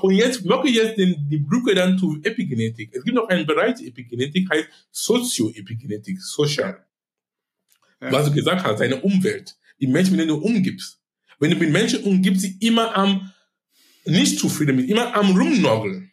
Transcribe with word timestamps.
Und 0.00 0.14
jetzt 0.14 0.44
mache 0.44 0.68
ich 0.68 0.76
jetzt 0.76 0.98
den, 0.98 1.28
die 1.28 1.38
Brücke 1.38 1.74
dann 1.74 1.98
zu 1.98 2.18
Epigenetik. 2.22 2.94
Es 2.94 3.04
gibt 3.04 3.16
noch 3.16 3.28
einen 3.28 3.46
Bereich 3.46 3.80
Epigenetik, 3.82 4.48
heißt 4.50 4.68
Sozioepigenetik, 4.90 6.20
Social. 6.20 6.84
Ja. 8.00 8.12
Was 8.12 8.26
du 8.26 8.32
gesagt 8.32 8.64
hast, 8.64 8.80
deine 8.80 9.00
Umwelt, 9.00 9.56
die 9.80 9.86
Menschen, 9.86 10.12
mit 10.12 10.20
denen 10.20 10.40
du 10.40 10.44
umgibst. 10.44 11.00
Wenn 11.38 11.50
du 11.50 11.56
mit 11.56 11.70
Menschen 11.70 12.02
umgibst, 12.04 12.44
die 12.44 12.66
immer 12.66 12.96
am 12.96 13.32
nicht 14.04 14.38
zufrieden 14.38 14.78
sind, 14.78 14.88
immer 14.88 15.14
am 15.14 15.36
Rumnörgeln, 15.36 16.12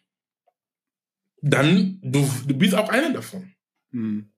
dann 1.42 1.98
du, 2.02 2.28
du 2.46 2.54
bist 2.54 2.74
auch 2.74 2.88
einer 2.88 3.12
davon. 3.12 3.52
Hm. 3.92 4.30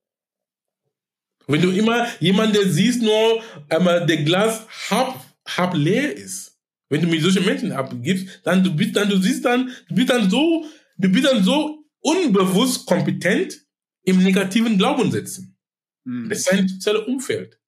Wenn 1.46 1.60
du 1.60 1.70
immer 1.70 2.06
jemanden 2.20 2.70
siehst, 2.70 3.02
nur 3.02 3.42
einmal 3.68 4.06
der 4.06 4.18
Glas 4.18 4.66
halb, 4.90 5.14
halb 5.46 5.74
leer 5.74 6.14
ist, 6.14 6.51
wenn 6.92 7.00
du 7.00 7.08
mit 7.08 7.22
solchen 7.22 7.46
Menschen 7.46 7.72
abgibst, 7.72 8.40
dann 8.44 8.62
du 8.62 8.76
bist 8.76 8.94
dann, 8.94 9.08
du 9.08 9.16
siehst 9.16 9.42
dann, 9.46 9.72
du 9.88 9.94
bist 9.94 10.10
dann 10.10 10.28
so, 10.28 10.66
du 10.98 11.08
bist 11.08 11.24
dann 11.24 11.42
so 11.42 11.86
unbewusst 12.00 12.84
kompetent 12.84 13.64
im 14.04 14.22
negativen 14.22 14.76
Glauben 14.76 15.10
setzen. 15.10 15.56
Mhm. 16.04 16.28
Das 16.28 16.40
ist 16.40 16.52
ein 16.52 16.68
soziales 16.68 17.06
Umfeld. 17.06 17.58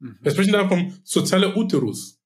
Mhm. 0.00 0.18
Wir 0.20 0.32
sprechen 0.32 0.52
da 0.52 0.68
vom 0.68 0.92
sozialen 1.04 1.54
Uterus. 1.54 2.20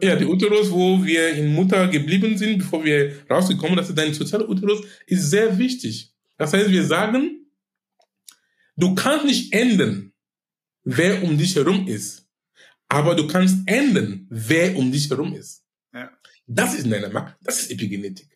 ja, 0.00 0.16
der 0.16 0.26
Uterus, 0.26 0.70
wo 0.70 1.04
wir 1.04 1.34
in 1.34 1.52
Mutter 1.52 1.88
geblieben 1.88 2.38
sind, 2.38 2.56
bevor 2.56 2.82
wir 2.82 3.14
rausgekommen 3.28 3.84
sind, 3.84 3.98
dein 3.98 4.14
sozialer 4.14 4.48
Uterus 4.48 4.80
ist 5.04 5.28
sehr 5.28 5.58
wichtig. 5.58 6.14
Das 6.38 6.54
heißt, 6.54 6.70
wir 6.70 6.86
sagen, 6.86 7.52
du 8.76 8.94
kannst 8.94 9.26
nicht 9.26 9.52
ändern, 9.52 10.14
wer 10.84 11.22
um 11.22 11.36
dich 11.36 11.54
herum 11.54 11.86
ist 11.86 12.21
aber 12.92 13.14
du 13.14 13.26
kannst 13.26 13.56
ändern, 13.66 14.26
wer 14.28 14.76
um 14.76 14.92
dich 14.92 15.08
herum 15.08 15.32
ist. 15.32 15.62
Ja. 15.94 16.10
Das 16.46 16.74
ist 16.74 16.90
deine 16.92 17.08
Macht, 17.08 17.36
das 17.42 17.62
ist 17.62 17.70
Epigenetik. 17.70 18.28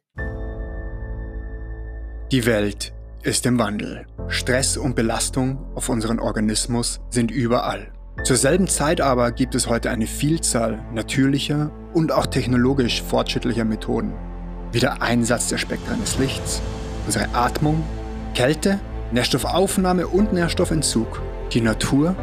Die 2.33 2.47
Welt 2.47 2.95
ist 3.23 3.45
im 3.45 3.59
Wandel. 3.59 4.07
Stress 4.29 4.79
und 4.79 4.97
Belastung 4.97 5.59
auf 5.75 5.91
unseren 5.91 6.19
Organismus 6.19 7.01
sind 7.11 7.31
überall. 7.31 7.93
Zur 8.25 8.37
selben 8.37 8.67
Zeit 8.67 9.03
aber 9.03 9.31
gibt 9.31 9.55
es 9.55 9.69
heute 9.69 9.91
eine 9.91 10.07
Vielzahl 10.07 10.83
natürlicher 10.95 11.71
und 11.93 12.11
auch 12.11 12.27
technologisch 12.27 13.03
fortschrittlicher 13.03 13.67
Methoden, 13.67 14.15
wie 14.73 14.81
der 14.81 15.03
Einsatz 15.03 15.49
der 15.49 15.59
Spektren 15.59 16.01
des 16.01 16.19
Lichts, 16.19 16.63
unsere 17.05 17.29
Atmung, 17.35 17.85
Kälte, 18.35 18.81
Nährstoffaufnahme 19.13 20.07
und 20.07 20.33
Nährstoffentzug, 20.33 21.21
die 21.53 21.61
Natur 21.61 22.17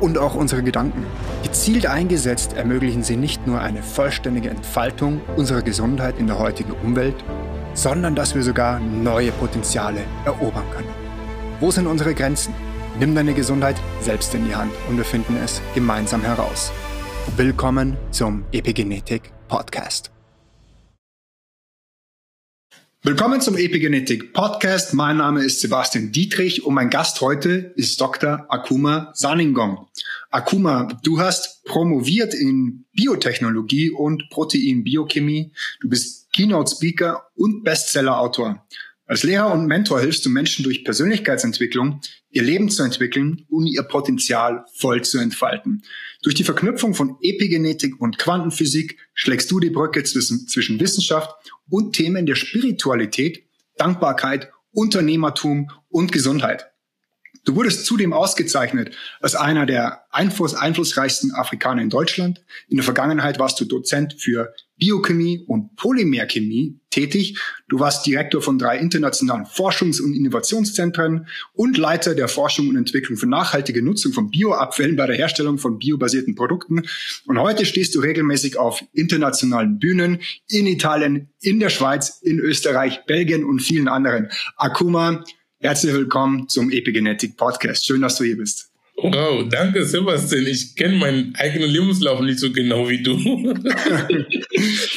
und 0.00 0.18
auch 0.18 0.34
unsere 0.34 0.62
Gedanken. 0.62 1.06
Gezielt 1.42 1.86
eingesetzt 1.86 2.52
ermöglichen 2.54 3.02
sie 3.02 3.16
nicht 3.16 3.46
nur 3.46 3.60
eine 3.60 3.82
vollständige 3.82 4.50
Entfaltung 4.50 5.20
unserer 5.36 5.62
Gesundheit 5.62 6.18
in 6.18 6.26
der 6.26 6.38
heutigen 6.38 6.72
Umwelt, 6.72 7.16
sondern 7.74 8.14
dass 8.14 8.34
wir 8.34 8.42
sogar 8.42 8.80
neue 8.80 9.32
Potenziale 9.32 10.00
erobern 10.24 10.64
können. 10.72 10.88
Wo 11.60 11.70
sind 11.70 11.86
unsere 11.86 12.14
Grenzen? 12.14 12.54
Nimm 12.98 13.14
deine 13.14 13.34
Gesundheit 13.34 13.76
selbst 14.00 14.34
in 14.34 14.46
die 14.46 14.54
Hand 14.54 14.72
und 14.88 14.96
wir 14.96 15.04
finden 15.04 15.36
es 15.44 15.60
gemeinsam 15.74 16.22
heraus. 16.22 16.72
Willkommen 17.36 17.96
zum 18.10 18.44
Epigenetik 18.52 19.32
Podcast. 19.48 20.15
Willkommen 23.08 23.40
zum 23.40 23.56
Epigenetik 23.56 24.32
Podcast. 24.32 24.92
Mein 24.92 25.18
Name 25.18 25.44
ist 25.44 25.60
Sebastian 25.60 26.10
Dietrich 26.10 26.64
und 26.64 26.74
mein 26.74 26.90
Gast 26.90 27.20
heute 27.20 27.72
ist 27.76 28.00
Dr. 28.00 28.46
Akuma 28.48 29.12
Saningong. 29.14 29.86
Akuma, 30.32 30.88
du 31.04 31.20
hast 31.20 31.62
promoviert 31.62 32.34
in 32.34 32.84
Biotechnologie 32.94 33.92
und 33.92 34.28
Proteinbiochemie. 34.30 35.52
Du 35.80 35.88
bist 35.88 36.32
Keynote 36.32 36.74
Speaker 36.74 37.28
und 37.36 37.62
Bestseller-Autor. 37.62 38.66
Als 39.08 39.22
Lehrer 39.22 39.52
und 39.52 39.66
Mentor 39.66 40.00
hilfst 40.00 40.26
du 40.26 40.30
Menschen 40.30 40.64
durch 40.64 40.84
Persönlichkeitsentwicklung, 40.84 42.00
ihr 42.30 42.42
Leben 42.42 42.68
zu 42.68 42.82
entwickeln 42.82 43.46
und 43.48 43.66
ihr 43.66 43.84
Potenzial 43.84 44.64
voll 44.74 45.02
zu 45.02 45.18
entfalten. 45.18 45.82
Durch 46.22 46.34
die 46.34 46.42
Verknüpfung 46.42 46.92
von 46.92 47.16
Epigenetik 47.22 48.00
und 48.00 48.18
Quantenphysik 48.18 48.98
schlägst 49.14 49.48
du 49.52 49.60
die 49.60 49.70
Brücke 49.70 50.02
zwischen, 50.02 50.48
zwischen 50.48 50.80
Wissenschaft 50.80 51.30
und 51.70 51.94
Themen 51.94 52.26
der 52.26 52.34
Spiritualität, 52.34 53.44
Dankbarkeit, 53.76 54.50
Unternehmertum 54.72 55.70
und 55.88 56.10
Gesundheit. 56.10 56.66
Du 57.46 57.54
wurdest 57.54 57.86
zudem 57.86 58.12
ausgezeichnet 58.12 58.94
als 59.20 59.36
einer 59.36 59.66
der 59.66 60.02
Einfluss, 60.10 60.54
einflussreichsten 60.54 61.32
Afrikaner 61.32 61.80
in 61.80 61.90
Deutschland. 61.90 62.44
In 62.68 62.76
der 62.76 62.84
Vergangenheit 62.84 63.38
warst 63.38 63.60
du 63.60 63.64
Dozent 63.64 64.16
für 64.18 64.52
Biochemie 64.78 65.44
und 65.46 65.76
Polymerchemie 65.76 66.80
tätig. 66.90 67.38
Du 67.68 67.78
warst 67.78 68.04
Direktor 68.04 68.42
von 68.42 68.58
drei 68.58 68.78
internationalen 68.78 69.44
Forschungs- 69.44 70.02
und 70.02 70.14
Innovationszentren 70.14 71.28
und 71.52 71.78
Leiter 71.78 72.16
der 72.16 72.26
Forschung 72.26 72.68
und 72.68 72.76
Entwicklung 72.76 73.16
für 73.16 73.28
nachhaltige 73.28 73.80
Nutzung 73.80 74.12
von 74.12 74.28
Bioabfällen 74.30 74.96
bei 74.96 75.06
der 75.06 75.16
Herstellung 75.16 75.58
von 75.58 75.78
biobasierten 75.78 76.34
Produkten. 76.34 76.82
Und 77.26 77.38
heute 77.38 77.64
stehst 77.64 77.94
du 77.94 78.00
regelmäßig 78.00 78.58
auf 78.58 78.82
internationalen 78.92 79.78
Bühnen 79.78 80.20
in 80.48 80.66
Italien, 80.66 81.28
in 81.40 81.60
der 81.60 81.70
Schweiz, 81.70 82.18
in 82.22 82.40
Österreich, 82.40 83.04
Belgien 83.06 83.44
und 83.44 83.60
vielen 83.60 83.86
anderen. 83.86 84.30
Akuma, 84.56 85.22
Herzlich 85.58 85.94
willkommen 85.94 86.50
zum 86.50 86.70
Epigenetik 86.70 87.38
Podcast. 87.38 87.86
Schön, 87.86 88.02
dass 88.02 88.16
du 88.16 88.24
hier 88.24 88.36
bist. 88.36 88.70
Wow, 88.98 89.48
danke 89.48 89.86
Sebastian. 89.86 90.46
Ich 90.46 90.76
kenne 90.76 90.96
meinen 90.96 91.34
eigenen 91.34 91.70
Lebenslauf 91.70 92.20
nicht 92.20 92.38
so 92.38 92.52
genau 92.52 92.90
wie 92.90 93.02
du. 93.02 93.16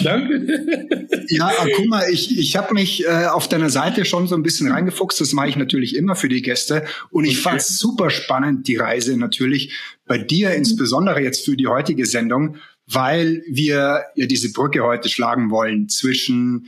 danke. 0.03 1.08
Ja, 1.30 1.52
guck 1.75 1.86
mal, 1.88 2.09
ich, 2.12 2.38
ich 2.38 2.58
habe 2.58 2.74
mich 2.74 3.06
äh, 3.06 3.28
auf 3.28 3.48
deiner 3.48 3.69
Seite 3.69 4.03
schon 4.03 4.28
so 4.28 4.36
ein 4.36 4.44
bisschen 4.44 4.69
reingefuchst. 4.69 5.22
Das 5.22 5.31
mache 5.31 5.48
ich 5.48 5.56
natürlich 5.56 5.96
immer 5.96 6.16
für 6.16 6.28
die 6.28 6.42
Gäste. 6.42 6.86
Und 7.09 7.24
ich 7.24 7.36
okay. 7.36 7.42
fand 7.42 7.62
es 7.62 7.78
super 7.78 8.09
spannend, 8.09 8.68
die 8.68 8.75
Reise 8.75 9.16
natürlich 9.16 9.74
bei 10.08 10.18
dir, 10.18 10.52
insbesondere 10.52 11.22
jetzt 11.22 11.46
für 11.46 11.56
die 11.56 11.68
heutige 11.68 12.06
Sendung, 12.06 12.58
weil 12.86 13.44
wir 13.48 14.03
ja 14.16 14.25
diese 14.25 14.52
Brücke 14.52 14.84
heute 14.84 15.08
schlagen 15.08 15.52
wollen 15.52 15.88
zwischen 15.88 16.68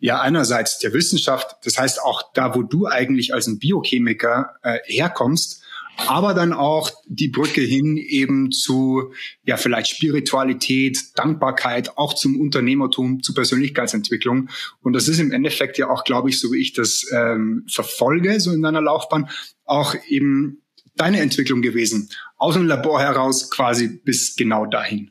ja 0.00 0.20
einerseits 0.20 0.78
der 0.78 0.92
Wissenschaft, 0.92 1.56
das 1.64 1.78
heißt 1.78 2.02
auch 2.02 2.32
da, 2.32 2.54
wo 2.54 2.62
du 2.62 2.86
eigentlich 2.86 3.32
als 3.34 3.46
ein 3.46 3.58
Biochemiker 3.58 4.56
äh, 4.62 4.78
herkommst, 4.84 5.62
aber 6.06 6.32
dann 6.32 6.52
auch 6.52 6.90
die 7.06 7.28
Brücke 7.28 7.60
hin 7.60 7.96
eben 7.98 8.50
zu 8.52 9.12
ja 9.44 9.56
vielleicht 9.56 9.90
Spiritualität, 9.90 10.98
Dankbarkeit, 11.16 11.98
auch 11.98 12.14
zum 12.14 12.40
Unternehmertum, 12.40 13.22
zu 13.22 13.34
Persönlichkeitsentwicklung. 13.34 14.48
Und 14.82 14.94
das 14.94 15.08
ist 15.08 15.18
im 15.18 15.32
Endeffekt 15.32 15.78
ja 15.78 15.90
auch, 15.90 16.04
glaube 16.04 16.30
ich, 16.30 16.40
so 16.40 16.52
wie 16.52 16.60
ich 16.60 16.72
das 16.72 17.06
ähm, 17.12 17.66
verfolge, 17.68 18.40
so 18.40 18.52
in 18.52 18.62
deiner 18.62 18.80
Laufbahn, 18.80 19.28
auch 19.64 19.94
eben 20.08 20.62
deine 20.96 21.20
Entwicklung 21.20 21.60
gewesen. 21.62 22.08
Aus 22.36 22.54
dem 22.54 22.66
Labor 22.66 23.00
heraus 23.00 23.50
quasi 23.50 23.88
bis 23.88 24.36
genau 24.36 24.66
dahin. 24.66 25.10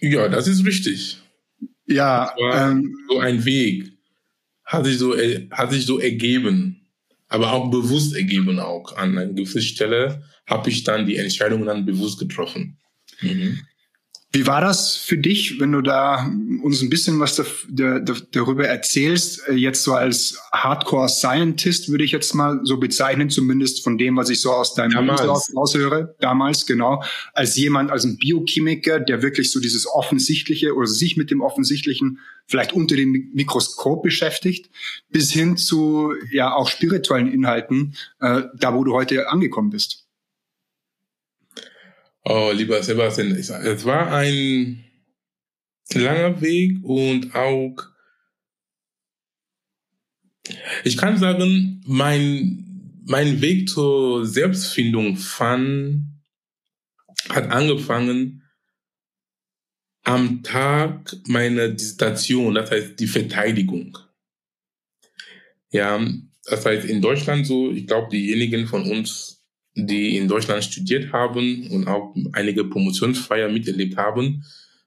Ja, 0.00 0.28
das 0.28 0.48
ist 0.48 0.64
richtig. 0.64 1.20
Ja, 1.90 2.34
ähm, 2.52 2.96
so 3.08 3.18
ein 3.18 3.44
Weg 3.44 3.92
hat 4.64 4.84
sich 4.84 4.98
so 4.98 5.16
hat 5.50 5.72
sich 5.72 5.84
so 5.84 5.98
ergeben, 5.98 6.86
aber 7.28 7.52
auch 7.52 7.70
bewusst 7.70 8.14
ergeben 8.14 8.60
auch 8.60 8.96
an 8.96 9.18
einer 9.18 9.26
gewissen 9.26 9.62
Stelle 9.62 10.22
habe 10.46 10.70
ich 10.70 10.84
dann 10.84 11.06
die 11.06 11.16
Entscheidung 11.16 11.64
dann 11.64 11.84
bewusst 11.84 12.18
getroffen. 12.18 12.78
Mhm. 13.20 13.60
Wie 14.32 14.46
war 14.46 14.60
das 14.60 14.94
für 14.96 15.18
dich, 15.18 15.58
wenn 15.58 15.72
du 15.72 15.80
da 15.80 16.30
uns 16.62 16.82
ein 16.82 16.90
bisschen 16.90 17.18
was 17.18 17.34
da, 17.34 17.98
da, 17.98 18.14
darüber 18.30 18.64
erzählst? 18.64 19.42
Äh, 19.48 19.54
jetzt 19.54 19.82
so 19.82 19.94
als 19.94 20.38
Hardcore 20.52 21.08
Scientist 21.08 21.88
würde 21.88 22.04
ich 22.04 22.12
jetzt 22.12 22.32
mal 22.34 22.60
so 22.62 22.78
bezeichnen, 22.78 23.28
zumindest 23.28 23.82
von 23.82 23.98
dem, 23.98 24.16
was 24.16 24.30
ich 24.30 24.40
so 24.40 24.52
aus 24.52 24.74
deinem 24.74 25.04
Lebenslauf 25.04 25.48
raushöre. 25.56 26.14
Damals, 26.20 26.64
genau. 26.64 27.02
Als 27.32 27.56
jemand, 27.56 27.90
als 27.90 28.04
ein 28.04 28.18
Biochemiker, 28.18 29.00
der 29.00 29.22
wirklich 29.22 29.50
so 29.50 29.58
dieses 29.58 29.88
Offensichtliche 29.88 30.76
oder 30.76 30.86
sich 30.86 31.16
mit 31.16 31.32
dem 31.32 31.40
Offensichtlichen 31.40 32.20
vielleicht 32.46 32.72
unter 32.72 32.94
dem 32.94 33.30
Mikroskop 33.34 34.04
beschäftigt, 34.04 34.70
bis 35.10 35.32
hin 35.32 35.56
zu 35.56 36.12
ja 36.30 36.54
auch 36.54 36.68
spirituellen 36.68 37.32
Inhalten, 37.32 37.96
äh, 38.20 38.42
da 38.56 38.74
wo 38.74 38.84
du 38.84 38.92
heute 38.92 39.28
angekommen 39.28 39.70
bist. 39.70 40.06
Oh, 42.22 42.52
lieber 42.52 42.82
Sebastian, 42.82 43.32
es 43.32 43.84
war 43.84 44.12
ein 44.12 44.84
langer 45.94 46.40
Weg 46.40 46.82
und 46.82 47.34
auch, 47.34 47.76
ich 50.84 50.96
kann 50.96 51.16
sagen, 51.16 51.82
mein, 51.86 53.02
mein 53.06 53.40
Weg 53.40 53.68
zur 53.68 54.26
Selbstfindung 54.26 55.16
fand, 55.16 56.06
hat 57.28 57.50
angefangen 57.50 58.42
am 60.02 60.42
Tag 60.42 61.16
meiner 61.26 61.68
Dissertation, 61.68 62.54
das 62.54 62.70
heißt 62.70 63.00
die 63.00 63.06
Verteidigung. 63.06 63.96
Ja, 65.70 66.04
das 66.44 66.66
heißt 66.66 66.84
in 66.86 67.00
Deutschland 67.00 67.46
so, 67.46 67.70
ich 67.70 67.86
glaube, 67.86 68.08
diejenigen 68.10 68.66
von 68.66 68.82
uns, 68.90 69.39
die 69.74 70.16
in 70.16 70.28
Deutschland 70.28 70.64
studiert 70.64 71.12
haben 71.12 71.68
und 71.70 71.86
auch 71.86 72.14
einige 72.32 72.64
Promotionsfeier 72.64 73.48
miterlebt 73.48 73.96
haben. 73.96 74.44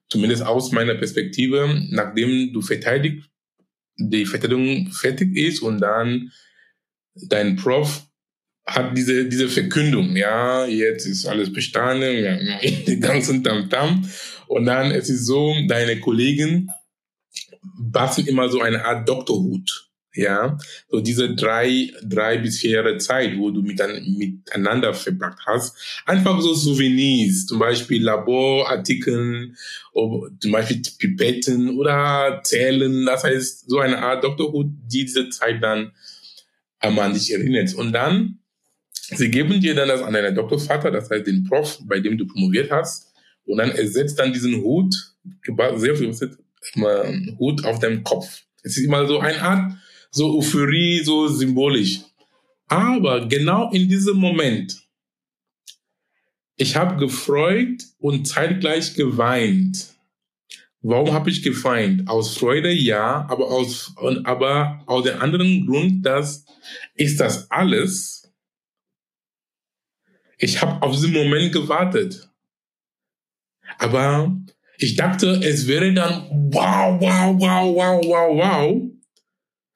zumindest 0.08 0.42
aus 0.42 0.70
meiner 0.70 0.94
Perspektive, 0.94 1.82
nachdem 1.90 2.52
du 2.52 2.60
verteidigt, 2.60 3.28
die 3.96 4.26
Verteidigung 4.26 4.92
fertig 4.92 5.36
ist 5.36 5.60
und 5.60 5.80
dann 5.80 6.30
dein 7.14 7.56
Prof 7.56 8.06
hat 8.66 8.96
diese, 8.96 9.26
diese 9.26 9.48
Verkündung, 9.48 10.16
ja, 10.16 10.66
jetzt 10.66 11.06
ist 11.06 11.26
alles 11.26 11.52
bestanden, 11.52 12.24
ja, 12.24 12.58
die 12.86 13.00
ganzen 13.00 13.42
Tamtam. 13.42 14.08
Und 14.46 14.66
dann, 14.66 14.90
es 14.90 15.10
ist 15.10 15.26
so, 15.26 15.54
deine 15.68 16.00
Kollegen 16.00 16.70
basteln 17.78 18.26
immer 18.26 18.48
so 18.48 18.60
eine 18.60 18.84
Art 18.84 19.08
Doktorhut. 19.08 19.90
Ja, 20.16 20.56
so 20.88 21.00
diese 21.00 21.34
drei, 21.34 21.90
drei 22.04 22.38
bis 22.38 22.60
vier 22.60 22.70
Jahre 22.70 22.98
Zeit, 22.98 23.36
wo 23.36 23.50
du 23.50 23.62
mit, 23.62 23.82
miteinander 24.06 24.94
verbracht 24.94 25.40
hast. 25.44 25.76
Einfach 26.06 26.40
so 26.40 26.54
Souvenirs, 26.54 27.46
zum 27.46 27.58
Beispiel 27.58 28.00
Laborartikeln, 28.00 29.56
zum 29.92 30.52
Beispiel 30.52 30.82
Pipetten 30.98 31.76
oder 31.76 32.40
Zählen. 32.44 33.04
Das 33.06 33.24
heißt, 33.24 33.68
so 33.68 33.80
eine 33.80 33.98
Art 33.98 34.22
Doktorhut, 34.22 34.68
die 34.86 35.04
diese 35.04 35.30
Zeit 35.30 35.60
dann 35.60 35.90
an 36.78 37.14
dich 37.14 37.32
erinnert. 37.32 37.74
Und 37.74 37.92
dann, 37.92 38.38
sie 38.92 39.30
geben 39.32 39.60
dir 39.60 39.74
dann 39.74 39.88
das 39.88 40.02
an 40.02 40.12
deinen 40.12 40.36
Doktorvater, 40.36 40.92
das 40.92 41.10
heißt 41.10 41.26
den 41.26 41.42
Prof, 41.42 41.80
bei 41.86 41.98
dem 41.98 42.18
du 42.18 42.26
promoviert 42.26 42.70
hast. 42.70 43.12
Und 43.46 43.58
dann 43.58 43.72
ersetzt 43.72 44.20
dann 44.20 44.32
diesen 44.32 44.62
Hut, 44.62 44.94
sehr 45.76 45.96
viel 45.96 46.14
Hut 47.38 47.64
auf 47.64 47.80
deinem 47.80 48.04
Kopf. 48.04 48.42
Es 48.62 48.76
ist 48.76 48.84
immer 48.84 49.06
so 49.08 49.18
eine 49.18 49.42
Art, 49.42 49.72
so 50.14 50.38
Euphorie, 50.38 51.02
so 51.02 51.26
symbolisch. 51.26 52.00
Aber 52.68 53.26
genau 53.26 53.70
in 53.72 53.88
diesem 53.88 54.16
Moment, 54.16 54.80
ich 56.56 56.76
habe 56.76 56.96
gefreut 56.96 57.82
und 57.98 58.26
zeitgleich 58.26 58.94
geweint. 58.94 59.92
Warum 60.82 61.12
habe 61.12 61.30
ich 61.30 61.42
geweint? 61.42 62.08
Aus 62.08 62.36
Freude 62.36 62.70
ja, 62.70 63.26
aber 63.28 63.50
aus, 63.50 63.92
aber 64.24 64.82
aus 64.86 65.04
dem 65.04 65.20
anderen 65.20 65.66
Grund, 65.66 66.06
dass 66.06 66.44
ist 66.94 67.18
das 67.18 67.50
alles? 67.50 68.32
Ich 70.38 70.62
habe 70.62 70.80
auf 70.80 70.92
diesen 70.92 71.12
Moment 71.12 71.52
gewartet. 71.52 72.30
Aber 73.78 74.36
ich 74.78 74.94
dachte, 74.94 75.40
es 75.42 75.66
wäre 75.66 75.92
dann 75.92 76.28
wow, 76.52 77.00
wow, 77.00 77.34
wow, 77.36 77.74
wow, 77.74 78.04
wow, 78.04 78.36
wow. 78.36 78.93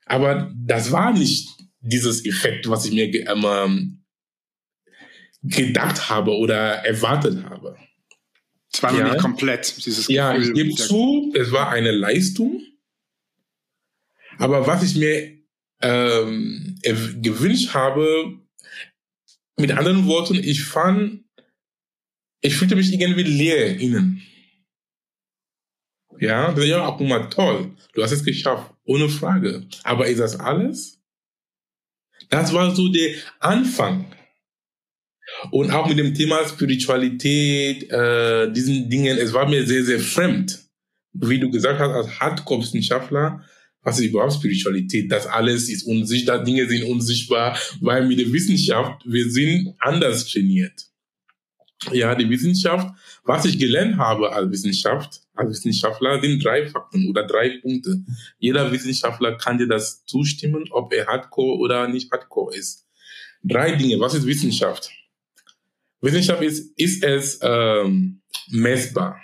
Aber 0.09 0.53
das 0.57 0.91
war 0.91 1.13
nicht 1.13 1.49
dieses 1.81 2.25
Effekt, 2.25 2.69
was 2.69 2.87
ich 2.87 2.93
mir 2.93 3.13
ähm, 3.29 4.05
gedacht 5.43 6.09
habe 6.09 6.37
oder 6.37 6.85
erwartet 6.85 7.45
habe. 7.45 7.77
Es 8.73 8.83
war 8.83 8.93
ja. 8.93 9.05
noch 9.05 9.13
nicht 9.13 9.23
komplett, 9.23 9.77
dieses 9.85 10.07
Gefühl. 10.07 10.15
Ja, 10.15 10.37
ich 10.37 10.53
gebe 10.53 10.75
zu, 10.75 11.33
es 11.35 11.53
war 11.53 11.71
eine 11.71 11.93
Leistung. 11.93 12.63
Aber 14.39 14.67
was 14.67 14.83
ich 14.83 14.97
mir 14.97 15.39
ähm, 15.81 16.79
gewünscht 16.83 17.75
habe, 17.75 18.39
mit 19.59 19.73
anderen 19.73 20.07
Worten, 20.07 20.37
ich 20.37 20.65
fand, 20.65 21.25
ich 22.41 22.57
fühlte 22.57 22.77
mich 22.77 22.93
irgendwie 22.93 23.25
leer 23.25 23.79
innen. 23.79 24.23
Ja, 26.21 26.53
das 26.53 26.65
ist 26.65 26.71
ja 26.71 26.87
auch 26.87 27.01
mal 27.01 27.29
toll. 27.29 27.71
Du 27.95 28.03
hast 28.03 28.13
es 28.13 28.25
geschafft, 28.25 28.73
ohne 28.85 29.09
Frage. 29.09 29.67
Aber 29.85 30.07
ist 30.07 30.21
das 30.21 30.39
alles? 30.39 30.99
Das 32.31 32.53
war 32.53 32.75
so 32.75 32.89
der 32.89 33.15
Anfang. 33.41 34.07
Und 35.51 35.71
auch 35.71 35.89
mit 35.89 35.99
dem 35.99 36.15
Thema 36.15 36.47
Spiritualität, 36.49 37.91
äh, 37.91 38.51
diesen 38.53 38.89
Dingen, 38.89 39.19
es 39.19 39.33
war 39.33 39.49
mir 39.49 39.67
sehr, 39.67 39.85
sehr 39.85 40.01
fremd. 40.01 40.59
Wie 41.13 41.39
du 41.39 41.51
gesagt 41.51 41.79
hast, 41.79 41.91
als 41.91 42.21
Hardcore-Wissenschaftler, 42.21 43.45
was 43.83 43.99
ist 43.99 44.07
überhaupt 44.07 44.35
Spiritualität? 44.35 45.11
Das 45.11 45.27
alles 45.27 45.69
ist 45.69 45.85
unsichtbar, 45.85 46.43
Dinge 46.43 46.67
sind 46.67 46.85
unsichtbar, 46.85 47.59
weil 47.81 48.07
mit 48.07 48.19
der 48.19 48.33
Wissenschaft, 48.33 49.03
wir 49.05 49.31
sind 49.31 49.75
anders 49.79 50.27
trainiert. 50.27 50.88
Ja, 51.93 52.15
die 52.15 52.29
Wissenschaft, 52.29 52.89
was 53.25 53.45
ich 53.45 53.59
gelernt 53.59 53.99
habe 53.99 54.33
als 54.33 54.51
Wissenschaft, 54.51 55.21
als 55.35 55.51
Wissenschaftler, 55.51 56.21
sind 56.21 56.45
drei 56.45 56.67
Fakten 56.67 57.09
oder 57.09 57.25
drei 57.25 57.59
Punkte. 57.61 58.03
Jeder 58.39 58.73
Wissenschaftler 58.73 59.37
kann 59.37 59.59
dir 59.59 59.69
das 59.69 60.05
zustimmen, 60.05 60.65
ob 60.71 60.93
er 60.93 61.07
Hardcore 61.07 61.59
oder 61.59 61.87
nicht 61.89 62.11
Hardcore 62.11 62.57
ist. 62.57 62.87
Drei 63.45 63.77
Dinge. 63.77 64.01
Was 64.01 64.15
ist 64.15 64.27
Wissenschaft? 64.27 64.91
Wissenschaft 66.01 66.43
ist, 66.43 66.73
ist 66.77 67.05
es 67.05 67.39
ähm, 67.43 68.21
messbar. 68.49 69.21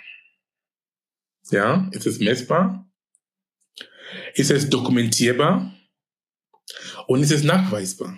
Ja, 1.51 1.89
ist 1.91 2.07
es 2.07 2.19
messbar? 2.19 2.89
Ist 4.33 4.51
es 4.51 4.69
dokumentierbar? 4.69 5.73
Und 7.07 7.21
ist 7.21 7.31
es 7.31 7.43
nachweisbar? 7.43 8.17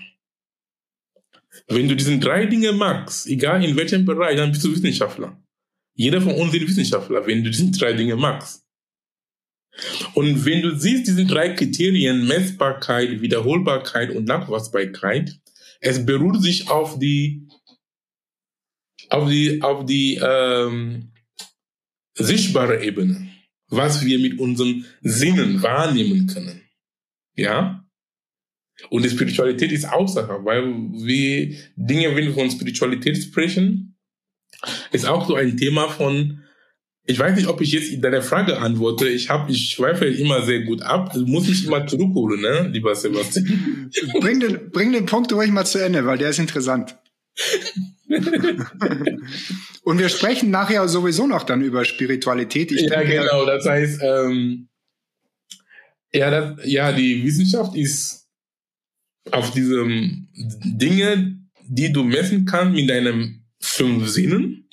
Wenn 1.68 1.88
du 1.88 1.96
diesen 1.96 2.22
drei 2.22 2.46
Dinge 2.46 2.72
magst, 2.72 3.28
egal 3.28 3.64
in 3.64 3.76
welchem 3.76 4.06
Bereich, 4.06 4.38
dann 4.38 4.52
bist 4.52 4.64
du 4.64 4.72
Wissenschaftler. 4.72 5.42
Jeder 5.96 6.22
von 6.22 6.34
uns 6.36 6.54
ist 6.54 6.68
Wissenschaftler, 6.68 7.26
wenn 7.26 7.44
du 7.44 7.50
diese 7.50 7.72
drei 7.72 7.94
Dinge 7.94 8.16
magst. 8.16 8.64
Und 10.14 10.46
wenn 10.46 10.62
du 10.62 10.78
siehst, 10.78 11.08
diese 11.08 11.26
drei 11.26 11.50
Kriterien, 11.50 12.28
Messbarkeit, 12.28 13.22
Wiederholbarkeit 13.22 14.12
und 14.16 14.26
Nachweisbarkeit, 14.26 15.40
es 15.82 16.04
beruht 16.06 16.42
sich 16.42 16.70
auf 16.70 16.98
die, 16.98 17.48
auf 19.10 19.30
die, 19.30 19.62
auf 19.62 19.86
die 19.86 20.20
ähm, 20.22 21.12
sichtbare 22.16 22.84
Ebene, 22.84 23.30
was 23.70 24.04
wir 24.04 24.20
mit 24.20 24.40
unseren 24.40 24.86
Sinnen 25.02 25.62
wahrnehmen 25.62 26.28
können. 26.28 26.62
Ja? 27.36 27.77
Und 28.90 29.04
die 29.04 29.10
Spiritualität 29.10 29.72
ist 29.72 29.92
außerhalb, 29.92 30.46
weil 30.46 30.64
wir 30.64 31.56
Dinge, 31.76 32.16
wenn 32.16 32.26
wir 32.26 32.34
von 32.34 32.52
Spiritualität 32.52 33.18
sprechen, 33.18 33.96
ist 34.92 35.06
auch 35.06 35.28
so 35.28 35.36
ein 35.36 35.58
Thema 35.58 35.90
von, 35.90 36.44
ich 37.06 37.18
weiß 37.18 37.36
nicht, 37.36 37.48
ob 37.48 37.62
ich 37.62 37.72
jetzt 37.72 38.04
deine 38.04 38.22
Frage 38.22 38.58
antworte. 38.60 39.08
Ich 39.08 39.30
habe, 39.30 39.52
ich 39.52 39.70
schweife 39.72 40.06
immer 40.06 40.42
sehr 40.44 40.62
gut 40.62 40.82
ab. 40.82 41.14
Du 41.14 41.26
musst 41.26 41.48
mich 41.50 41.66
immer 41.66 41.88
zurückholen, 41.88 42.42
ne, 42.42 42.70
lieber 42.72 42.94
Sebastian. 42.96 43.90
bring 44.20 44.40
den, 44.40 44.70
bring 44.72 44.92
den 44.92 45.06
Punkt 45.06 45.32
ruhig 45.34 45.52
mal 45.52 45.66
zu 45.66 45.80
Ende, 45.80 46.06
weil 46.06 46.18
der 46.18 46.30
ist 46.30 46.40
interessant. 46.40 46.98
Und 49.84 50.00
wir 50.00 50.10
sprechen 50.10 50.50
nachher 50.50 50.88
sowieso 50.90 51.28
noch 51.28 51.44
dann 51.44 51.62
über 51.62 51.86
Spiritualität. 51.86 52.72
Ich 52.72 52.82
ja, 52.82 53.00
denke, 53.00 53.22
genau. 53.22 53.46
Das 53.46 53.66
heißt, 53.66 54.02
ähm, 54.04 54.68
ja, 56.12 56.30
das, 56.30 56.66
ja, 56.66 56.92
die 56.92 57.24
Wissenschaft 57.24 57.76
ist 57.76 58.27
auf 59.32 59.52
diese 59.52 59.86
Dinge, 60.64 61.40
die 61.68 61.92
du 61.92 62.04
messen 62.04 62.46
kannst 62.46 62.76
mit 62.76 62.90
deinen 62.90 63.46
fünf 63.60 64.08
Sinnen. 64.08 64.70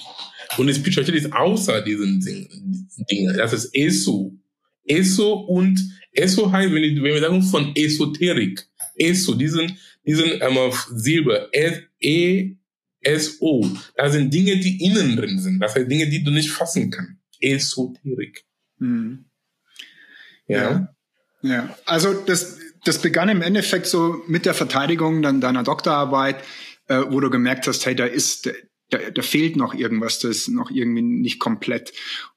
Und 0.57 0.67
die 0.69 0.75
Spiritualität 0.75 1.15
ist 1.17 1.33
außer 1.33 1.83
diesen 1.83 2.21
Dingen. 2.21 3.37
Das 3.37 3.53
ist 3.53 3.75
ESO. 3.75 4.33
ESO 4.87 5.33
und 5.33 5.81
ESO 6.13 6.53
heißt, 6.53 6.73
wenn, 6.73 6.85
ich, 6.85 6.97
wenn 6.97 7.15
wir 7.15 7.21
sagen 7.21 7.43
von 7.43 7.75
Esoterik. 7.75 8.65
ESO, 8.97 9.35
diesen, 9.35 9.77
diesen 10.07 10.41
ähm, 10.41 10.73
Silber. 10.93 11.49
E-S-O. 12.01 13.69
Das 13.97 14.13
sind 14.13 14.33
Dinge, 14.33 14.59
die 14.59 14.85
innen 14.85 15.17
drin 15.17 15.41
sind. 15.41 15.59
Das 15.59 15.75
heißt 15.75 15.91
Dinge, 15.91 16.09
die 16.09 16.23
du 16.23 16.31
nicht 16.31 16.51
fassen 16.51 16.91
kannst. 16.91 17.15
Esoterik. 17.41 18.45
Mhm. 18.79 19.25
Ja. 20.47 20.57
ja. 20.57 20.95
Ja. 21.45 21.79
Also 21.85 22.15
das, 22.15 22.59
das 22.85 23.00
begann 23.00 23.29
im 23.29 23.43
Endeffekt 23.43 23.87
so 23.87 24.23
mit 24.26 24.47
der 24.47 24.55
Verteidigung 24.55 25.23
dann 25.23 25.41
deiner 25.41 25.62
Doktorarbeit, 25.62 26.43
äh, 26.88 27.03
wo 27.09 27.21
du 27.21 27.31
gemerkt 27.31 27.67
hast, 27.67 27.87
hey, 27.87 27.95
da 27.95 28.05
ist, 28.05 28.50
da, 28.91 28.99
da 29.11 29.23
fehlt 29.23 29.57
noch 29.57 29.75
irgendwas, 29.75 30.19
das 30.21 30.37
ist 30.37 30.49
noch 30.49 30.71
irgendwie 30.71 31.03
nicht 31.03 31.41
komplett. 31.41 31.93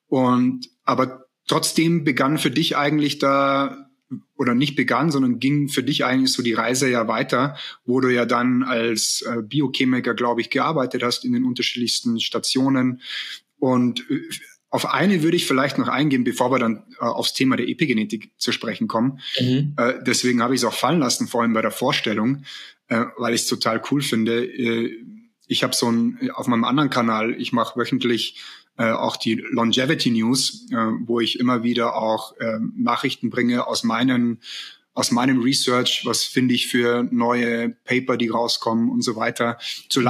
Und 0.07 0.69
aber 0.83 1.25
trotzdem 1.47 2.03
begann 2.03 2.37
für 2.37 2.51
dich 2.51 2.77
eigentlich 2.77 3.19
da 3.19 3.87
oder 4.37 4.55
nicht 4.55 4.75
begann, 4.75 5.11
sondern 5.11 5.39
ging 5.39 5.67
für 5.67 5.83
dich 5.83 6.05
eigentlich 6.05 6.31
so 6.31 6.41
die 6.41 6.53
Reise 6.53 6.89
ja 6.89 7.07
weiter, 7.07 7.57
wo 7.85 7.99
du 7.99 8.07
ja 8.13 8.25
dann 8.25 8.63
als 8.63 9.21
äh, 9.21 9.41
Biochemiker, 9.41 10.13
glaube 10.13 10.41
ich, 10.41 10.49
gearbeitet 10.49 11.03
hast 11.03 11.25
in 11.25 11.33
den 11.33 11.43
unterschiedlichsten 11.43 12.19
Stationen 12.19 13.01
und 13.59 14.09
äh, 14.09 14.21
auf 14.69 14.85
eine 14.85 15.23
würde 15.23 15.37
ich 15.37 15.45
vielleicht 15.45 15.77
noch 15.77 15.87
eingehen, 15.87 16.23
bevor 16.23 16.51
wir 16.51 16.59
dann 16.59 16.83
äh, 16.99 17.05
aufs 17.05 17.33
Thema 17.33 17.55
der 17.55 17.67
Epigenetik 17.69 18.31
zu 18.37 18.51
sprechen 18.51 18.87
kommen. 18.87 19.19
Mhm. 19.39 19.75
Äh, 19.77 19.93
deswegen 20.05 20.41
habe 20.41 20.55
ich 20.55 20.61
es 20.61 20.65
auch 20.65 20.73
fallen 20.73 20.99
lassen, 20.99 21.27
vor 21.27 21.41
allem 21.41 21.53
bei 21.53 21.61
der 21.61 21.71
Vorstellung, 21.71 22.43
äh, 22.89 23.05
weil 23.17 23.33
ich 23.33 23.41
es 23.41 23.47
total 23.47 23.81
cool 23.91 24.01
finde. 24.01 24.45
Äh, 24.45 24.97
ich 25.47 25.63
habe 25.63 25.73
so 25.73 25.89
ein 25.89 26.29
auf 26.33 26.47
meinem 26.47 26.65
anderen 26.65 26.89
Kanal, 26.89 27.33
ich 27.39 27.53
mache 27.53 27.79
wöchentlich 27.79 28.41
äh, 28.77 28.91
auch 28.91 29.15
die 29.15 29.35
Longevity 29.35 30.11
News, 30.11 30.67
äh, 30.71 30.75
wo 30.75 31.21
ich 31.21 31.39
immer 31.39 31.63
wieder 31.63 31.95
auch 31.95 32.37
äh, 32.37 32.59
Nachrichten 32.75 33.29
bringe 33.29 33.65
aus 33.65 33.83
meinen 33.83 34.41
aus 34.93 35.11
meinem 35.11 35.43
Research, 35.43 36.01
was 36.05 36.23
finde 36.23 36.55
ich 36.55 36.65
für 36.65 37.07
neue 37.11 37.69
Paper, 37.69 38.17
die 38.17 38.29
rauskommen 38.29 38.89
und 38.89 39.03
so 39.03 39.15
weiter 39.15 39.59
zur 39.89 40.01
mhm. 40.01 40.07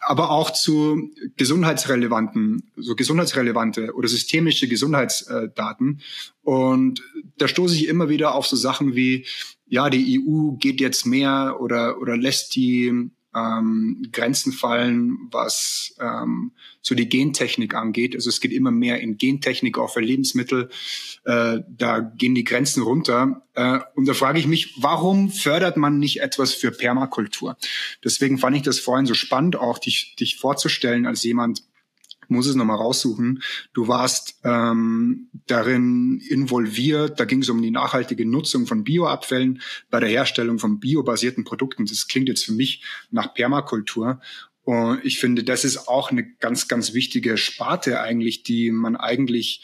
Aber 0.00 0.30
auch 0.30 0.50
zu 0.50 1.10
gesundheitsrelevanten, 1.36 2.70
so 2.76 2.94
gesundheitsrelevante 2.94 3.94
oder 3.94 4.08
systemische 4.08 4.68
Gesundheitsdaten. 4.68 6.00
Und 6.42 7.02
da 7.36 7.48
stoße 7.48 7.74
ich 7.74 7.88
immer 7.88 8.08
wieder 8.08 8.34
auf 8.34 8.46
so 8.46 8.56
Sachen 8.56 8.94
wie, 8.94 9.26
ja, 9.66 9.90
die 9.90 10.20
EU 10.20 10.52
geht 10.52 10.80
jetzt 10.80 11.04
mehr 11.04 11.58
oder, 11.60 12.00
oder 12.00 12.16
lässt 12.16 12.54
die 12.56 13.10
ähm, 13.34 14.08
Grenzen 14.12 14.52
fallen, 14.52 15.18
was 15.30 15.94
ähm, 16.00 16.52
so 16.80 16.94
die 16.94 17.08
Gentechnik 17.08 17.74
angeht. 17.74 18.14
Also 18.14 18.30
es 18.30 18.40
geht 18.40 18.52
immer 18.52 18.70
mehr 18.70 19.00
in 19.00 19.18
Gentechnik 19.18 19.78
auch 19.78 19.92
für 19.92 20.00
Lebensmittel. 20.00 20.70
Äh, 21.24 21.60
da 21.68 22.00
gehen 22.00 22.34
die 22.34 22.44
Grenzen 22.44 22.82
runter. 22.82 23.42
Äh, 23.54 23.80
und 23.94 24.06
da 24.06 24.14
frage 24.14 24.38
ich 24.38 24.46
mich, 24.46 24.74
warum 24.78 25.30
fördert 25.30 25.76
man 25.76 25.98
nicht 25.98 26.20
etwas 26.20 26.54
für 26.54 26.70
Permakultur? 26.70 27.56
Deswegen 28.02 28.38
fand 28.38 28.56
ich 28.56 28.62
das 28.62 28.78
vorhin 28.78 29.06
so 29.06 29.14
spannend, 29.14 29.56
auch 29.56 29.78
dich, 29.78 30.16
dich 30.16 30.36
vorzustellen 30.36 31.06
als 31.06 31.22
jemand, 31.22 31.62
muss 32.28 32.46
es 32.46 32.54
nochmal 32.54 32.76
raussuchen. 32.76 33.42
Du 33.72 33.88
warst 33.88 34.38
ähm, 34.44 35.28
darin 35.46 36.20
involviert, 36.28 37.18
da 37.18 37.24
ging 37.24 37.42
es 37.42 37.48
um 37.48 37.60
die 37.60 37.70
nachhaltige 37.70 38.26
Nutzung 38.26 38.66
von 38.66 38.84
Bioabfällen 38.84 39.60
bei 39.90 40.00
der 40.00 40.08
Herstellung 40.08 40.58
von 40.58 40.78
biobasierten 40.78 41.44
Produkten. 41.44 41.86
Das 41.86 42.06
klingt 42.06 42.28
jetzt 42.28 42.44
für 42.44 42.52
mich 42.52 42.84
nach 43.10 43.34
Permakultur. 43.34 44.20
Und 44.62 45.00
ich 45.02 45.18
finde, 45.18 45.44
das 45.44 45.64
ist 45.64 45.88
auch 45.88 46.10
eine 46.10 46.24
ganz, 46.24 46.68
ganz 46.68 46.92
wichtige 46.92 47.38
Sparte 47.38 48.00
eigentlich, 48.00 48.42
die 48.42 48.70
man 48.70 48.96
eigentlich 48.96 49.62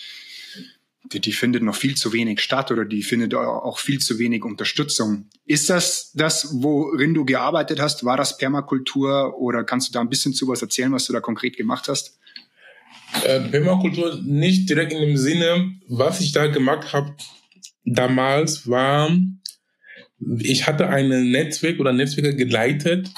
die, 1.12 1.20
die 1.20 1.32
findet 1.32 1.62
noch 1.62 1.76
viel 1.76 1.94
zu 1.94 2.12
wenig 2.12 2.40
statt 2.40 2.70
oder 2.70 2.84
die 2.84 3.02
findet 3.02 3.34
auch 3.34 3.78
viel 3.78 4.00
zu 4.00 4.18
wenig 4.18 4.44
Unterstützung. 4.44 5.28
Ist 5.44 5.68
das 5.68 6.12
das, 6.14 6.62
worin 6.62 7.12
du 7.12 7.24
gearbeitet 7.24 7.80
hast? 7.80 8.04
War 8.04 8.16
das 8.16 8.38
Permakultur 8.38 9.38
oder 9.38 9.64
kannst 9.64 9.88
du 9.88 9.92
da 9.92 10.00
ein 10.00 10.08
bisschen 10.08 10.32
zu 10.32 10.48
was 10.48 10.62
erzählen, 10.62 10.92
was 10.92 11.06
du 11.06 11.12
da 11.12 11.20
konkret 11.20 11.56
gemacht 11.56 11.88
hast? 11.88 12.18
Äh, 13.22 13.40
Permakultur 13.48 14.20
nicht 14.24 14.68
direkt 14.68 14.92
in 14.92 15.00
dem 15.00 15.16
Sinne, 15.16 15.72
was 15.88 16.20
ich 16.20 16.32
da 16.32 16.48
gemacht 16.48 16.92
habe 16.92 17.14
damals 17.84 18.68
war, 18.68 19.10
ich 20.38 20.66
hatte 20.66 20.88
ein 20.88 21.30
Netzwerk 21.30 21.80
oder 21.80 21.92
Netzwerke 21.92 22.36
geleitet. 22.36 23.08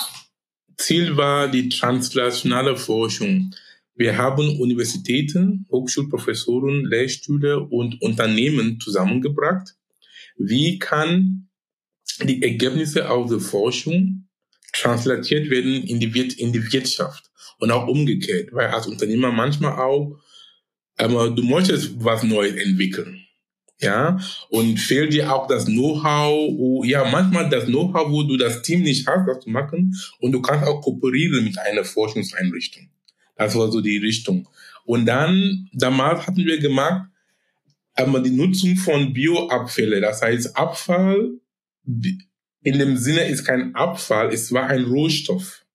Ziel 0.76 1.16
war 1.16 1.48
die 1.48 1.68
translationale 1.68 2.76
Forschung. 2.76 3.54
Wir 3.94 4.18
haben 4.18 4.60
Universitäten, 4.60 5.66
Hochschulprofessoren, 5.70 6.84
Lehrstühle 6.84 7.60
und 7.60 8.02
Unternehmen 8.02 8.78
zusammengebracht. 8.80 9.74
Wie 10.36 10.78
kann 10.78 11.48
die 12.22 12.42
Ergebnisse 12.42 13.08
aus 13.08 13.30
der 13.30 13.40
Forschung 13.40 14.28
translatiert 14.72 15.48
werden 15.48 15.82
in 15.84 16.00
die, 16.00 16.20
in 16.38 16.52
die 16.52 16.72
Wirtschaft? 16.72 17.25
Und 17.58 17.70
auch 17.70 17.86
umgekehrt, 17.86 18.52
weil 18.52 18.68
als 18.68 18.86
Unternehmer 18.86 19.32
manchmal 19.32 19.78
auch, 19.78 20.18
aber 20.98 21.30
du 21.30 21.42
möchtest 21.42 21.92
was 22.02 22.22
Neues 22.22 22.54
entwickeln. 22.54 23.22
Ja, 23.78 24.18
und 24.48 24.78
fehlt 24.78 25.12
dir 25.12 25.30
auch 25.34 25.46
das 25.48 25.66
Know-how, 25.66 26.86
ja, 26.86 27.04
manchmal 27.10 27.50
das 27.50 27.66
Know-how, 27.66 28.10
wo 28.10 28.22
du 28.22 28.38
das 28.38 28.62
Team 28.62 28.82
nicht 28.82 29.06
hast, 29.06 29.26
das 29.26 29.40
zu 29.40 29.50
machen, 29.50 29.94
und 30.18 30.32
du 30.32 30.40
kannst 30.40 30.66
auch 30.66 30.80
kooperieren 30.80 31.44
mit 31.44 31.58
einer 31.58 31.84
Forschungseinrichtung. 31.84 32.88
Das 33.36 33.54
war 33.54 33.70
so 33.70 33.82
die 33.82 33.98
Richtung. 33.98 34.48
Und 34.86 35.04
dann, 35.04 35.68
damals 35.74 36.26
hatten 36.26 36.46
wir 36.46 36.58
gemacht, 36.58 37.10
einmal 37.92 38.22
die 38.22 38.30
Nutzung 38.30 38.76
von 38.76 39.12
Bioabfälle. 39.12 40.00
Das 40.00 40.22
heißt, 40.22 40.56
Abfall, 40.56 41.32
in 41.84 42.78
dem 42.78 42.96
Sinne 42.96 43.28
ist 43.28 43.44
kein 43.44 43.74
Abfall, 43.74 44.32
es 44.32 44.52
war 44.52 44.68
ein 44.68 44.84
Rohstoff. 44.84 45.65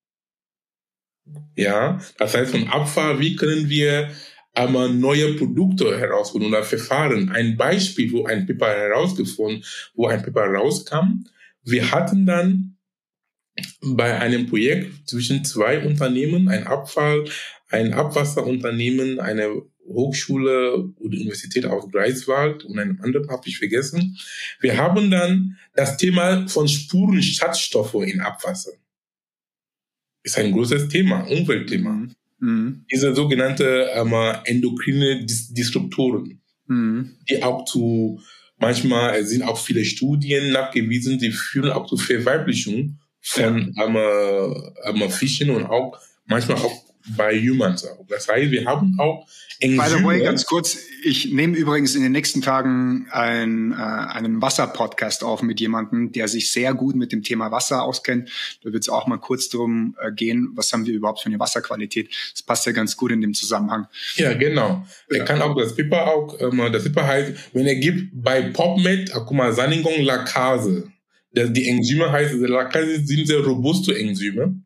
Ja, 1.55 1.99
das 2.17 2.35
heißt 2.35 2.51
von 2.51 2.67
Abfall, 2.67 3.19
wie 3.19 3.35
können 3.35 3.69
wir 3.69 4.09
einmal 4.53 4.93
neue 4.93 5.33
Produkte 5.35 5.97
herausholen 5.97 6.47
oder 6.47 6.63
Verfahren. 6.63 7.29
Ein 7.29 7.57
Beispiel, 7.57 8.11
wo 8.11 8.25
ein 8.25 8.45
Paper 8.45 8.73
herausgefunden, 8.73 9.63
wo 9.93 10.07
ein 10.07 10.21
Paper 10.21 10.45
rauskam. 10.45 11.25
Wir 11.63 11.91
hatten 11.91 12.25
dann 12.25 12.77
bei 13.81 14.19
einem 14.19 14.47
Projekt 14.47 15.09
zwischen 15.09 15.43
zwei 15.45 15.85
Unternehmen, 15.85 16.47
ein 16.47 16.67
Abfall, 16.67 17.25
ein 17.69 17.93
Abwasserunternehmen, 17.93 19.19
eine 19.19 19.61
Hochschule 19.85 20.73
oder 20.75 21.17
Universität 21.17 21.65
aus 21.65 21.89
Greifswald 21.91 22.63
und 22.63 22.79
einem 22.79 23.01
anderen 23.01 23.29
habe 23.29 23.47
ich 23.47 23.57
vergessen. 23.57 24.17
Wir 24.59 24.77
haben 24.77 25.11
dann 25.11 25.57
das 25.75 25.97
Thema 25.97 26.47
von 26.47 26.67
Spurenschadstoffe 26.67 27.95
in 27.95 28.21
Abwasser 28.21 28.71
ist 30.23 30.37
ein 30.37 30.51
großes 30.51 30.87
Thema, 30.89 31.21
Umweltthema. 31.21 31.91
Mhm. 31.91 32.11
mhm. 32.39 32.85
Diese 32.91 33.13
sogenannte 33.15 33.89
ähm, 33.93 34.13
endokrine 34.45 35.25
Dis 35.25 35.53
Disruptoren, 35.53 36.41
mhm. 36.67 37.17
die 37.29 37.41
auch 37.43 37.65
zu, 37.65 38.21
manchmal 38.57 39.23
sind 39.25 39.43
auch 39.43 39.57
viele 39.57 39.85
Studien 39.85 40.51
nachgewiesen, 40.51 41.19
die 41.19 41.31
führen 41.31 41.71
auch 41.71 41.87
zu 41.87 41.97
Verweiblichung 41.97 42.99
von 43.21 43.73
ja. 43.75 43.85
ähm, 43.85 45.01
ähm, 45.01 45.09
Fischen 45.09 45.49
und 45.51 45.65
auch 45.65 45.99
manchmal 46.25 46.57
auch 46.57 46.83
bei 47.15 47.39
Humans 47.39 47.85
auch. 47.85 48.05
Das 48.07 48.27
heißt, 48.27 48.51
wir 48.51 48.65
haben 48.65 48.95
auch. 48.99 49.27
By 49.61 49.89
the 49.89 50.03
way, 50.03 50.23
ganz 50.23 50.45
kurz, 50.45 50.77
ich 51.03 51.31
nehme 51.31 51.55
übrigens 51.55 51.93
in 51.93 52.01
den 52.01 52.11
nächsten 52.11 52.41
Tagen 52.41 53.07
ein, 53.11 53.71
äh, 53.71 53.75
einen 53.75 54.41
Wasser-Podcast 54.41 55.23
auf 55.23 55.43
mit 55.43 55.59
jemandem, 55.59 56.11
der 56.11 56.27
sich 56.27 56.51
sehr 56.51 56.73
gut 56.73 56.95
mit 56.95 57.11
dem 57.11 57.21
Thema 57.21 57.51
Wasser 57.51 57.83
auskennt. 57.83 58.29
Da 58.63 58.73
wird 58.73 58.81
es 58.81 58.89
auch 58.89 59.05
mal 59.05 59.17
kurz 59.17 59.49
darum 59.49 59.95
äh, 60.01 60.11
gehen, 60.11 60.49
was 60.55 60.73
haben 60.73 60.87
wir 60.87 60.93
überhaupt 60.93 61.21
für 61.21 61.27
eine 61.27 61.39
Wasserqualität. 61.39 62.09
Das 62.33 62.41
passt 62.41 62.65
ja 62.65 62.71
ganz 62.71 62.97
gut 62.97 63.11
in 63.11 63.21
dem 63.21 63.35
Zusammenhang. 63.35 63.85
Ja, 64.15 64.33
genau. 64.33 64.83
Er 65.09 65.17
ja. 65.17 65.25
kann 65.25 65.41
auch 65.43 65.55
das 65.55 65.75
Pipper 65.75 66.07
auch, 66.07 66.39
ähm, 66.39 66.57
das 66.71 66.83
Pipper 66.83 67.05
heißt, 67.05 67.33
wenn 67.53 67.67
er 67.67 67.75
gibt 67.75 68.09
bei 68.13 68.41
PopMed, 68.41 69.11
guck 69.11 69.31
mal, 69.31 69.53
Sanningung 69.53 70.01
Lacase. 70.01 70.91
Die 71.33 71.69
Enzyme 71.69 72.11
heißt, 72.11 72.33
Lacase 72.33 73.05
sind 73.05 73.27
sehr 73.27 73.39
robuste 73.39 73.97
Enzyme 73.97 74.61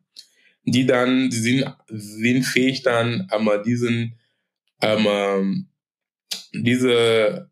die 0.66 0.84
dann, 0.84 1.30
die 1.30 1.36
sind, 1.36 1.64
sind 1.88 2.42
fähig 2.42 2.82
dann 2.82 3.28
einmal 3.30 3.62
diesen, 3.62 4.16
ähm, 4.80 5.68
diese, 6.52 7.50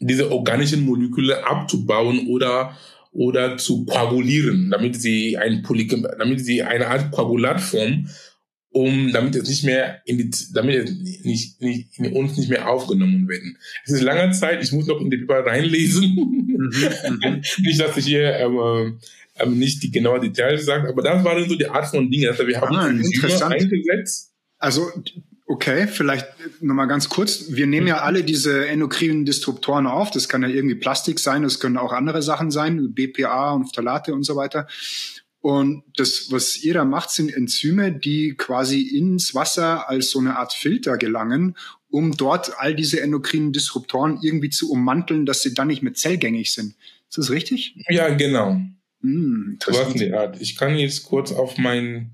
diese 0.00 0.30
organischen 0.30 0.84
Moleküle 0.84 1.46
abzubauen 1.46 2.26
oder 2.28 2.76
oder 3.12 3.58
zu 3.58 3.84
koagulieren, 3.84 4.70
damit 4.70 4.96
sie 4.96 5.36
ein 5.36 5.62
Polykem, 5.62 6.06
damit 6.18 6.40
sie 6.40 6.62
eine 6.62 6.88
Art 6.88 7.12
Koagulatform, 7.12 8.08
um 8.70 9.12
damit 9.12 9.36
es 9.36 9.48
nicht 9.48 9.64
mehr 9.64 10.00
in 10.06 10.16
die, 10.18 10.30
damit 10.54 10.88
es 10.88 11.24
nicht, 11.24 11.60
nicht 11.60 11.98
in 11.98 12.12
uns 12.12 12.38
nicht 12.38 12.48
mehr 12.48 12.68
aufgenommen 12.70 13.28
werden. 13.28 13.58
Es 13.84 13.92
ist 13.92 14.02
lange 14.02 14.32
Zeit, 14.32 14.62
ich 14.62 14.72
muss 14.72 14.86
noch 14.86 15.00
in 15.00 15.10
die 15.10 15.18
Paper 15.18 15.44
reinlesen. 15.50 16.14
Mhm, 16.14 16.72
mhm. 17.22 17.42
nicht, 17.58 17.80
dass 17.80 17.96
ich 17.98 18.06
hier 18.06 18.34
ähm, 18.36 18.98
ähm, 19.38 19.58
nicht 19.58 19.82
die 19.82 19.90
genaue 19.90 20.20
Details 20.20 20.64
sagt, 20.64 20.88
aber 20.88 21.02
das 21.02 21.22
waren 21.22 21.46
so 21.46 21.54
die 21.54 21.66
Art 21.66 21.86
von 21.86 22.10
Dingen. 22.10 22.30
Also 22.30 22.46
wir 22.46 22.60
haben 22.60 22.74
ah, 22.74 22.86
eingesetzt. 22.86 24.31
Also 24.62 24.90
Okay, 25.52 25.86
vielleicht 25.86 26.26
nochmal 26.62 26.88
ganz 26.88 27.10
kurz. 27.10 27.46
Wir 27.50 27.66
nehmen 27.66 27.86
ja 27.86 27.98
alle 27.98 28.24
diese 28.24 28.66
endokrinen 28.68 29.26
Disruptoren 29.26 29.86
auf. 29.86 30.10
Das 30.10 30.26
kann 30.26 30.42
ja 30.42 30.48
irgendwie 30.48 30.76
Plastik 30.76 31.18
sein, 31.18 31.42
das 31.42 31.60
können 31.60 31.76
auch 31.76 31.92
andere 31.92 32.22
Sachen 32.22 32.50
sein, 32.50 32.94
BPA 32.94 33.52
und 33.52 33.66
Phthalate 33.66 34.14
und 34.14 34.22
so 34.22 34.34
weiter. 34.34 34.66
Und 35.42 35.82
das, 35.96 36.30
was 36.30 36.56
ihr 36.62 36.72
da 36.72 36.86
macht, 36.86 37.10
sind 37.10 37.34
Enzyme, 37.34 37.92
die 37.92 38.34
quasi 38.34 38.80
ins 38.80 39.34
Wasser 39.34 39.90
als 39.90 40.10
so 40.10 40.20
eine 40.20 40.38
Art 40.38 40.54
Filter 40.54 40.96
gelangen, 40.96 41.54
um 41.90 42.16
dort 42.16 42.58
all 42.58 42.74
diese 42.74 43.02
endokrinen 43.02 43.52
Disruptoren 43.52 44.20
irgendwie 44.22 44.48
zu 44.48 44.70
ummanteln, 44.70 45.26
dass 45.26 45.42
sie 45.42 45.52
dann 45.52 45.68
nicht 45.68 45.82
mehr 45.82 45.92
zellgängig 45.92 46.54
sind. 46.54 46.76
Ist 47.10 47.18
das 47.18 47.30
richtig? 47.30 47.76
Ja, 47.90 48.08
genau. 48.14 48.58
Hm, 49.02 49.58
was 49.66 49.92
in 49.92 49.98
der 49.98 50.18
Art. 50.18 50.40
Ich 50.40 50.56
kann 50.56 50.76
jetzt 50.76 51.02
kurz 51.02 51.32
auf 51.32 51.58
mein. 51.58 52.12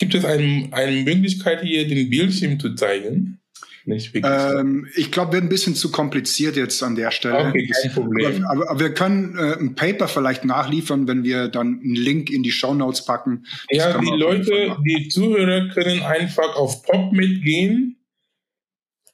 Gibt 0.00 0.14
es 0.14 0.24
ein, 0.24 0.72
eine 0.72 1.02
Möglichkeit 1.02 1.62
hier, 1.62 1.86
den 1.86 2.10
Bildschirm 2.10 2.58
zu 2.58 2.74
zeigen? 2.74 3.40
Ähm, 3.86 4.88
ich 4.94 5.10
glaube, 5.10 5.34
wird 5.34 5.44
ein 5.44 5.48
bisschen 5.48 5.74
zu 5.74 5.90
kompliziert 5.90 6.56
jetzt 6.56 6.82
an 6.82 6.96
der 6.96 7.10
Stelle. 7.10 7.48
Okay, 7.48 7.68
kein 7.68 7.92
Problem. 7.92 8.44
Aber, 8.46 8.70
aber, 8.70 8.80
wir 8.80 8.94
können 8.94 9.36
äh, 9.36 9.58
ein 9.58 9.74
Paper 9.74 10.08
vielleicht 10.08 10.44
nachliefern, 10.44 11.08
wenn 11.08 11.24
wir 11.24 11.48
dann 11.48 11.80
einen 11.82 11.94
Link 11.94 12.30
in 12.30 12.42
die 12.42 12.50
Show 12.50 12.74
Notes 12.74 13.04
packen. 13.04 13.46
Das 13.68 13.78
ja, 13.78 13.98
die 13.98 14.16
Leute, 14.16 14.76
die 14.86 15.08
Zuhörer 15.08 15.68
können 15.68 16.02
einfach 16.02 16.56
auf 16.56 16.82
PopMed 16.82 17.42
gehen 17.42 17.96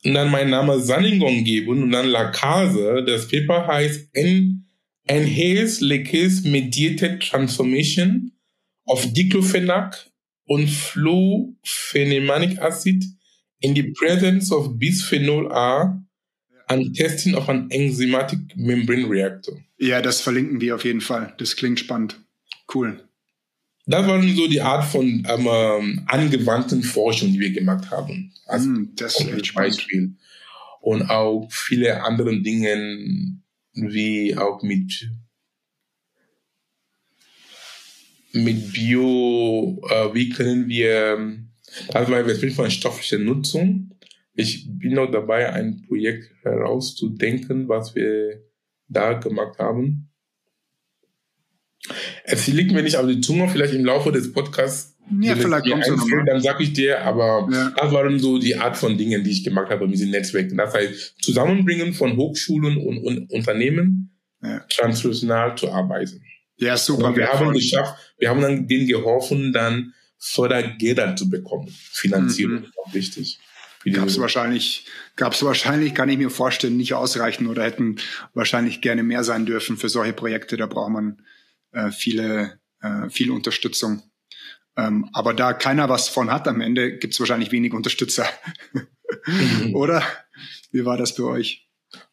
und 0.05 0.15
dann 0.15 0.31
meinen 0.31 0.51
Namen 0.51 0.81
Sanningon 0.81 1.45
geben 1.45 1.83
und 1.85 1.91
dann 1.91 2.07
La 2.07 2.31
Case. 2.31 3.05
Das 3.07 3.29
Paper 3.29 3.67
heißt 3.67 4.11
N 4.13 4.67
Enhance 5.09 5.85
Lekes 5.85 6.43
Mediated 6.43 7.23
Transformation 7.23 8.33
of 8.87 9.13
Diclofenac 9.13 10.11
und 10.47 10.69
Flufenimanic 10.69 12.59
Acid 12.61 13.05
in 13.61 13.75
the 13.75 13.93
presence 13.93 14.51
of 14.53 14.79
bisphenol 14.79 15.51
A 15.53 16.01
and 16.69 16.97
testing 16.97 17.35
of 17.35 17.49
an 17.49 17.69
enzymatic 17.71 18.39
membrane 18.57 19.09
reactor. 19.09 19.55
Ja, 19.79 20.01
das 20.01 20.21
verlinken 20.21 20.61
wir 20.61 20.75
auf 20.75 20.85
jeden 20.85 21.01
Fall. 21.01 21.35
Das 21.39 21.57
klingt 21.57 21.81
spannend. 21.81 22.21
Cool. 22.73 23.01
das 23.87 24.07
waren 24.07 24.35
so 24.35 24.49
die 24.49 24.61
Art 24.61 24.85
von 24.85 25.25
ähm, 25.29 26.03
angewandten 26.07 26.83
Forschung, 26.83 27.33
die 27.33 27.41
wir 27.41 27.53
gemacht 27.53 27.91
haben. 27.91 28.33
Also 28.47 28.69
mm, 28.69 28.93
das 28.97 29.21
ist 29.21 29.55
Beispiel. 29.55 30.17
Und 30.81 31.09
auch 31.09 31.49
viele 31.51 32.03
andere 32.03 32.41
Dinge, 32.41 33.41
wie 33.75 34.37
auch 34.37 34.63
mit 34.63 35.09
mit 38.37 38.73
Bio, 38.73 39.83
äh, 39.91 40.15
wie 40.15 40.29
können 40.29 40.69
wir, 40.69 41.39
also 41.93 42.13
wir 42.13 42.35
sprechen 42.35 42.55
von 42.55 42.71
stofflicher 42.71 43.19
Nutzung. 43.19 43.95
Ich 44.35 44.67
bin 44.69 44.95
noch 44.95 45.11
dabei, 45.11 45.53
ein 45.53 45.83
Projekt 45.89 46.31
herauszudenken, 46.43 47.69
was 47.69 47.95
wir 47.95 48.43
da 48.89 49.15
gemacht 49.15 49.59
haben. 49.59 50.11
Es 52.25 52.47
liegt 52.47 52.73
mir 52.73 52.83
nicht 52.83 52.97
auf 52.97 53.07
die 53.07 53.21
Zunge, 53.21 53.49
vielleicht 53.49 53.75
im 53.75 53.85
Laufe 53.85 54.13
des 54.13 54.33
Podcasts. 54.33 54.97
Ja, 55.21 55.37
vielleicht 55.37 55.71
kommst 55.71 55.89
du 55.89 55.97
nochmal. 55.97 56.25
Dann 56.27 56.41
sag 56.41 56.61
ich 56.61 56.73
dir, 56.73 57.03
aber 57.03 57.49
ja. 57.51 57.73
das 57.77 57.93
waren 57.93 58.19
so 58.19 58.39
die 58.39 58.57
Art 58.57 58.77
von 58.77 58.99
Dingen, 58.99 59.23
die 59.23 59.31
ich 59.31 59.45
gemacht 59.45 59.71
habe 59.71 59.87
mit 59.87 59.95
diesen 59.95 60.11
Netzwerken. 60.11 60.57
Das 60.57 60.75
heißt, 60.75 61.23
Zusammenbringen 61.23 61.95
von 61.95 62.17
Hochschulen 62.17 62.77
und, 62.77 62.99
und 62.99 63.31
Unternehmen 63.31 64.19
ja. 64.43 64.61
transnational 64.69 65.57
zu 65.57 65.71
arbeiten. 65.71 66.21
Ja, 66.59 66.77
super. 66.77 67.09
Und 67.09 67.17
wir 67.17 67.29
haben 67.29 67.53
geschafft, 67.53 68.15
wir 68.19 68.31
haben 68.31 68.41
dann 68.41 68.67
denen 68.67 68.87
geholfen, 68.87 69.53
dann 69.53 69.95
Fördergelder 70.19 71.17
zu 71.17 71.29
bekommen. 71.29 71.69
Finanzierung 71.93 72.61
mhm. 72.61 72.73
auch 72.85 72.95
wichtig. 72.95 73.39
Gab 73.93 74.09
es 74.09 74.19
wahrscheinlich, 74.19 74.87
gab 75.15 75.33
es 75.33 75.45
wahrscheinlich, 75.45 75.95
kann 75.95 76.09
ich 76.09 76.19
mir 76.19 76.31
vorstellen, 76.31 76.77
nicht 76.77 76.95
ausreichen 76.95 77.47
oder 77.47 77.63
hätten 77.63 77.97
wahrscheinlich 78.35 78.81
gerne 78.81 79.05
mehr 79.05 79.23
sein 79.23 79.47
dürfen 79.47 79.77
für 79.77 79.89
solche 79.89 80.13
Projekte. 80.13 80.57
Da 80.57 80.67
braucht 80.67 80.91
man 80.91 81.23
äh, 81.71 81.93
viele, 81.93 82.59
äh, 82.81 83.09
viel 83.11 83.31
Unterstützung. 83.31 84.03
Ähm, 84.77 85.09
aber 85.13 85.35
da 85.35 85.53
keiner 85.53 85.89
was 85.89 86.09
von 86.09 86.33
hat 86.33 86.49
am 86.49 86.61
Ende, 86.61 86.99
gibt 86.99 87.15
es 87.15 87.21
wahrscheinlich 87.21 87.53
wenig 87.53 87.73
Unterstützer. 87.73 88.29
Mhm. 89.25 89.75
oder? 89.77 90.03
Wie 90.73 90.85
war 90.85 90.97
das 90.97 91.15
bei 91.15 91.23
euch? 91.23 91.66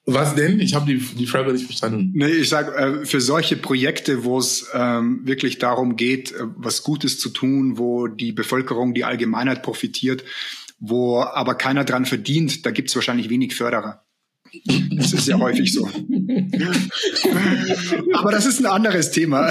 Was 0.05 0.36
denn? 0.36 0.60
Ich 0.60 0.75
habe 0.75 0.86
die, 0.86 0.98
die 0.98 1.25
Frage 1.27 1.53
nicht 1.53 1.65
verstanden. 1.65 2.12
Nee, 2.13 2.27
ich 2.27 2.50
sag 2.50 2.77
äh, 2.77 3.05
für 3.05 3.22
solche 3.22 3.55
Projekte, 3.55 4.25
wo 4.25 4.38
es 4.38 4.67
ähm, 4.74 5.22
wirklich 5.24 5.60
darum 5.60 5.95
geht, 5.95 6.33
äh, 6.33 6.43
was 6.57 6.83
Gutes 6.83 7.19
zu 7.19 7.29
tun, 7.29 7.77
wo 7.77 8.07
die 8.07 8.33
Bevölkerung, 8.33 8.93
die 8.93 9.05
Allgemeinheit 9.05 9.63
profitiert, 9.63 10.25
wo 10.79 11.22
aber 11.22 11.55
keiner 11.55 11.86
dran 11.86 12.05
verdient, 12.05 12.65
da 12.65 12.72
gibt's 12.72 12.93
wahrscheinlich 12.95 13.29
wenig 13.29 13.55
Förderer. 13.55 14.03
Das 14.91 15.13
ist 15.13 15.27
ja 15.27 15.39
häufig 15.39 15.74
so. 15.74 15.88
aber 18.13 18.31
das 18.31 18.45
ist 18.45 18.60
ein 18.60 18.67
anderes 18.67 19.10
Thema. 19.12 19.50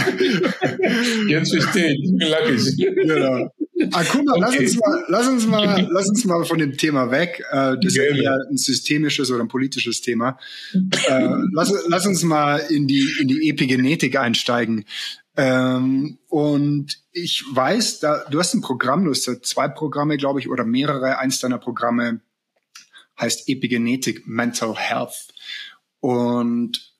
Jetzt 1.28 1.52
verstehe 1.54 1.94
ich. 1.94 2.12
Genau. 2.76 3.24
Ah, 3.44 3.50
guck 3.58 3.61
mal, 3.90 4.02
okay. 4.02 4.40
lass, 4.40 4.56
uns 4.56 4.76
mal, 4.76 5.04
lass, 5.08 5.28
uns 5.28 5.46
mal, 5.46 5.88
lass 5.90 6.08
uns 6.08 6.24
mal 6.24 6.44
von 6.44 6.58
dem 6.58 6.76
Thema 6.76 7.10
weg. 7.10 7.42
Äh, 7.50 7.76
das 7.82 7.96
ist 7.96 7.96
ja 7.96 8.36
ein 8.50 8.56
systemisches 8.56 9.30
oder 9.30 9.40
ein 9.42 9.48
politisches 9.48 10.00
Thema. 10.00 10.38
Äh, 10.74 11.28
lass, 11.52 11.72
lass 11.86 12.06
uns 12.06 12.22
mal 12.22 12.58
in 12.58 12.86
die, 12.86 13.08
in 13.20 13.28
die 13.28 13.48
Epigenetik 13.48 14.16
einsteigen. 14.16 14.84
Ähm, 15.36 16.18
und 16.28 17.02
ich 17.12 17.44
weiß, 17.50 18.00
da, 18.00 18.24
du 18.30 18.38
hast 18.38 18.54
ein 18.54 18.60
Programm, 18.60 19.04
du 19.04 19.10
hast 19.10 19.24
zwei 19.46 19.68
Programme, 19.68 20.16
glaube 20.16 20.40
ich, 20.40 20.48
oder 20.48 20.64
mehrere. 20.64 21.18
Eins 21.18 21.40
deiner 21.40 21.58
Programme 21.58 22.20
heißt 23.20 23.48
Epigenetik 23.48 24.26
Mental 24.26 24.76
Health. 24.76 25.28
Und 26.00 26.92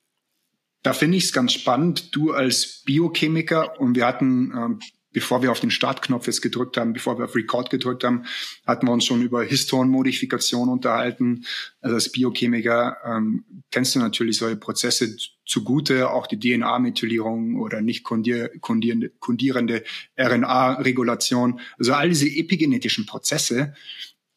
da 0.81 0.93
finde 0.93 1.17
ich 1.17 1.25
es 1.25 1.33
ganz 1.33 1.53
spannend, 1.53 2.15
du 2.15 2.33
als 2.33 2.83
Biochemiker 2.85 3.79
und 3.79 3.95
wir 3.95 4.05
hatten 4.05 4.51
ähm, 4.55 4.79
bevor 5.13 5.41
wir 5.41 5.51
auf 5.51 5.59
den 5.59 5.71
Startknopf 5.71 6.27
jetzt 6.27 6.41
gedrückt 6.41 6.77
haben, 6.77 6.93
bevor 6.93 7.17
wir 7.17 7.25
auf 7.25 7.35
Record 7.35 7.69
gedrückt 7.69 8.03
haben, 8.03 8.25
hatten 8.65 8.87
wir 8.87 8.91
uns 8.91 9.05
schon 9.05 9.21
über 9.21 9.43
Histonmodifikation 9.43 10.69
unterhalten. 10.69 11.45
Also 11.81 11.95
als 11.95 12.11
Biochemiker 12.11 12.97
ähm, 13.05 13.45
kennst 13.71 13.95
du 13.95 13.99
natürlich 13.99 14.37
solche 14.37 14.57
Prozesse 14.57 15.15
zugute, 15.45 16.09
auch 16.09 16.27
die 16.27 16.39
DNA-Methylierung 16.39 17.59
oder 17.59 17.81
nicht 17.81 18.03
kondierende, 18.03 19.09
kondierende 19.19 19.83
RNA-Regulation. 20.19 21.59
Also 21.77 21.93
all 21.93 22.09
diese 22.09 22.27
epigenetischen 22.27 23.05
Prozesse 23.05 23.73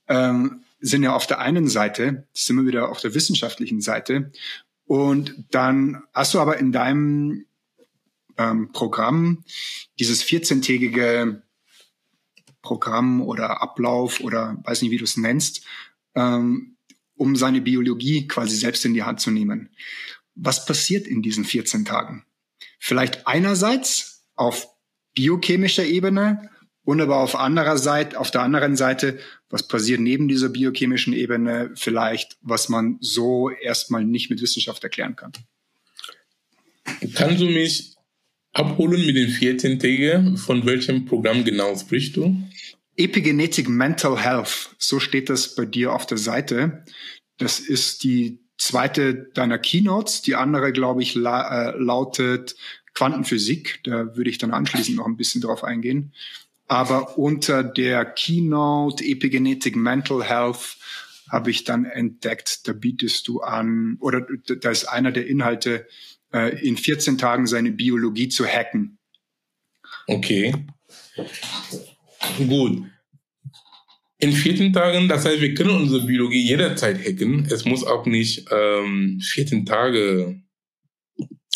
ähm, 0.09 0.63
sind 0.81 1.03
ja 1.03 1.15
auf 1.15 1.27
der 1.27 1.41
einen 1.41 1.69
Seite, 1.69 2.27
sind 2.33 2.57
wir 2.57 2.67
wieder 2.67 2.91
auf 2.91 3.01
der 3.01 3.15
wissenschaftlichen 3.15 3.81
Seite. 3.81 4.31
Und 4.85 5.35
dann 5.51 6.03
hast 6.13 6.35
du 6.35 6.41
aber 6.41 6.59
in 6.59 6.71
deinem 6.71 7.46
ähm, 8.39 8.73
Programm, 8.73 9.45
dieses 9.99 10.25
14-tägige 10.25 11.43
Programm 12.63 13.23
oder 13.23 13.63
Ablauf 13.63 14.21
oder 14.21 14.59
weiß 14.65 14.83
nicht, 14.83 14.91
wie 14.91 14.99
du 14.99 15.05
es 15.05 15.17
nennst, 15.17 15.65
ähm, 16.15 16.77
um 17.17 17.37
seine 17.37 17.61
Biologie 17.61 18.27
quasi 18.27 18.57
selbst 18.57 18.85
in 18.85 18.95
die 18.95 19.05
Hand 19.05 19.21
zu 19.21 19.31
nehmen. 19.31 19.71
Was 20.35 20.67
passiert 20.67 21.07
in 21.07 21.23
diesen 21.23 21.45
14 21.45 21.85
Tagen? 21.85 22.25
Vielleicht 22.79 23.27
einerseits 23.27 24.25
auf 24.35 24.69
biochemischer 25.15 25.85
Ebene 25.85 26.51
und 26.85 27.01
aber 27.01 27.17
auf 27.17 27.35
anderer 27.35 27.79
Seite, 27.79 28.19
auf 28.19 28.31
der 28.31 28.43
anderen 28.43 28.77
Seite, 28.77 29.19
was 29.49 29.67
passiert 29.67 30.01
neben 30.01 30.29
dieser 30.29 30.49
biochemischen 30.49 31.13
Ebene 31.15 31.73
vielleicht, 31.75 32.37
was 32.43 32.69
man 32.69 32.99
so 33.01 33.51
erstmal 33.51 34.05
nicht 34.05 34.31
mit 34.31 34.41
Wissenschaft 34.41 34.85
erklären 34.85 35.17
kann. 35.17 35.33
Kannst 37.15 37.41
du 37.41 37.47
mich 37.47 37.96
abholen 38.59 39.05
mit 39.05 39.17
den 39.17 39.29
14 39.29 39.79
Tagen. 39.79 40.37
Von 40.37 40.65
welchem 40.67 41.05
Programm 41.05 41.45
genau 41.45 41.77
sprichst 41.77 42.17
du? 42.17 42.37
Epigenetic 42.97 43.69
Mental 43.69 44.19
Health, 44.19 44.75
so 44.79 45.01
steht 45.01 45.29
das 45.29 45.55
bei 45.55 45.67
dir 45.67 45.93
auf 45.93 46.07
der 46.07 46.19
Seite. 46.19 46.85
Das 47.37 47.61
ist 47.61 48.05
die 48.05 48.39
zweite 48.57 49.15
deiner 49.35 49.59
Keynotes. 49.59 50.23
Die 50.23 50.35
andere, 50.35 50.73
glaube 50.73 51.03
ich, 51.03 51.15
la 51.15 51.71
äh, 51.71 51.79
lautet 51.79 52.57
Quantenphysik. 52.95 53.81
Da 53.85 54.17
würde 54.17 54.31
ich 54.31 54.39
dann 54.39 54.53
anschließend 54.53 54.97
noch 54.97 55.07
ein 55.07 55.19
bisschen 55.19 55.43
drauf 55.43 55.63
eingehen. 55.63 56.15
Aber 56.69 57.19
unter 57.19 57.63
der 57.63 58.07
Keynote 58.07 59.05
Epigenetic 59.05 59.77
Mental 59.77 60.25
Health 60.25 60.79
habe 61.29 61.51
ich 61.51 61.65
dann 61.65 61.85
entdeckt, 61.85 62.67
da 62.67 62.73
bietest 62.73 63.29
du 63.29 63.41
an, 63.41 63.99
oder 64.01 64.27
da 64.61 64.71
ist 64.71 64.85
einer 64.85 65.13
der 65.13 65.27
Inhalte 65.27 65.87
äh, 66.37 66.67
in 66.67 66.77
14 66.77 67.17
Tagen 67.17 67.47
seine 67.47 67.73
Biologie 67.73 68.29
zu 68.29 68.47
hacken. 68.47 68.99
Okay. 70.07 70.55
Gut. 72.37 72.83
In 74.19 74.33
14 74.33 74.73
Tagen, 74.73 75.09
das 75.09 75.25
heißt, 75.25 75.41
wir 75.41 75.55
können 75.55 75.71
unsere 75.71 76.05
Biologie 76.05 76.47
jederzeit 76.47 76.99
hacken. 76.99 77.47
Es 77.51 77.65
muss 77.65 77.85
auch 77.85 78.07
nicht 78.07 78.47
ähm, 78.51 79.21
14 79.21 79.65
Tage 79.67 80.43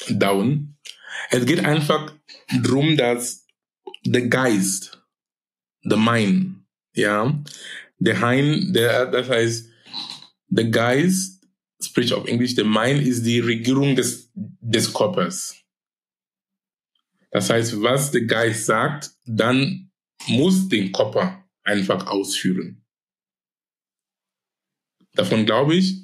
dauern. 0.08 0.76
Es 1.30 1.44
geht 1.44 1.64
einfach 1.64 2.14
darum, 2.62 2.96
dass 2.96 3.46
der 4.04 4.28
Geist, 4.28 5.02
der 5.84 5.98
Mind, 5.98 6.64
ja, 6.94 7.42
der 7.98 8.20
Hein, 8.20 8.72
der, 8.72 9.06
das 9.06 9.28
heißt, 9.28 9.68
der 10.48 10.64
Geist 10.66 11.40
sprich 11.82 12.12
auf 12.12 12.26
Englisch, 12.26 12.54
the 12.54 12.64
mind 12.64 13.06
ist 13.06 13.24
die 13.24 13.40
Regierung 13.40 13.96
des, 13.96 14.30
des 14.70 14.92
Körpers. 14.92 15.56
Das 17.30 17.50
heißt, 17.50 17.82
was 17.82 18.10
der 18.10 18.22
Geist 18.22 18.66
sagt, 18.66 19.10
dann 19.24 19.90
muss 20.26 20.68
den 20.68 20.92
Körper 20.92 21.44
einfach 21.64 22.06
ausführen. 22.06 22.84
Davon 25.14 25.44
glaube 25.44 25.74
ich 25.74 25.96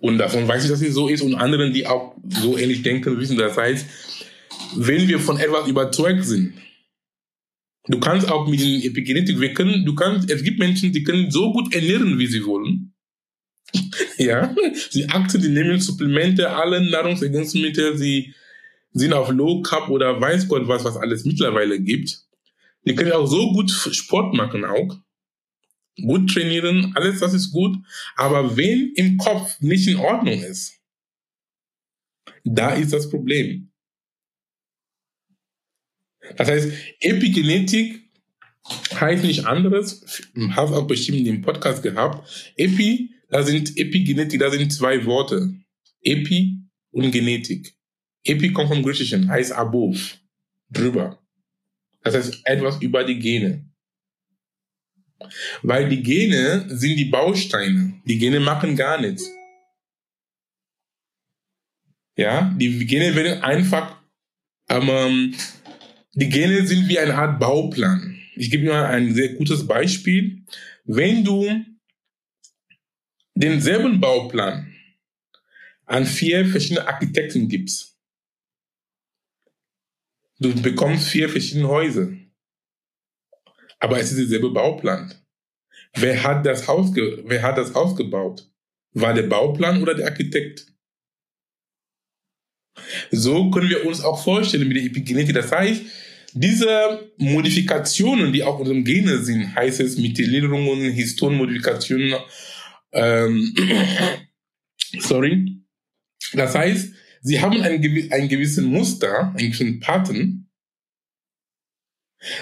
und 0.00 0.18
davon 0.18 0.48
weiß 0.48 0.64
ich, 0.64 0.70
dass 0.70 0.80
es 0.80 0.94
so 0.94 1.08
ist 1.08 1.22
und 1.22 1.34
anderen, 1.34 1.72
die 1.72 1.86
auch 1.86 2.16
so 2.26 2.56
ähnlich 2.56 2.82
denken, 2.82 3.18
wissen. 3.18 3.36
Das 3.36 3.56
heißt, 3.56 3.86
wenn 4.76 5.08
wir 5.08 5.18
von 5.18 5.38
etwas 5.38 5.68
überzeugt 5.68 6.24
sind, 6.24 6.54
du 7.86 8.00
kannst 8.00 8.30
auch 8.30 8.48
mit 8.48 8.60
den 8.60 8.82
Epigenetik, 8.82 9.54
können, 9.54 9.84
du 9.84 9.94
kannst, 9.94 10.30
es 10.30 10.42
gibt 10.42 10.58
Menschen, 10.58 10.92
die 10.92 11.04
können 11.04 11.30
so 11.30 11.52
gut 11.52 11.74
ernähren, 11.74 12.18
wie 12.18 12.26
sie 12.26 12.44
wollen. 12.46 12.79
Ja, 14.20 14.54
sie 14.90 15.08
achten, 15.08 15.40
die 15.40 15.48
nehmen 15.48 15.80
Supplemente, 15.80 16.50
alle 16.50 16.82
Nahrungsergänzungsmittel, 16.90 17.96
sie 17.96 18.34
sind 18.92 19.14
auf 19.14 19.30
Low 19.30 19.62
Carb 19.62 19.88
oder 19.88 20.20
weiß 20.20 20.46
Gott 20.46 20.68
was, 20.68 20.84
was 20.84 20.98
alles 20.98 21.24
mittlerweile 21.24 21.80
gibt. 21.80 22.26
Die 22.84 22.94
können 22.94 23.12
auch 23.12 23.26
so 23.26 23.50
gut 23.52 23.70
Sport 23.70 24.34
machen 24.34 24.66
auch. 24.66 24.98
Gut 26.02 26.30
trainieren, 26.30 26.92
alles 26.96 27.20
das 27.20 27.32
ist 27.32 27.50
gut. 27.50 27.76
Aber 28.14 28.58
wenn 28.58 28.92
im 28.94 29.16
Kopf 29.16 29.58
nicht 29.60 29.88
in 29.88 29.96
Ordnung 29.96 30.42
ist, 30.42 30.78
da 32.44 32.74
ist 32.74 32.92
das 32.92 33.08
Problem. 33.08 33.70
Das 36.36 36.48
heißt, 36.48 36.72
Epigenetik 37.00 38.02
heißt 38.92 39.24
nicht 39.24 39.46
anderes, 39.46 40.04
habe 40.50 40.76
auch 40.76 40.86
bestimmt 40.86 41.18
in 41.18 41.24
dem 41.24 41.42
Podcast 41.42 41.82
gehabt. 41.82 42.52
Epi 42.56 43.14
da 43.30 43.42
sind 43.42 43.76
Epigenetik, 43.76 44.40
da 44.40 44.50
sind 44.50 44.72
zwei 44.72 45.04
Worte. 45.06 45.54
Epi 46.02 46.58
und 46.90 47.10
Genetik. 47.12 47.74
Epi 48.24 48.52
kommt 48.52 48.68
vom 48.68 48.82
Griechischen, 48.82 49.28
heißt 49.28 49.52
above, 49.52 49.98
drüber. 50.68 51.22
Das 52.02 52.14
heißt 52.14 52.40
etwas 52.44 52.80
über 52.82 53.04
die 53.04 53.18
Gene. 53.18 53.66
Weil 55.62 55.88
die 55.88 56.02
Gene 56.02 56.66
sind 56.68 56.96
die 56.96 57.04
Bausteine. 57.04 58.00
Die 58.04 58.18
Gene 58.18 58.40
machen 58.40 58.74
gar 58.76 59.00
nichts. 59.00 59.30
Ja, 62.16 62.54
die 62.58 62.86
Gene 62.86 63.14
werden 63.14 63.42
einfach, 63.42 64.02
ähm, 64.68 65.34
die 66.14 66.28
Gene 66.28 66.66
sind 66.66 66.88
wie 66.88 66.98
eine 66.98 67.14
Art 67.14 67.38
Bauplan. 67.38 68.18
Ich 68.34 68.50
gebe 68.50 68.68
mal 68.68 68.86
ein 68.86 69.14
sehr 69.14 69.34
gutes 69.34 69.66
Beispiel. 69.66 70.44
Wenn 70.84 71.24
du 71.24 71.64
denselben 73.40 74.00
Bauplan 74.00 74.74
an 75.86 76.04
vier 76.04 76.46
verschiedene 76.46 76.86
Architekten 76.86 77.48
gibst, 77.48 77.98
du 80.38 80.54
bekommst 80.60 81.08
vier 81.08 81.28
verschiedene 81.28 81.68
Häuser. 81.68 82.12
Aber 83.78 83.98
es 83.98 84.12
ist 84.12 84.18
derselbe 84.18 84.50
Bauplan. 84.50 85.14
Wer 85.94 86.22
hat 86.22 86.44
das 86.44 86.68
Haus, 86.68 86.94
wer 86.94 87.42
hat 87.42 87.56
das 87.56 87.74
Haus 87.74 87.96
gebaut? 87.96 88.46
War 88.92 89.14
der 89.14 89.22
Bauplan 89.22 89.82
oder 89.82 89.94
der 89.94 90.06
Architekt? 90.06 90.66
So 93.10 93.50
können 93.50 93.70
wir 93.70 93.86
uns 93.86 94.02
auch 94.02 94.22
vorstellen 94.22 94.68
mit 94.68 94.76
der 94.76 94.84
Epigenetik. 94.84 95.34
Das 95.34 95.50
heißt, 95.50 95.82
diese 96.32 97.10
Modifikationen, 97.16 98.32
die 98.32 98.42
auch 98.42 98.56
in 98.56 98.60
unserem 98.60 98.84
Gene 98.84 99.18
sind, 99.18 99.54
heißt 99.54 99.80
es 99.80 99.96
Methylierungen, 99.96 100.92
Histonmodifikationen, 100.92 102.14
ähm, 102.92 103.54
sorry. 104.98 105.62
Das 106.32 106.54
heißt, 106.54 106.92
sie 107.22 107.40
haben 107.40 107.60
ein, 107.60 107.82
ein 108.12 108.28
gewissen 108.28 108.66
Muster, 108.66 109.28
einen 109.30 109.50
gewissen 109.50 109.80
Pattern, 109.80 110.50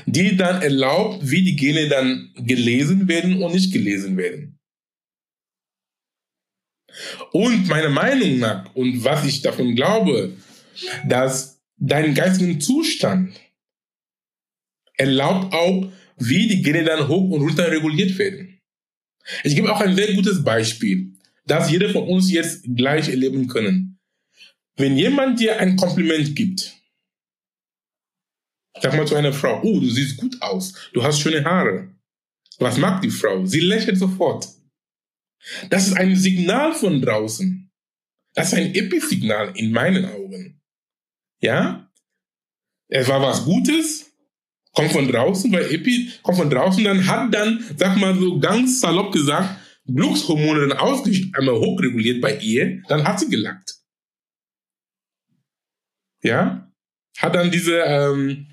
die 0.06 0.37
dann 0.37 0.62
erlaubt, 0.62 1.30
wie 1.30 1.42
die 1.42 1.56
Gene 1.56 1.88
dann 1.88 2.32
gelesen 2.37 3.08
werden 3.08 3.42
und 3.42 3.52
nicht 3.52 3.72
gelesen 3.72 4.16
werden. 4.16 4.58
Und 7.32 7.68
meiner 7.68 7.90
Meinung 7.90 8.38
nach 8.38 8.74
und 8.74 9.04
was 9.04 9.24
ich 9.24 9.42
davon 9.42 9.74
glaube, 9.76 10.37
dass 11.06 11.62
dein 11.76 12.14
geistigen 12.14 12.61
Zustand 12.61 13.38
erlaubt 14.94 15.54
auch, 15.54 15.92
wie 16.16 16.48
die 16.48 16.62
Gene 16.62 16.84
dann 16.84 17.06
hoch 17.06 17.30
und 17.30 17.42
runter 17.42 17.70
reguliert 17.70 18.18
werden. 18.18 18.58
Ich 19.44 19.54
gebe 19.54 19.72
auch 19.72 19.80
ein 19.80 19.94
sehr 19.94 20.14
gutes 20.14 20.42
Beispiel, 20.42 21.12
das 21.46 21.70
jeder 21.70 21.90
von 21.90 22.08
uns 22.08 22.30
jetzt 22.30 22.64
gleich 22.74 23.08
erleben 23.08 23.48
können. 23.48 23.98
Wenn 24.76 24.96
jemand 24.96 25.40
dir 25.40 25.58
ein 25.58 25.76
Kompliment 25.76 26.36
gibt, 26.36 26.74
sag 28.80 28.96
mal 28.96 29.06
zu 29.06 29.16
einer 29.16 29.32
Frau, 29.32 29.60
oh, 29.62 29.80
du 29.80 29.90
siehst 29.90 30.16
gut 30.16 30.40
aus, 30.40 30.72
du 30.92 31.02
hast 31.02 31.20
schöne 31.20 31.44
Haare. 31.44 31.94
Was 32.58 32.76
mag 32.76 33.02
die 33.02 33.10
Frau? 33.10 33.44
Sie 33.44 33.60
lächelt 33.60 33.98
sofort. 33.98 34.48
Das 35.70 35.86
ist 35.86 35.94
ein 35.94 36.16
Signal 36.16 36.74
von 36.74 37.00
draußen. 37.00 37.70
Das 38.34 38.48
ist 38.48 38.54
ein 38.54 38.74
Episignal 38.74 39.52
in 39.56 39.72
meinen 39.72 40.04
Augen. 40.04 40.60
Ja? 41.40 41.90
Es 42.88 43.08
war 43.08 43.20
was 43.22 43.44
Gutes, 43.44 44.08
kommt 44.78 44.92
von 44.92 45.08
draußen, 45.08 45.52
weil 45.52 45.74
Epi 45.74 46.10
kommt 46.22 46.38
von 46.38 46.50
draußen, 46.50 46.84
dann 46.84 47.06
hat 47.06 47.34
dann, 47.34 47.64
sag 47.76 47.96
mal 47.96 48.14
so 48.14 48.38
ganz 48.38 48.80
salopp 48.80 49.12
gesagt, 49.12 49.58
Glückshormone 49.86 50.68
dann 50.68 50.78
ausgleich 50.78 51.30
einmal 51.34 51.56
hochreguliert 51.56 52.20
bei 52.20 52.36
ihr, 52.36 52.80
dann 52.88 53.04
hat 53.04 53.18
sie 53.18 53.28
gelackt. 53.28 53.74
Ja? 56.22 56.70
Hat 57.16 57.34
dann 57.34 57.50
diese 57.50 57.78
ähm, 57.78 58.46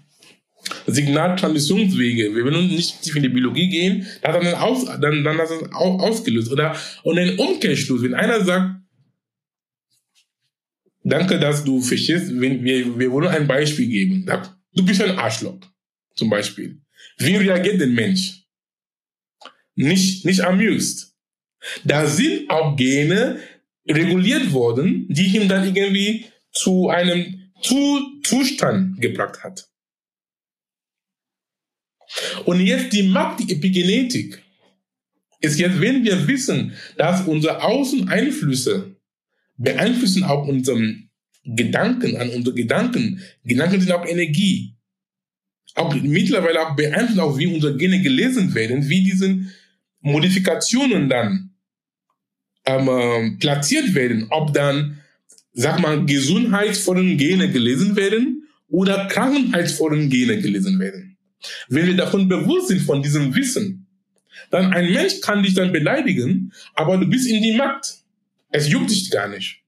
Signaltransmissionswege, 0.88 2.34
wir 2.36 2.44
wollen 2.44 2.70
nicht 2.70 3.04
tief 3.04 3.16
in 3.16 3.24
die 3.24 3.30
Biologie 3.30 3.70
gehen, 3.70 4.08
da 4.24 4.34
hat 4.34 4.44
dann, 4.44 4.56
aus, 4.56 4.86
dann, 4.86 5.24
dann 5.24 5.38
hat 5.38 5.50
das 5.50 5.72
ausgelöst. 5.74 6.52
Oder, 6.52 6.76
und 7.04 7.20
ein 7.20 7.38
Umkehrschluss, 7.38 8.02
wenn 8.02 8.16
einer 8.16 8.44
sagt, 8.44 8.82
danke, 11.04 11.40
dass 11.40 11.64
du 11.64 11.82
verstehst, 11.82 12.32
wenn 12.40 12.64
wir, 12.64 12.98
wir 12.98 13.12
wollen 13.12 13.28
ein 13.28 13.48
Beispiel 13.48 13.88
geben. 13.88 14.26
Du 14.74 14.84
bist 14.84 15.04
ein 15.04 15.20
Arschloch 15.20 15.60
zum 16.16 16.30
Beispiel. 16.30 16.82
Wie 17.18 17.36
reagiert 17.36 17.80
der 17.80 17.88
Mensch? 17.88 18.46
Nicht, 19.76 20.26
nicht 20.26 20.42
amused. 20.42 21.14
Da 21.84 22.08
sind 22.08 22.50
auch 22.50 22.76
Gene 22.76 23.40
reguliert 23.88 24.52
worden, 24.52 25.08
die 25.10 25.36
ihn 25.36 25.48
dann 25.48 25.66
irgendwie 25.66 26.26
zu 26.52 26.90
einem 26.90 27.52
Zustand 27.62 29.02
gebracht 29.02 29.44
hat. 29.44 29.68
Und 32.46 32.62
jetzt 32.62 32.94
die 32.94 33.04
Macht, 33.04 33.40
die 33.40 33.52
Epigenetik, 33.52 34.42
ist 35.42 35.60
jetzt, 35.60 35.82
wenn 35.82 36.04
wir 36.04 36.28
wissen, 36.28 36.74
dass 36.98 37.28
unsere 37.28 37.62
Außeneinflüsse 37.62 38.96
beeinflussen 39.58 40.24
auch 40.24 40.48
unseren 40.48 41.10
Gedanken, 41.44 42.18
an 42.18 42.30
unsere 42.30 42.56
Gedanken. 42.56 43.22
Gedanken 43.44 43.80
sind 43.80 43.92
auch 43.92 44.06
Energie 44.06 44.75
auch 45.76 45.94
mittlerweile 45.94 46.62
auch 46.62 46.76
beeinflusst, 46.76 47.20
auch 47.20 47.38
wie 47.38 47.48
unsere 47.48 47.78
Gene 47.78 48.02
gelesen 48.02 48.54
werden, 48.56 48.88
wie 48.90 49.04
diese 49.04 49.40
Modifikationen 50.02 51.10
dann 51.10 51.52
ähm, 52.66 52.88
äh, 52.88 53.38
platziert 53.38 53.94
werden, 53.94 54.28
ob 54.30 54.54
dann, 54.54 55.00
sag 55.54 55.80
mal, 55.80 56.06
gesundheitsvollen 56.06 57.18
Gene 57.18 57.52
gelesen 57.52 57.96
werden 57.96 58.48
oder 58.68 59.08
krankheitsvollen 59.08 60.10
Gene 60.10 60.40
gelesen 60.40 60.80
werden. 60.80 61.18
Wenn 61.68 61.88
wir 61.88 61.96
davon 61.96 62.28
bewusst 62.28 62.70
sind, 62.70 62.82
von 62.82 63.04
diesem 63.04 63.36
Wissen, 63.36 63.88
dann 64.50 64.74
ein 64.74 64.92
Mensch 64.92 65.22
kann 65.22 65.44
dich 65.44 65.54
dann 65.54 65.72
beleidigen, 65.72 66.52
aber 66.74 66.98
du 66.98 67.08
bist 67.08 67.28
in 67.28 67.42
die 67.42 67.54
Macht. 67.54 68.00
Es 68.52 68.70
juckt 68.70 68.90
dich 68.90 69.12
gar 69.12 69.28
nicht. 69.28 69.62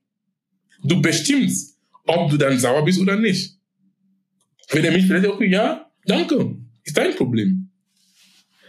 Du 0.84 1.02
bestimmst, 1.02 1.78
ob 2.06 2.30
du 2.30 2.38
dann 2.38 2.60
sauer 2.60 2.86
bist 2.86 3.00
oder 3.00 3.18
nicht. 3.18 3.58
Wenn 4.70 4.86
er 4.86 4.92
mich 4.92 5.08
beleidigt, 5.08 5.34
okay, 5.34 5.50
ja, 5.50 5.87
Danke, 6.08 6.56
ist 6.84 6.98
dein 6.98 7.16
Problem. 7.16 7.70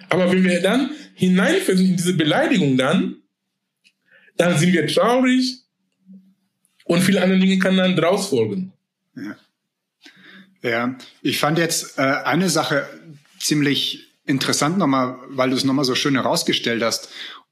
Aber 0.09 0.31
wenn 0.31 0.45
wir 0.45 0.61
dann 0.61 0.91
hineinfallen 1.15 1.81
in 1.81 1.97
diese 1.97 2.15
Beleidigung 2.15 2.77
dann, 2.77 3.17
dann 4.37 4.59
sind 4.59 4.73
wir 4.73 4.87
traurig 4.87 5.63
und 6.85 7.03
viele 7.03 7.23
andere 7.23 7.39
Dinge 7.39 7.59
kann 7.59 7.77
dann 7.77 7.97
draus 7.97 8.29
folgen. 8.29 8.73
Ja. 9.15 9.37
ja, 10.63 10.99
ich 11.23 11.39
fand 11.39 11.59
jetzt 11.59 11.99
äh, 11.99 12.03
eine 12.03 12.49
Sache 12.49 12.89
ziemlich 13.39 14.09
interessant 14.25 14.79
nochmal, 14.79 15.19
weil 15.29 15.51
du 15.51 15.57
es 15.57 15.65
nochmal 15.65 15.85
so 15.85 15.95
schön 15.95 16.15
herausgestellt 16.15 16.83
hast. 16.83 17.09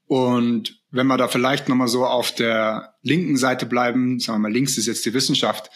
Und 0.07 0.81
wenn 0.91 1.07
wir 1.07 1.17
da 1.17 1.27
vielleicht 1.27 1.67
nochmal 1.67 1.89
so 1.89 2.05
auf 2.05 2.33
der 2.33 2.95
linken 3.01 3.35
Seite 3.35 3.65
bleiben, 3.65 4.19
sagen 4.19 4.39
wir 4.39 4.49
mal, 4.49 4.53
links 4.53 4.77
ist 4.77 4.87
jetzt 4.87 5.05
die 5.05 5.13
Wissenschaft. 5.13 5.69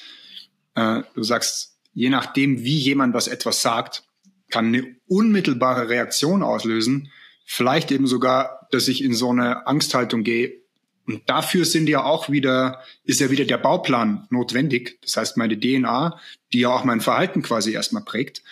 Äh, 0.75 1.01
du 1.13 1.23
sagst, 1.23 1.70
je 1.93 2.09
nachdem, 2.09 2.63
wie 2.63 2.77
jemand 2.77 3.13
was 3.13 3.27
etwas 3.27 3.61
sagt, 3.61 4.03
kann 4.49 4.67
eine 4.67 4.95
unmittelbare 5.07 5.89
Reaktion 5.89 6.43
auslösen. 6.43 7.11
Vielleicht 7.45 7.91
eben 7.91 8.07
sogar, 8.07 8.67
dass 8.71 8.87
ich 8.87 9.03
in 9.03 9.13
so 9.13 9.31
eine 9.31 9.67
Angsthaltung 9.67 10.23
gehe. 10.23 10.61
Und 11.07 11.29
dafür 11.29 11.65
sind 11.65 11.89
ja 11.89 12.03
auch 12.03 12.29
wieder, 12.29 12.81
ist 13.03 13.19
ja 13.19 13.31
wieder 13.31 13.45
der 13.45 13.57
Bauplan 13.57 14.27
notwendig. 14.29 14.99
Das 15.01 15.17
heißt, 15.17 15.37
meine 15.37 15.59
DNA, 15.59 16.19
die 16.53 16.59
ja 16.59 16.69
auch 16.69 16.83
mein 16.83 17.01
Verhalten 17.01 17.41
quasi 17.41 17.73
erstmal 17.73 18.03
prägt. 18.03 18.43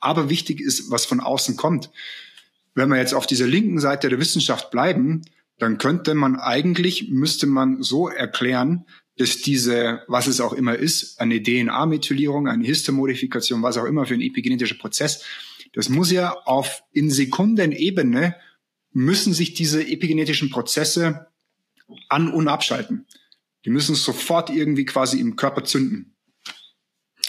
Aber 0.00 0.30
wichtig 0.30 0.60
ist, 0.60 0.90
was 0.90 1.04
von 1.04 1.20
außen 1.20 1.56
kommt. 1.56 1.90
Wenn 2.74 2.88
wir 2.88 2.96
jetzt 2.96 3.14
auf 3.14 3.26
dieser 3.26 3.46
linken 3.46 3.80
Seite 3.80 4.08
der 4.08 4.20
Wissenschaft 4.20 4.70
bleiben, 4.70 5.22
dann 5.58 5.78
könnte 5.78 6.14
man 6.14 6.36
eigentlich, 6.36 7.10
müsste 7.10 7.46
man 7.46 7.82
so 7.82 8.08
erklären, 8.08 8.86
dass 9.18 9.38
diese, 9.38 10.02
was 10.06 10.26
es 10.26 10.40
auch 10.40 10.52
immer 10.52 10.76
ist, 10.76 11.20
eine 11.20 11.42
DNA-Methylierung, 11.42 12.48
eine 12.48 12.64
Histomodifikation, 12.64 13.62
was 13.62 13.76
auch 13.76 13.84
immer 13.84 14.06
für 14.06 14.14
ein 14.14 14.20
epigenetischer 14.20 14.76
Prozess, 14.76 15.24
das 15.74 15.88
muss 15.88 16.10
ja 16.10 16.32
auf 16.44 16.82
in 16.92 17.10
Sekundenebene 17.10 18.36
müssen 18.92 19.32
sich 19.32 19.54
diese 19.54 19.86
epigenetischen 19.86 20.50
Prozesse 20.50 21.26
an- 22.08 22.32
und 22.32 22.48
abschalten. 22.48 23.06
Die 23.64 23.70
müssen 23.70 23.94
sofort 23.94 24.50
irgendwie 24.50 24.84
quasi 24.84 25.20
im 25.20 25.36
Körper 25.36 25.64
zünden. 25.64 26.14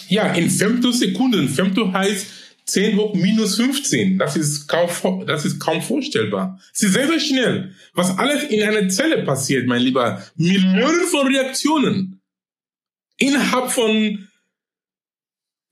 Ja, 0.07 0.33
in 0.33 0.49
Femtosekunden. 0.49 1.49
Femto 1.49 1.91
heißt 1.91 2.27
10 2.71 2.97
hoch 2.97 3.13
minus 3.13 3.55
15. 3.55 4.17
Das 4.17 4.35
ist 4.35 4.67
kaum, 4.67 5.25
das 5.25 5.45
ist 5.45 5.59
kaum 5.59 5.81
vorstellbar. 5.81 6.59
Es 6.73 6.83
ist 6.83 6.93
sehr, 6.93 7.07
sehr 7.07 7.19
schnell. 7.19 7.75
Was 7.93 8.17
alles 8.17 8.43
in 8.43 8.61
einer 8.63 8.87
Zelle 8.89 9.23
passiert, 9.23 9.67
mein 9.67 9.81
Lieber. 9.81 10.23
Millionen 10.35 11.05
von 11.07 11.27
Reaktionen. 11.27 12.21
Innerhalb 13.17 13.71
von, 13.71 14.27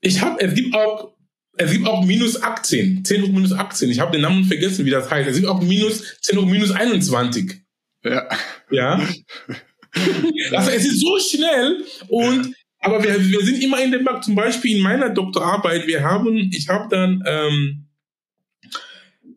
ich 0.00 0.20
habe, 0.20 0.40
es 0.40 0.54
gibt 0.54 0.74
auch, 0.74 1.14
es 1.56 1.72
gibt 1.72 1.86
auch 1.86 2.04
minus 2.04 2.40
18. 2.40 3.04
10 3.04 3.22
hoch 3.22 3.28
minus 3.28 3.52
18. 3.52 3.90
Ich 3.90 4.00
habe 4.00 4.12
den 4.12 4.20
Namen 4.20 4.44
vergessen, 4.44 4.84
wie 4.84 4.90
das 4.90 5.10
heißt. 5.10 5.28
Es 5.28 5.36
gibt 5.36 5.48
auch 5.48 5.60
minus, 5.60 6.20
10 6.20 6.38
hoch 6.38 6.46
minus 6.46 6.70
21. 6.70 7.62
Ja. 8.04 8.28
Ja. 8.70 9.08
Also 10.52 10.70
es 10.70 10.84
ist 10.84 11.00
so 11.00 11.18
schnell 11.18 11.82
und 12.08 12.54
Aber 12.80 13.02
wir, 13.02 13.18
wir 13.20 13.40
sind 13.40 13.60
immer 13.62 13.82
in 13.82 13.92
dem 13.92 14.04
Markt, 14.04 14.24
zum 14.24 14.34
Beispiel 14.34 14.76
in 14.76 14.82
meiner 14.82 15.08
Doktorarbeit, 15.10 15.86
wir 15.86 16.02
haben, 16.02 16.50
ich 16.52 16.68
habe 16.68 16.88
dann 16.88 17.22
ähm, 17.26 17.86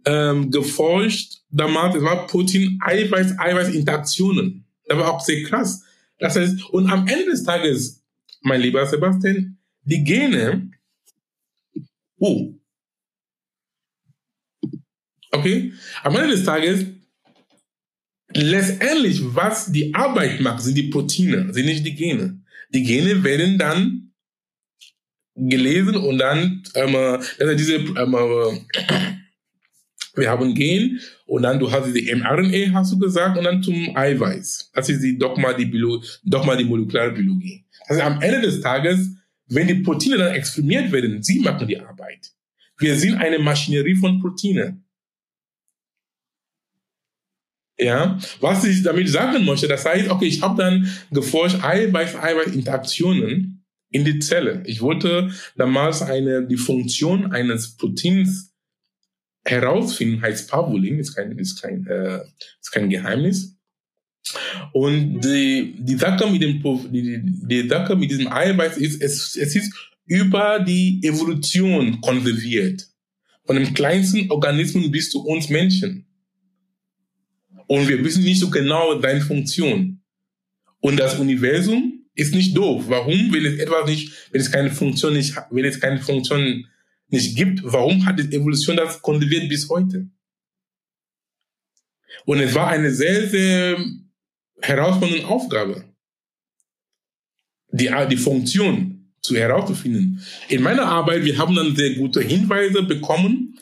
ähm, 0.06 0.51
geforscht, 0.51 1.41
damals, 1.49 1.95
es 1.95 2.04
war 2.04 2.27
Protein-Eiweiß-Eiweiß-Interaktionen. 2.27 4.65
Das 4.88 4.97
war 4.97 5.13
auch 5.13 5.21
sehr 5.21 5.43
krass. 5.43 5.84
Das 6.19 6.36
heißt, 6.36 6.65
und 6.69 6.91
am 6.91 7.08
Ende 7.08 7.32
des 7.32 7.43
Tages, 7.43 8.04
mein 8.41 8.62
lieber 8.62 8.86
Sebastian, 8.86 9.58
die 9.84 10.04
Gene, 10.04 10.69
oh, 12.17 12.54
okay, 15.32 15.73
am 16.04 16.15
Ende 16.15 16.36
des 16.36 16.43
Tages, 16.43 16.86
letztendlich, 18.34 19.21
was 19.23 19.71
die 19.71 19.93
Arbeit 19.93 20.41
macht, 20.41 20.62
sind 20.62 20.75
die 20.75 20.89
Proteine, 20.89 21.54
sind 21.54 21.65
nicht 21.65 21.86
die 21.86 21.95
Gene. 21.95 22.40
Die 22.73 22.84
Gene 22.84 23.23
werden 23.23 23.57
dann 23.57 24.13
gelesen 25.36 25.95
und 25.95 26.17
dann, 26.17 26.63
ähm, 26.75 26.95
also 26.95 27.55
diese, 27.55 27.75
ähm, 27.75 28.67
wir 30.15 30.29
haben 30.29 30.53
Gen 30.53 30.99
und 31.25 31.43
dann 31.43 31.60
du 31.60 31.71
hast 31.71 31.93
die 31.93 32.13
mRNA, 32.13 32.73
hast 32.73 32.91
du 32.91 32.99
gesagt, 32.99 33.38
und 33.38 33.45
dann 33.45 33.63
zum 33.63 33.95
Eiweiß. 33.95 34.71
Das 34.73 34.89
ist 34.89 35.01
die 35.01 35.17
Dogma, 35.17 35.53
die, 35.53 35.65
Bio, 35.65 36.03
Dogma, 36.23 36.55
die 36.55 36.65
molekulare 36.65 37.12
Biologie. 37.12 37.65
Also 37.88 38.01
am 38.01 38.21
Ende 38.21 38.41
des 38.41 38.62
Tages, 38.62 39.10
wenn 39.47 39.67
die 39.67 39.75
Proteine 39.75 40.17
dann 40.17 40.34
exprimiert 40.34 40.91
werden, 40.91 41.23
sie 41.23 41.39
machen 41.39 41.67
die 41.67 41.79
Arbeit. 41.79 42.31
Wir 42.77 42.97
sind 42.97 43.15
eine 43.15 43.39
Maschinerie 43.39 43.95
von 43.95 44.19
Proteinen. 44.19 44.86
Ja, 47.77 48.19
was 48.39 48.63
ich 48.63 48.84
damit 48.84 49.10
sagen 49.10 49.45
möchte, 49.45 49.67
das 49.67 49.86
heißt, 49.86 50.10
okay, 50.10 50.25
ich 50.25 50.41
habe 50.41 50.62
dann 50.62 50.88
geforscht 51.10 51.63
Eiweiß-Eiweiß-Interaktionen 51.63 53.65
in 53.89 54.05
die 54.05 54.19
Zelle. 54.19 54.62
Ich 54.65 54.81
wollte 54.81 55.31
damals 55.55 56.01
eine, 56.01 56.45
die 56.45 56.57
Funktion 56.57 57.31
eines 57.31 57.75
Proteins 57.75 58.53
herausfinden, 59.43 60.21
heißt 60.21 60.49
Pavulin, 60.49 60.99
ist 60.99 61.15
kein, 61.15 61.38
ist 61.38 61.62
kein, 61.62 61.86
äh, 61.88 62.19
ist 62.60 62.71
kein 62.71 62.89
Geheimnis. 62.89 63.57
Und 64.73 65.21
die, 65.21 65.75
die 65.79 65.95
Sache 65.95 66.29
mit 66.29 66.41
dem, 66.41 66.62
die, 66.91 67.21
die 67.23 67.67
Sache 67.67 67.95
mit 67.95 68.12
diesem 68.12 68.31
Eiweiß 68.31 68.77
ist, 68.77 69.01
es, 69.01 69.36
es 69.36 69.55
ist 69.55 69.73
über 70.05 70.60
die 70.60 70.99
Evolution 71.03 71.99
konserviert. 72.01 72.88
Von 73.45 73.55
dem 73.55 73.73
kleinsten 73.73 74.29
Organismus 74.29 74.91
bis 74.91 75.10
zu 75.10 75.25
uns 75.25 75.49
Menschen. 75.49 76.05
Und 77.71 77.88
wir 77.88 78.03
wissen 78.03 78.25
nicht 78.25 78.41
so 78.41 78.49
genau 78.49 78.95
deine 78.95 79.21
Funktion. 79.21 80.01
Und 80.81 80.99
das 80.99 81.17
Universum 81.17 82.05
ist 82.13 82.36
nicht 82.36 82.53
doof. 82.57 82.84
Warum, 82.89 83.31
wenn 83.31 83.45
es 83.45 83.60
etwas 83.60 83.86
nicht, 83.86 84.12
wenn 84.29 84.41
es 84.41 84.51
keine 84.51 84.71
Funktion 84.71 85.13
nicht, 85.13 85.38
wenn 85.49 85.63
es 85.63 85.79
keine 85.79 86.01
Funktion 86.01 86.67
nicht 87.07 87.38
gibt, 87.38 87.62
warum 87.63 88.05
hat 88.05 88.19
die 88.19 88.36
Evolution 88.36 88.75
das 88.75 89.01
konserviert 89.01 89.47
bis 89.47 89.69
heute? 89.69 90.10
Und 92.25 92.41
es 92.41 92.53
war 92.53 92.67
eine 92.67 92.91
sehr, 92.91 93.29
sehr 93.29 93.77
herausfordernde 94.62 95.25
Aufgabe, 95.25 95.86
die, 97.71 97.89
die 98.10 98.17
Funktion 98.17 99.13
zu 99.21 99.38
herauszufinden. 99.38 100.21
In 100.49 100.62
meiner 100.62 100.88
Arbeit, 100.88 101.23
wir 101.23 101.38
haben 101.38 101.55
dann 101.55 101.73
sehr 101.73 101.95
gute 101.95 102.19
Hinweise 102.19 102.84
bekommen 102.84 103.57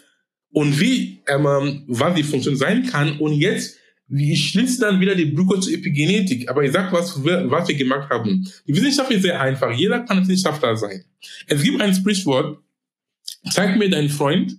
und 0.50 0.80
wie, 0.80 1.22
ähm, 1.28 1.84
was 1.86 2.16
die 2.16 2.24
Funktion 2.24 2.56
sein 2.56 2.88
kann. 2.88 3.20
Und 3.20 3.34
jetzt 3.34 3.76
ich 4.12 4.50
schließe 4.50 4.82
dann 4.82 5.00
wieder 5.00 5.14
die 5.14 5.26
Brücke 5.26 5.60
zur 5.60 5.74
Epigenetik. 5.74 6.50
Aber 6.50 6.64
ich 6.64 6.72
sage, 6.72 6.92
was 6.92 7.24
wir, 7.24 7.50
was 7.50 7.68
wir 7.68 7.76
gemacht 7.76 8.10
haben. 8.10 8.52
Die 8.68 8.76
Wissenschaft 8.76 9.12
ist 9.12 9.22
sehr 9.22 9.40
einfach. 9.40 9.72
Jeder 9.72 10.00
kann 10.02 10.28
Wissenschaftler 10.28 10.76
sein. 10.76 11.04
Es 11.48 11.62
gibt 11.62 11.80
ein 11.80 11.94
Sprichwort, 11.94 12.64
zeig 13.52 13.78
mir 13.78 13.90
deinen 13.90 14.10
Freund 14.10 14.58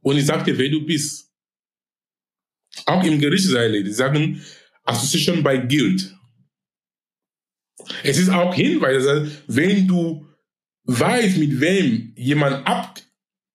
und 0.00 0.16
ich 0.16 0.26
sag 0.26 0.44
dir, 0.44 0.56
wer 0.56 0.68
du 0.68 0.84
bist. 0.84 1.32
Auch 2.86 3.02
im 3.04 3.18
Gerichtsseile, 3.18 3.82
die 3.82 3.92
sagen, 3.92 4.42
Association 4.84 5.42
by 5.42 5.58
Guild. 5.66 6.14
Es 8.02 8.18
ist 8.18 8.28
auch 8.28 8.54
Hinweis, 8.54 9.06
also 9.06 9.30
wenn 9.46 9.86
du 9.86 10.26
weißt, 10.84 11.38
mit 11.38 11.60
wem 11.60 12.12
jemand 12.16 12.66
ab, 12.66 13.00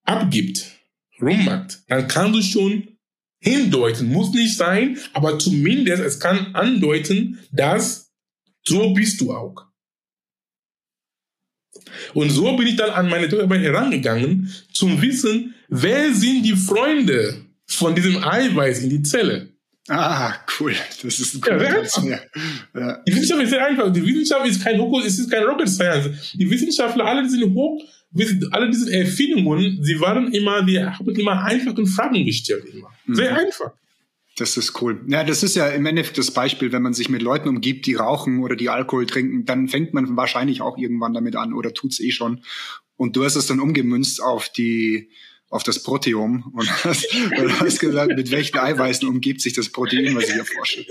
abgibt, 0.04 0.78
rummacht, 1.22 1.80
dann 1.88 2.08
kannst 2.08 2.36
du 2.36 2.42
schon 2.42 2.99
hindeuten, 3.40 4.12
muss 4.12 4.34
nicht 4.34 4.58
sein, 4.58 4.98
aber 5.14 5.40
zumindest 5.40 6.04
es 6.04 6.20
kann 6.20 6.54
andeuten, 6.54 7.40
dass 7.52 8.12
so 8.66 8.94
bist 8.94 9.22
du 9.22 9.34
auch. 9.34 9.66
Und 12.14 12.30
so 12.30 12.56
bin 12.56 12.68
ich 12.68 12.76
dann 12.76 12.92
an 12.92 13.10
meine 13.10 13.28
Doktorarbeit 13.28 13.62
herangegangen, 13.62 14.54
zum 14.74 15.02
Wissen, 15.02 15.56
wer 15.70 16.14
sind 16.14 16.44
die 16.44 16.56
Freunde 16.56 17.46
von 17.66 17.96
diesem 17.96 18.24
Eiweiß 18.24 18.84
in 18.84 18.90
die 18.90 19.02
Zelle. 19.02 19.50
Ah, 19.88 20.36
cool. 20.60 20.76
Das 21.02 21.20
ist 21.20 21.36
ein 21.36 21.42
cooler 21.42 21.64
ja, 21.64 22.20
ja. 22.76 23.04
Die 23.08 23.16
Wissenschaft 23.16 23.42
ist 23.42 23.50
sehr 23.50 23.66
einfach. 23.66 23.92
Die 23.92 24.06
Wissenschaft 24.06 24.46
ist 24.48 24.64
kein, 24.64 24.80
es 24.80 25.18
ist 25.18 25.32
kein 25.32 25.44
Rocket 25.44 25.68
Science. 25.68 26.34
Die 26.34 26.50
Wissenschaftler, 26.50 27.06
alle 27.06 27.28
sind 27.28 27.56
hoch 27.56 27.84
alle 28.52 28.70
diese 28.70 28.92
Erfindungen, 28.92 29.84
sie 29.84 30.00
waren 30.00 30.32
immer, 30.34 30.64
die 30.64 30.84
haben 30.84 31.16
immer 31.16 31.44
einfache 31.44 31.86
Fragen 31.86 32.26
gestellt, 32.26 32.66
immer. 32.74 32.92
Sehr 33.16 33.32
mhm. 33.32 33.38
einfach. 33.38 33.72
Das 34.38 34.56
ist 34.56 34.82
cool. 34.82 35.02
Ja, 35.08 35.24
das 35.24 35.44
ist 35.44 35.56
ja 35.56 35.68
im 35.68 35.86
Endeffekt 35.86 36.18
das 36.18 36.32
Beispiel, 36.32 36.72
wenn 36.72 36.82
man 36.82 36.94
sich 36.94 37.10
mit 37.10 37.22
Leuten 37.22 37.50
umgibt, 37.50 37.86
die 37.86 37.96
rauchen 37.96 38.40
oder 38.40 38.56
die 38.56 38.70
Alkohol 38.70 39.06
trinken, 39.06 39.46
dann 39.46 39.68
fängt 39.68 39.94
man 39.94 40.16
wahrscheinlich 40.16 40.62
auch 40.62 40.78
irgendwann 40.78 41.14
damit 41.14 41.36
an 41.36 41.54
oder 41.54 41.74
tut's 41.74 42.00
eh 42.00 42.12
schon. 42.12 42.44
Und 42.96 43.16
du 43.16 43.26
hast 43.26 43.36
es 43.36 43.48
dann 43.48 43.60
umgemünzt 43.60 44.22
auf 44.24 44.50
die 44.50 45.10
auf 45.50 45.64
das 45.64 45.82
Proteom 45.82 46.52
und 46.54 46.70
hast, 46.84 47.08
und 47.14 47.60
hast 47.60 47.80
gesagt, 47.80 48.16
mit 48.16 48.32
welchen 48.32 48.60
Eiweißen 48.60 49.08
umgibt 49.08 49.42
sich 49.42 49.54
das 49.54 49.70
Protein, 49.70 50.16
was 50.16 50.30
ich 50.30 50.36
erforsche. 50.36 50.86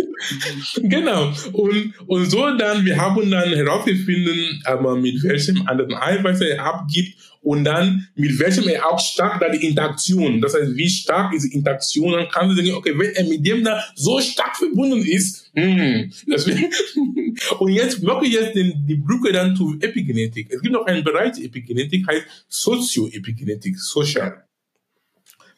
Genau. 0.82 1.32
Und, 1.52 1.94
und 2.06 2.30
so 2.30 2.50
dann, 2.56 2.84
wir 2.84 2.96
haben 2.96 3.30
dann 3.30 3.52
herausgefunden, 3.52 4.60
aber 4.64 4.96
mit 4.96 5.22
welchem 5.22 5.66
anderen 5.68 5.94
Eiweiß 5.94 6.40
er 6.40 6.64
abgibt 6.64 7.16
und 7.48 7.64
dann 7.64 8.06
mit 8.14 8.38
welchem 8.38 8.68
er 8.68 8.86
auch 8.90 9.00
stark 9.00 9.40
da 9.40 9.48
die 9.48 9.66
Interaktion, 9.66 10.42
das 10.42 10.52
heißt, 10.52 10.76
wie 10.76 10.90
stark 10.90 11.32
ist 11.32 11.44
die 11.44 11.54
Interaktion, 11.54 12.12
dann 12.12 12.28
kann 12.28 12.50
du 12.50 12.54
sagen, 12.54 12.72
okay, 12.72 12.92
wenn 12.94 13.14
er 13.14 13.24
mit 13.24 13.46
dem 13.46 13.64
da 13.64 13.82
so 13.94 14.20
stark 14.20 14.54
verbunden 14.54 15.00
ist, 15.00 15.50
hm, 15.54 16.12
deswegen, 16.26 16.70
und 17.58 17.72
jetzt 17.72 18.02
mache 18.02 18.26
ich 18.26 18.34
jetzt 18.34 18.54
den, 18.54 18.86
die 18.86 18.96
Brücke 18.96 19.32
dann 19.32 19.56
zu 19.56 19.78
Epigenetik. 19.80 20.48
Es 20.50 20.60
gibt 20.60 20.74
noch 20.74 20.84
einen 20.84 21.02
Bereich 21.02 21.42
Epigenetik, 21.42 22.06
heißt 22.06 22.26
Sozioepigenetik, 22.48 23.78
Social 23.78 24.44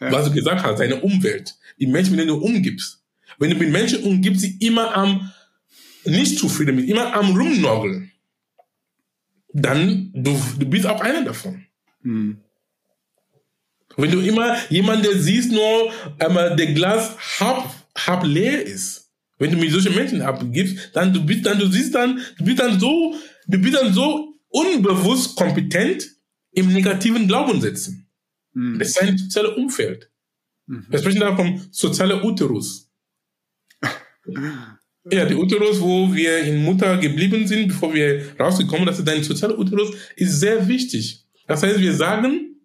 ja. 0.00 0.12
was 0.12 0.26
du 0.26 0.32
gesagt 0.32 0.62
hast, 0.62 0.78
deine 0.78 1.00
Umwelt, 1.00 1.56
die 1.80 1.88
Menschen, 1.88 2.12
mit 2.12 2.20
denen 2.20 2.38
du 2.38 2.44
umgibst. 2.44 3.02
Wenn 3.40 3.50
du 3.50 3.56
mit 3.56 3.72
Menschen 3.72 4.04
umgibst, 4.04 4.44
die 4.44 4.64
immer 4.64 4.96
am 4.96 5.32
nicht 6.04 6.38
zufrieden 6.38 6.78
sind, 6.78 6.88
immer 6.88 7.12
am 7.14 7.36
Rumnörgeln, 7.36 8.12
dann 9.52 10.12
du, 10.14 10.40
du 10.56 10.66
bist 10.66 10.86
auch 10.86 11.00
einer 11.00 11.24
davon. 11.24 11.66
Mhm. 12.02 12.38
Wenn 13.96 14.10
du 14.10 14.20
immer 14.20 14.56
jemanden 14.70 15.20
siehst, 15.20 15.52
nur 15.52 15.92
einmal 16.18 16.56
der 16.56 16.72
Glas 16.72 17.16
halb, 17.40 17.64
halb 17.96 18.24
leer 18.24 18.64
ist, 18.64 19.10
wenn 19.38 19.50
du 19.50 19.56
mit 19.56 19.72
solchen 19.72 19.94
Menschen 19.94 20.22
abgibst, 20.22 20.90
dann 20.94 21.12
du 21.12 21.24
bist 21.24 21.44
dann, 21.46 21.58
du 21.58 21.66
siehst 21.66 21.94
dann, 21.94 22.20
du 22.38 22.44
bist 22.44 22.60
dann 22.60 22.78
so, 22.78 23.14
du 23.46 23.58
bist 23.58 23.74
dann 23.74 23.92
so 23.92 24.34
unbewusst 24.48 25.36
kompetent 25.36 26.08
im 26.52 26.72
negativen 26.72 27.26
Glauben 27.26 27.60
setzen. 27.60 28.06
Mhm. 28.52 28.78
Das 28.78 28.88
ist 28.88 29.00
ein 29.00 29.16
soziales 29.16 29.56
Umfeld. 29.56 30.10
Mhm. 30.66 30.86
Wir 30.88 30.98
sprechen 30.98 31.20
da 31.20 31.34
vom 31.34 31.60
sozialen 31.70 32.22
Uterus. 32.22 32.90
ja, 35.10 35.24
der 35.24 35.38
Uterus, 35.38 35.80
wo 35.80 36.14
wir 36.14 36.38
in 36.40 36.62
Mutter 36.62 36.98
geblieben 36.98 37.46
sind, 37.46 37.68
bevor 37.68 37.94
wir 37.94 38.38
rausgekommen 38.38 38.92
sind, 38.94 39.08
dein 39.08 39.22
sozialer 39.22 39.58
Uterus, 39.58 39.94
ist 40.16 40.38
sehr 40.38 40.68
wichtig. 40.68 41.19
Das 41.50 41.64
heißt, 41.64 41.80
wir 41.80 41.94
sagen, 41.94 42.60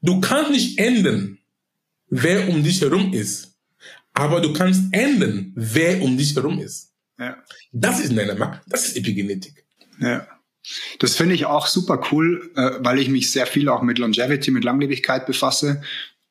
du 0.00 0.20
kannst 0.20 0.52
nicht 0.52 0.78
ändern, 0.78 1.38
wer 2.08 2.48
um 2.48 2.62
dich 2.62 2.80
herum 2.80 3.12
ist. 3.12 3.56
Aber 4.12 4.40
du 4.40 4.52
kannst 4.52 4.84
ändern, 4.92 5.52
wer 5.56 6.00
um 6.00 6.16
dich 6.16 6.36
herum 6.36 6.60
ist. 6.60 6.94
Ja. 7.18 7.42
Das 7.72 7.98
ist 7.98 8.12
Macht. 8.12 8.62
Das 8.68 8.86
ist 8.86 8.96
Epigenetik. 8.96 9.66
Ja. 9.98 10.28
Das 11.00 11.16
finde 11.16 11.34
ich 11.34 11.46
auch 11.46 11.66
super 11.66 12.00
cool, 12.12 12.52
äh, 12.54 12.84
weil 12.84 13.00
ich 13.00 13.08
mich 13.08 13.32
sehr 13.32 13.48
viel 13.48 13.68
auch 13.68 13.82
mit 13.82 13.98
Longevity, 13.98 14.52
mit 14.52 14.62
Langlebigkeit 14.62 15.26
befasse. 15.26 15.82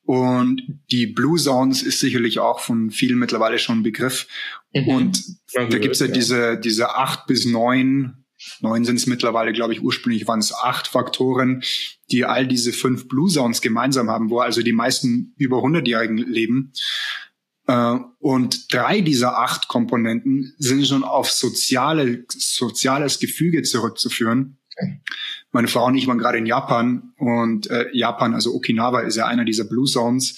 Und 0.04 0.62
die 0.90 1.08
Blue 1.08 1.38
Zones 1.38 1.84
ist 1.84 2.00
sicherlich 2.00 2.40
auch 2.40 2.62
von 2.62 2.92
vielen 2.92 3.20
mittlerweile 3.20 3.60
schon 3.60 3.80
ein 3.80 3.84
Begriff. 3.84 4.28
Mhm. 4.74 4.88
Und 4.88 5.24
da 5.54 5.80
gibt's 5.80 6.00
ja, 6.00 6.06
ja, 6.06 6.14
diese, 6.14 6.58
diese 6.58 6.96
acht 6.96 7.28
bis 7.28 7.46
neun, 7.46 8.25
neun 8.62 8.86
sind 8.86 8.98
es 8.98 9.08
mittlerweile, 9.08 9.54
glaube 9.54 9.74
ich, 9.74 9.82
ursprünglich 9.82 10.28
waren 10.28 10.40
es 10.40 10.54
acht 10.54 10.88
Faktoren, 10.88 11.64
die 12.12 12.26
all 12.26 12.48
diese 12.48 12.74
fünf 12.74 13.08
Blue 13.08 13.30
Zones 13.30 13.62
gemeinsam 13.62 14.10
haben, 14.10 14.30
wo 14.30 14.40
also 14.40 14.62
die 14.62 14.74
meisten 14.74 15.34
über 15.38 15.58
100-Jährigen 15.58 16.18
leben. 16.18 16.74
Äh, 17.68 17.98
und 18.20 18.74
drei 18.74 19.02
dieser 19.02 19.38
acht 19.40 19.68
Komponenten 19.68 20.54
sind 20.58 20.88
schon 20.88 21.04
auf 21.04 21.32
soziale, 21.32 22.26
soziales 22.30 23.20
Gefüge 23.20 23.64
zurückzuführen. 23.64 24.58
Meine 25.52 25.68
Frau 25.68 25.86
und 25.86 25.96
ich 25.96 26.08
waren 26.08 26.18
gerade 26.18 26.38
in 26.38 26.46
Japan 26.46 27.14
und 27.18 27.70
äh, 27.70 27.88
Japan, 27.94 28.34
also 28.34 28.54
Okinawa, 28.54 29.02
ist 29.02 29.16
ja 29.16 29.26
einer 29.26 29.46
dieser 29.46 29.64
Blue 29.64 29.86
Zones. 29.86 30.38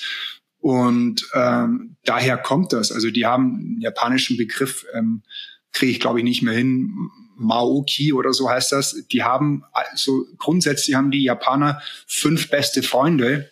Und 0.60 1.28
ähm, 1.34 1.96
daher 2.04 2.38
kommt 2.38 2.74
das. 2.74 2.92
Also 2.92 3.10
die 3.10 3.26
haben 3.26 3.56
einen 3.56 3.82
japanischen 3.82 4.38
Begriff, 4.38 4.86
ähm, 4.94 5.24
kriege 5.72 5.92
ich 5.92 6.00
glaube 6.00 6.20
ich 6.20 6.24
nicht 6.24 6.42
mehr 6.42 6.54
hin. 6.54 7.10
Maoki 7.38 8.14
oder 8.14 8.34
so 8.34 8.50
heißt 8.50 8.72
das. 8.72 9.08
Die 9.12 9.24
haben 9.24 9.64
also 9.72 10.26
grundsätzlich 10.38 10.96
haben 10.96 11.12
die 11.12 11.24
Japaner 11.24 11.82
fünf 12.08 12.50
beste 12.50 12.84
Freunde 12.84 13.52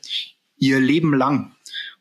ihr 0.58 0.80
Leben 0.80 1.14
lang, 1.14 1.56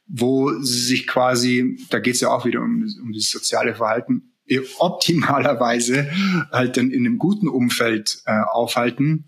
wo 0.06 0.52
sie 0.60 0.80
sich 0.80 1.06
quasi, 1.06 1.78
da 1.90 1.98
geht 1.98 2.14
es 2.14 2.20
ja 2.20 2.28
auch 2.28 2.44
wieder 2.44 2.60
um, 2.60 2.86
um 3.02 3.12
das 3.12 3.30
soziale 3.30 3.74
Verhalten, 3.74 4.34
optimalerweise 4.78 6.10
halt 6.52 6.76
dann 6.76 6.90
in 6.90 7.06
einem 7.06 7.18
guten 7.18 7.48
Umfeld 7.48 8.22
äh, 8.26 8.40
aufhalten, 8.52 9.24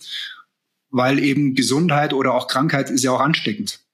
weil 0.90 1.18
eben 1.18 1.54
Gesundheit 1.54 2.12
oder 2.12 2.34
auch 2.34 2.48
Krankheit 2.48 2.90
ist 2.90 3.02
ja 3.02 3.12
auch 3.12 3.20
ansteckend. 3.20 3.85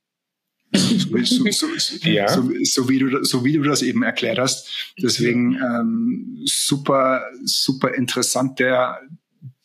So, 0.75 1.19
so, 1.51 1.67
so, 1.79 2.09
ja. 2.09 2.29
so, 2.29 2.89
wie 2.89 2.99
du, 2.99 3.25
so 3.25 3.45
wie 3.45 3.53
du 3.53 3.63
das 3.63 3.83
eben 3.83 4.03
erklärt 4.03 4.39
hast. 4.39 4.93
Deswegen 5.01 5.55
ähm, 5.55 6.39
super, 6.45 7.23
super 7.45 7.95
interessant 7.95 8.59
der, 8.59 9.01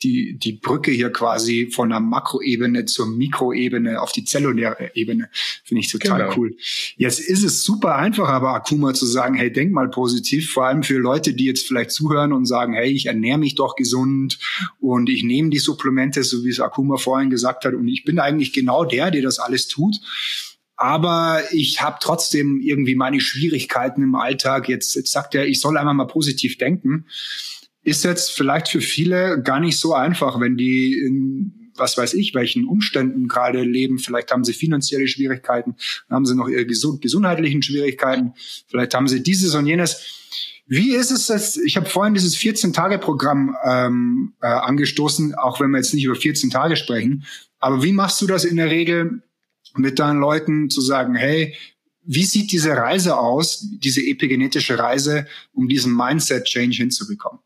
die, 0.03 0.37
die 0.37 0.53
Brücke 0.53 0.91
hier 0.91 1.11
quasi 1.11 1.69
von 1.71 1.89
der 1.89 1.99
Makroebene 1.99 2.85
zur 2.85 3.07
Mikroebene 3.07 4.01
auf 4.01 4.11
die 4.11 4.25
zelluläre 4.25 4.91
Ebene. 4.95 5.29
Finde 5.63 5.79
ich 5.81 5.91
total 5.91 6.23
genau. 6.23 6.37
cool. 6.37 6.55
Jetzt 6.97 7.19
ist 7.19 7.43
es 7.43 7.63
super 7.63 7.95
einfach, 7.95 8.29
aber 8.29 8.53
Akuma 8.53 8.93
zu 8.93 9.05
sagen, 9.05 9.35
hey, 9.35 9.51
denk 9.51 9.71
mal 9.71 9.89
positiv, 9.89 10.51
vor 10.51 10.65
allem 10.65 10.83
für 10.83 10.97
Leute, 10.97 11.33
die 11.33 11.45
jetzt 11.45 11.65
vielleicht 11.65 11.91
zuhören 11.91 12.33
und 12.33 12.45
sagen, 12.45 12.73
hey, 12.73 12.91
ich 12.91 13.07
ernähre 13.07 13.39
mich 13.39 13.55
doch 13.55 13.75
gesund 13.75 14.39
und 14.79 15.09
ich 15.09 15.23
nehme 15.23 15.49
die 15.49 15.59
Supplemente, 15.59 16.23
so 16.23 16.43
wie 16.43 16.49
es 16.49 16.59
Akuma 16.59 16.97
vorhin 16.97 17.29
gesagt 17.29 17.65
hat, 17.65 17.73
und 17.73 17.87
ich 17.87 18.03
bin 18.03 18.19
eigentlich 18.19 18.53
genau 18.53 18.85
der, 18.85 19.09
der 19.09 19.21
das 19.21 19.39
alles 19.39 19.67
tut 19.67 19.95
aber 20.77 21.41
ich 21.51 21.81
habe 21.81 21.97
trotzdem 21.99 22.61
irgendwie 22.61 22.95
meine 22.95 23.19
Schwierigkeiten 23.19 24.03
im 24.03 24.15
Alltag. 24.15 24.69
Jetzt, 24.69 24.95
jetzt 24.95 25.11
sagt 25.11 25.35
er, 25.35 25.47
ich 25.47 25.59
soll 25.59 25.77
einmal 25.77 25.95
mal 25.95 26.07
positiv 26.07 26.57
denken 26.57 27.05
ist 27.87 28.03
jetzt 28.03 28.31
vielleicht 28.31 28.67
für 28.67 28.81
viele 28.81 29.41
gar 29.41 29.61
nicht 29.61 29.79
so 29.79 29.93
einfach, 29.93 30.41
wenn 30.41 30.57
die 30.57 30.91
in 30.93 31.71
was 31.77 31.97
weiß 31.97 32.15
ich, 32.15 32.33
welchen 32.33 32.65
Umständen 32.65 33.29
gerade 33.29 33.61
leben. 33.61 33.97
Vielleicht 33.99 34.31
haben 34.31 34.43
sie 34.43 34.53
finanzielle 34.53 35.07
Schwierigkeiten, 35.07 35.75
haben 36.09 36.25
sie 36.25 36.35
noch 36.35 36.49
ihre 36.49 36.65
gesund 36.65 37.01
gesundheitlichen 37.01 37.61
Schwierigkeiten, 37.61 38.33
vielleicht 38.67 38.93
haben 38.93 39.07
sie 39.07 39.23
dieses 39.23 39.55
und 39.55 39.67
jenes. 39.67 40.13
Wie 40.65 40.95
ist 40.95 41.11
es 41.11 41.29
jetzt? 41.29 41.57
Ich 41.59 41.77
habe 41.77 41.85
vorhin 41.85 42.13
dieses 42.13 42.35
14-Tage-Programm 42.35 43.55
ähm, 43.63 44.33
äh, 44.41 44.47
angestoßen, 44.47 45.35
auch 45.35 45.61
wenn 45.61 45.71
wir 45.71 45.77
jetzt 45.77 45.93
nicht 45.93 46.03
über 46.03 46.15
14 46.15 46.49
Tage 46.49 46.75
sprechen. 46.75 47.23
Aber 47.59 47.83
wie 47.83 47.93
machst 47.93 48.21
du 48.21 48.27
das 48.27 48.43
in 48.43 48.57
der 48.57 48.69
Regel 48.69 49.21
mit 49.77 49.99
deinen 49.99 50.19
Leuten 50.19 50.69
zu 50.69 50.81
sagen, 50.81 51.15
hey, 51.15 51.55
wie 52.03 52.23
sieht 52.23 52.51
diese 52.51 52.71
Reise 52.71 53.17
aus, 53.17 53.67
diese 53.83 54.01
epigenetische 54.01 54.79
Reise, 54.79 55.27
um 55.53 55.67
diesen 55.67 55.93
Mindset-Change 55.95 56.77
hinzubekommen? 56.77 57.41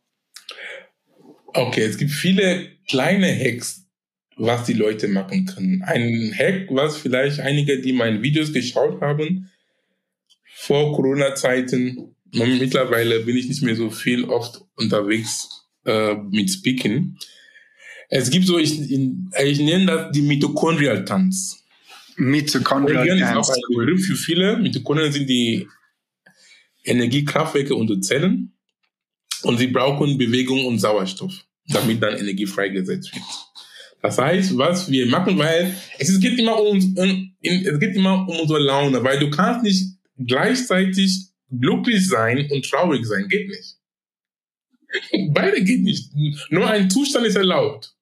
Okay, 1.47 1.81
es 1.81 1.97
gibt 1.97 2.11
viele 2.11 2.69
kleine 2.87 3.27
Hacks, 3.27 3.87
was 4.37 4.65
die 4.65 4.73
Leute 4.73 5.07
machen 5.07 5.45
können. 5.45 5.81
Ein 5.83 6.33
Hack, 6.37 6.67
was 6.69 6.97
vielleicht 6.97 7.39
einige, 7.39 7.81
die 7.81 7.91
meine 7.91 8.21
Videos 8.21 8.53
geschaut 8.53 9.01
haben, 9.01 9.49
vor 10.53 10.95
Corona-Zeiten, 10.95 12.15
mittlerweile 12.31 13.21
bin 13.21 13.35
ich 13.35 13.47
nicht 13.47 13.63
mehr 13.63 13.75
so 13.75 13.89
viel 13.89 14.25
oft 14.25 14.61
unterwegs 14.75 15.67
äh, 15.85 16.13
mit 16.13 16.51
Speaking. 16.51 17.17
Es 18.09 18.29
gibt 18.29 18.45
so, 18.45 18.59
ich, 18.59 18.79
ich 18.79 19.59
nenne 19.59 19.85
das 19.85 20.11
die 20.11 20.21
Mitochondrial-Tanz. 20.21 21.60
Mitochondrial-Tanz. 22.21 23.47
ist 23.47 23.51
auch 23.51 23.55
ein 23.55 23.61
Begriff 23.75 24.05
für 24.05 24.15
viele. 24.15 24.57
Mitochondrien 24.57 25.11
sind 25.11 25.27
die 25.27 25.67
Energiekraftwerke 26.83 27.75
unserer 27.75 28.01
Zellen. 28.01 28.53
Und 29.43 29.57
sie 29.57 29.67
brauchen 29.67 30.17
Bewegung 30.19 30.65
und 30.65 30.77
Sauerstoff, 30.77 31.33
damit 31.67 32.01
dann 32.01 32.15
Energie 32.17 32.45
freigesetzt 32.45 33.11
wird. 33.13 33.23
Das 34.03 34.17
heißt, 34.17 34.55
was 34.57 34.89
wir 34.91 35.07
machen, 35.07 35.37
weil 35.37 35.75
es 35.97 36.19
geht 36.19 36.37
immer 36.37 36.59
um, 36.61 36.77
es 36.77 37.79
geht 37.79 37.95
immer 37.95 38.27
um 38.27 38.39
unsere 38.39 38.59
Laune, 38.59 39.03
weil 39.03 39.19
du 39.19 39.29
kannst 39.31 39.63
nicht 39.63 39.97
gleichzeitig 40.17 41.27
glücklich 41.49 42.07
sein 42.07 42.49
und 42.51 42.69
traurig 42.69 43.05
sein, 43.05 43.27
geht 43.27 43.47
nicht. 43.47 43.77
Beide 45.33 45.63
geht 45.63 45.81
nicht. 45.81 46.11
Nur 46.49 46.69
ein 46.69 46.89
Zustand 46.89 47.25
ist 47.25 47.35
erlaubt. 47.35 47.95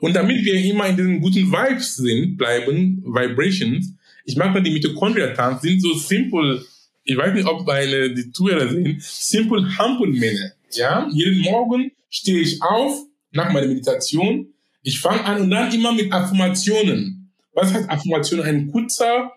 Und 0.00 0.14
damit 0.14 0.44
wir 0.44 0.54
immer 0.54 0.86
in 0.86 0.96
diesen 0.96 1.20
guten 1.20 1.50
Vibes 1.50 1.96
sind, 1.96 2.36
bleiben, 2.36 3.02
Vibrations, 3.04 3.92
ich 4.24 4.36
mag 4.36 4.52
mal 4.52 4.62
die 4.62 4.72
Mitochondria-Tanz, 4.72 5.62
sind 5.62 5.80
so 5.80 5.94
simple, 5.94 6.64
ich 7.04 7.16
weiß 7.16 7.34
nicht, 7.34 7.46
ob 7.46 7.66
meine, 7.66 8.12
die 8.12 8.32
Zuhörer 8.32 8.68
sehen, 8.68 8.96
simple 9.00 9.76
Hampelmänner. 9.78 10.52
Ja, 10.72 11.08
jeden 11.12 11.40
Morgen 11.42 11.92
stehe 12.10 12.40
ich 12.40 12.60
auf 12.60 13.04
nach 13.30 13.52
meiner 13.52 13.68
Meditation. 13.68 14.52
Ich 14.82 15.00
fange 15.00 15.24
an 15.24 15.42
und 15.42 15.50
dann 15.50 15.72
immer 15.72 15.92
mit 15.92 16.12
Affirmationen. 16.12 17.32
Was 17.52 17.72
heißt 17.72 17.88
Affirmation? 17.88 18.40
Ein 18.40 18.70
kurzer, 18.70 19.32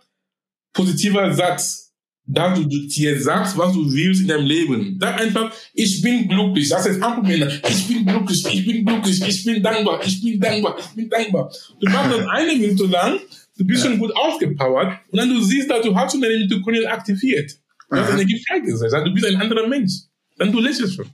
positiver 0.73 1.33
Satz, 1.33 1.88
da 2.31 2.53
du 2.53 2.63
dir 2.63 3.19
sagst, 3.19 3.57
was 3.57 3.73
du 3.73 3.91
willst 3.91 4.21
in 4.21 4.27
deinem 4.27 4.45
Leben. 4.45 4.97
Sag 4.99 5.19
einfach, 5.19 5.51
ich 5.73 5.99
bin 6.01 6.27
glücklich. 6.27 6.69
Das 6.69 6.87
heißt 6.87 6.99
Männer. 7.23 7.51
Ich 7.67 7.87
bin 7.87 8.05
glücklich, 8.05 8.45
ich 8.53 8.65
bin 8.65 8.85
glücklich, 8.85 9.21
ich 9.27 9.43
bin 9.43 9.63
dankbar, 9.63 9.99
ich 10.05 10.21
bin 10.21 10.39
dankbar, 10.39 10.77
ich 10.77 10.95
bin 10.95 11.09
dankbar. 11.09 11.51
Du 11.79 11.89
machst 11.89 12.11
das 12.11 12.27
eine 12.27 12.53
Minute 12.53 12.85
lang, 12.85 13.19
du 13.57 13.65
bist 13.65 13.83
ja. 13.83 13.89
schon 13.89 13.99
gut 13.99 14.15
aufgepowert 14.15 14.99
und 15.09 15.17
dann 15.17 15.29
du 15.29 15.41
siehst, 15.41 15.71
dass 15.71 15.83
du 15.83 15.95
hast 15.95 16.11
schon 16.11 16.21
deine 16.21 16.37
Mitochondrien 16.37 16.85
aktiviert. 16.85 17.51
Du 17.89 17.97
hast 17.97 18.11
Energie 18.11 18.39
freigesetzt. 18.47 18.95
Du 19.03 19.11
bist 19.11 19.25
ein 19.25 19.37
anderer 19.37 19.67
Mensch. 19.67 19.93
Dann 20.37 20.51
du 20.51 20.59
lächelst 20.59 20.95
schon. 20.95 21.09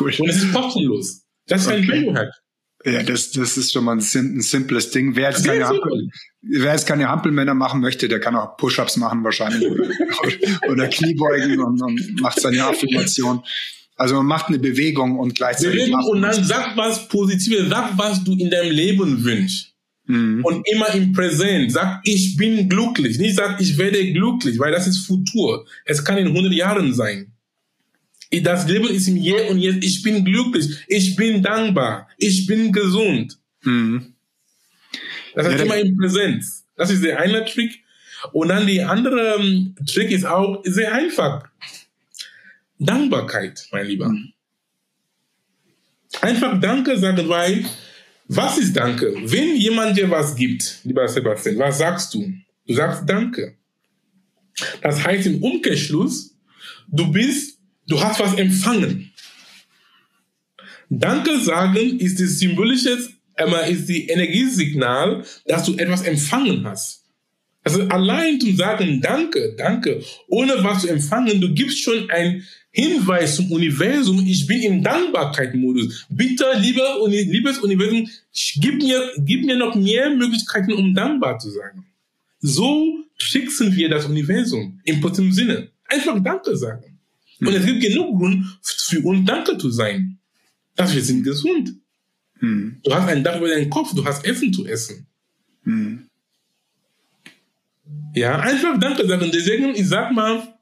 Cool. 0.00 0.14
Und 0.18 0.30
es 0.30 0.42
ist 0.42 0.52
kostenlos. 0.54 1.22
Das 1.46 1.62
ist 1.62 1.68
okay. 1.68 1.76
ein 1.76 1.86
Biohack. 1.86 2.30
Ja, 2.84 3.02
das, 3.02 3.32
das 3.32 3.56
ist 3.56 3.72
schon 3.72 3.84
mal 3.84 3.96
ein, 3.96 4.00
sim 4.00 4.36
ein 4.36 4.40
simples 4.40 4.90
Ding. 4.90 5.16
Wer 5.16 5.30
jetzt, 5.30 5.44
keine 5.44 5.66
Hampel, 5.66 6.10
wer 6.42 6.72
jetzt 6.72 6.86
keine 6.86 7.08
Hampelmänner 7.08 7.54
machen 7.54 7.80
möchte, 7.80 8.08
der 8.08 8.20
kann 8.20 8.36
auch 8.36 8.56
Push-Ups 8.56 8.96
machen 8.98 9.24
wahrscheinlich 9.24 9.68
oder, 9.68 9.88
oder 10.70 10.88
Kniebeugen 10.88 11.60
und, 11.60 11.82
und 11.82 12.20
macht 12.20 12.40
seine 12.40 12.64
Affirmation. 12.64 13.42
Also 13.96 14.14
man 14.14 14.26
macht 14.26 14.46
eine 14.46 14.60
Bewegung 14.60 15.18
und 15.18 15.34
gleichzeitig. 15.34 15.80
Bewegung 15.80 16.04
und 16.04 16.22
dann 16.22 16.44
sag 16.44 16.76
was 16.76 17.08
Positives, 17.08 17.68
sag 17.68 17.98
was 17.98 18.22
du 18.22 18.32
in 18.34 18.48
deinem 18.48 18.70
Leben 18.70 19.24
wünschst. 19.24 19.74
Mhm. 20.06 20.44
Und 20.44 20.66
immer 20.68 20.94
im 20.94 21.12
Präsent. 21.12 21.72
Sag, 21.72 22.00
ich 22.04 22.36
bin 22.36 22.68
glücklich. 22.68 23.18
Nicht 23.18 23.36
sag, 23.36 23.60
ich 23.60 23.76
werde 23.76 24.12
glücklich, 24.12 24.58
weil 24.58 24.72
das 24.72 24.86
ist 24.86 25.06
Futur. 25.06 25.66
Es 25.84 26.04
kann 26.04 26.16
in 26.16 26.28
100 26.28 26.52
Jahren 26.52 26.94
sein. 26.94 27.32
Das 28.30 28.68
Leben 28.68 28.88
ist 28.88 29.08
im 29.08 29.16
Hier 29.16 29.48
und 29.50 29.58
Jetzt. 29.58 29.82
Ich 29.84 30.02
bin 30.02 30.24
glücklich. 30.24 30.84
Ich 30.86 31.16
bin 31.16 31.42
dankbar. 31.42 32.08
Ich 32.18 32.46
bin 32.46 32.72
gesund. 32.72 33.38
Mhm. 33.62 34.14
Das 35.34 35.46
heißt 35.46 35.58
ja, 35.58 35.64
immer 35.64 35.76
im 35.76 35.96
Präsenz. 35.96 36.66
Das 36.76 36.90
ist 36.90 37.02
der 37.02 37.18
eine 37.20 37.44
Trick. 37.44 37.82
Und 38.32 38.48
dann 38.48 38.66
die 38.66 38.82
andere 38.82 39.36
ähm, 39.38 39.74
Trick 39.86 40.10
ist 40.10 40.24
auch 40.26 40.62
sehr 40.64 40.92
einfach. 40.92 41.48
Dankbarkeit, 42.78 43.66
mein 43.72 43.86
Lieber. 43.86 44.08
Mhm. 44.08 44.32
Einfach 46.20 46.60
Danke 46.60 46.98
sagen, 46.98 47.28
weil 47.28 47.64
was 48.28 48.58
ist 48.58 48.76
Danke? 48.76 49.14
Wenn 49.24 49.56
jemand 49.56 49.96
dir 49.96 50.10
was 50.10 50.34
gibt, 50.34 50.80
lieber 50.84 51.08
Sebastian, 51.08 51.58
was 51.58 51.78
sagst 51.78 52.12
du? 52.14 52.32
Du 52.66 52.74
sagst 52.74 53.08
Danke. 53.08 53.56
Das 54.82 55.02
heißt 55.02 55.26
im 55.26 55.42
Umkehrschluss, 55.42 56.36
du 56.88 57.10
bist 57.10 57.57
Du 57.88 58.00
hast 58.00 58.20
was 58.20 58.34
empfangen. 58.34 59.10
Danke 60.90 61.40
sagen 61.40 61.98
ist 61.98 62.20
das 62.20 62.38
symbolische, 62.38 62.98
äh, 63.34 63.72
ist 63.72 63.88
die 63.88 64.08
Energiesignal, 64.08 65.24
dass 65.46 65.64
du 65.64 65.74
etwas 65.74 66.02
empfangen 66.02 66.64
hast. 66.64 67.04
Also 67.64 67.82
allein 67.88 68.40
zu 68.40 68.54
sagen 68.54 69.00
Danke, 69.00 69.54
Danke, 69.56 70.02
ohne 70.28 70.62
was 70.62 70.82
zu 70.82 70.88
empfangen, 70.88 71.40
du 71.40 71.52
gibst 71.52 71.82
schon 71.82 72.08
einen 72.10 72.46
Hinweis 72.70 73.36
zum 73.36 73.50
Universum, 73.50 74.24
ich 74.26 74.46
bin 74.46 74.62
im 74.62 74.82
Dankbarkeitsmodus. 74.82 76.06
Bitte, 76.10 76.44
lieber, 76.58 76.98
liebes 77.08 77.58
Universum, 77.58 78.08
gib 78.60 78.82
mir, 78.82 79.10
gib 79.18 79.44
mir 79.44 79.56
noch 79.56 79.74
mehr 79.74 80.10
Möglichkeiten, 80.10 80.72
um 80.72 80.94
dankbar 80.94 81.38
zu 81.38 81.50
sein. 81.50 81.84
So 82.40 83.04
schicksen 83.16 83.74
wir 83.74 83.88
das 83.88 84.04
Universum 84.06 84.80
im 84.84 85.00
positiven 85.00 85.32
Sinne. 85.32 85.68
Einfach 85.84 86.22
Danke 86.22 86.56
sagen. 86.56 86.97
Und 87.40 87.54
es 87.54 87.64
gibt 87.64 87.80
genug 87.80 88.18
Grund 88.18 88.46
für 88.62 89.00
uns 89.00 89.24
Danke 89.26 89.56
zu 89.58 89.70
sein. 89.70 90.18
Dass 90.74 90.94
wir 90.94 91.02
sind 91.02 91.22
gesund. 91.22 91.74
Hm. 92.38 92.80
Du 92.82 92.94
hast 92.94 93.08
ein 93.08 93.24
Dach 93.24 93.36
über 93.36 93.48
deinen 93.48 93.70
Kopf, 93.70 93.94
du 93.94 94.04
hast 94.04 94.24
Essen 94.24 94.52
zu 94.52 94.66
essen. 94.66 95.06
Hm. 95.64 96.08
Ja, 98.14 98.38
einfach 98.40 98.78
Danke 98.78 99.06
sagen. 99.06 99.30
Deswegen, 99.32 99.74
ich 99.74 99.88
sag 99.88 100.12
mal, 100.12 100.54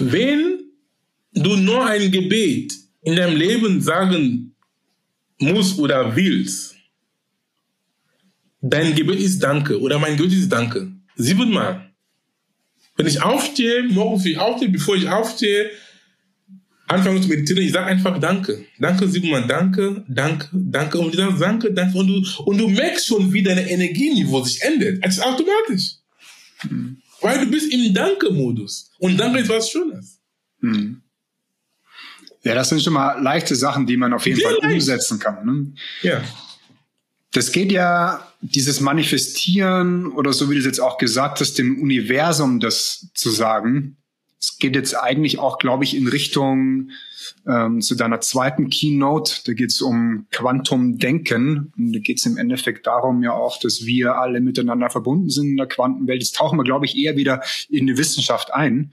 Wenn 0.00 0.64
du 1.34 1.56
nur 1.56 1.84
ein 1.84 2.10
Gebet 2.10 2.74
in 3.02 3.16
deinem 3.16 3.36
Leben 3.36 3.80
sagen 3.82 4.54
musst 5.38 5.78
oder 5.78 6.16
willst, 6.16 6.74
dein 8.62 8.94
Gebet 8.94 9.20
ist 9.20 9.40
Danke 9.40 9.78
oder 9.78 9.98
mein 9.98 10.16
Gebet 10.16 10.32
ist 10.32 10.48
Danke. 10.48 10.90
Siebenmal. 11.16 11.89
Wenn 12.96 13.06
ich 13.06 13.22
aufstehe, 13.22 13.84
morgens 13.84 14.26
ich 14.26 14.38
aufstehe, 14.38 14.68
bevor 14.68 14.96
ich 14.96 15.08
aufstehe, 15.08 15.70
anfange 16.86 17.20
zu 17.20 17.28
meditieren, 17.28 17.62
ich 17.62 17.72
sage 17.72 17.86
einfach 17.86 18.18
Danke. 18.18 18.64
Danke, 18.78 19.08
Siebenmal, 19.08 19.46
danke, 19.46 20.04
danke, 20.08 20.48
danke. 20.52 20.98
Und 20.98 21.10
ich 21.10 21.16
sage 21.16 21.34
Danke, 21.38 21.72
danke. 21.72 21.96
Und 21.98 22.06
du, 22.08 22.42
und 22.44 22.58
du 22.58 22.68
merkst 22.68 23.06
schon, 23.06 23.32
wie 23.32 23.42
dein 23.42 23.58
Energieniveau 23.58 24.42
sich 24.42 24.60
ändert. 24.62 24.98
Es 25.02 25.16
ist 25.18 25.24
automatisch. 25.24 25.94
Mhm. 26.68 26.98
Weil 27.22 27.44
du 27.44 27.50
bist 27.50 27.72
im 27.72 27.92
Danke-Modus. 27.94 28.90
Und 28.98 29.16
Danke 29.18 29.40
ist 29.40 29.48
was 29.48 29.70
Schönes. 29.70 30.18
Mhm. 30.60 31.02
Ja, 32.42 32.54
das 32.54 32.70
sind 32.70 32.82
schon 32.82 32.94
mal 32.94 33.20
leichte 33.22 33.54
Sachen, 33.54 33.86
die 33.86 33.96
man 33.96 34.12
auf 34.14 34.26
jeden 34.26 34.38
Sehr 34.40 34.48
Fall 34.48 34.58
leicht. 34.62 34.74
umsetzen 34.74 35.18
kann. 35.18 35.44
Ne? 35.44 35.72
Ja. 36.02 36.24
Das 37.32 37.52
geht 37.52 37.70
ja, 37.70 38.29
dieses 38.42 38.80
Manifestieren 38.80 40.06
oder 40.06 40.32
so 40.32 40.50
wie 40.50 40.54
du 40.54 40.60
es 40.60 40.66
jetzt 40.66 40.80
auch 40.80 40.98
gesagt 40.98 41.40
hast, 41.40 41.58
dem 41.58 41.80
Universum 41.80 42.60
das 42.60 43.08
zu 43.14 43.30
sagen. 43.30 43.96
Es 44.38 44.56
geht 44.58 44.74
jetzt 44.74 44.94
eigentlich 44.94 45.38
auch, 45.38 45.58
glaube 45.58 45.84
ich, 45.84 45.94
in 45.94 46.08
Richtung 46.08 46.90
ähm, 47.46 47.80
zu 47.80 47.94
deiner 47.94 48.20
zweiten 48.20 48.70
Keynote. 48.70 49.42
Da 49.44 49.52
geht 49.52 49.70
es 49.70 49.82
um 49.82 50.26
Quantumdenken. 50.30 51.72
Und 51.76 51.92
da 51.92 51.98
geht 51.98 52.18
es 52.18 52.26
im 52.26 52.38
Endeffekt 52.38 52.86
darum 52.86 53.22
ja 53.22 53.32
auch, 53.32 53.58
dass 53.60 53.84
wir 53.84 54.16
alle 54.16 54.40
miteinander 54.40 54.90
verbunden 54.90 55.28
sind 55.28 55.50
in 55.50 55.56
der 55.56 55.66
Quantenwelt. 55.66 56.22
Jetzt 56.22 56.36
tauchen 56.36 56.58
wir, 56.58 56.64
glaube 56.64 56.86
ich, 56.86 56.96
eher 56.96 57.16
wieder 57.16 57.42
in 57.68 57.86
die 57.86 57.98
Wissenschaft 57.98 58.52
ein. 58.52 58.92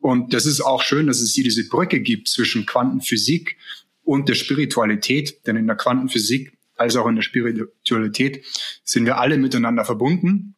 Und 0.00 0.32
das 0.32 0.46
ist 0.46 0.60
auch 0.60 0.82
schön, 0.82 1.06
dass 1.06 1.20
es 1.20 1.32
hier 1.32 1.44
diese 1.44 1.68
Brücke 1.68 2.00
gibt 2.00 2.28
zwischen 2.28 2.66
Quantenphysik 2.66 3.56
und 4.04 4.28
der 4.28 4.34
Spiritualität. 4.34 5.46
Denn 5.46 5.56
in 5.56 5.66
der 5.66 5.76
Quantenphysik 5.76 6.53
als 6.76 6.96
auch 6.96 7.06
in 7.06 7.16
der 7.16 7.22
Spiritualität 7.22 8.44
sind 8.84 9.06
wir 9.06 9.18
alle 9.18 9.38
miteinander 9.38 9.84
verbunden. 9.84 10.56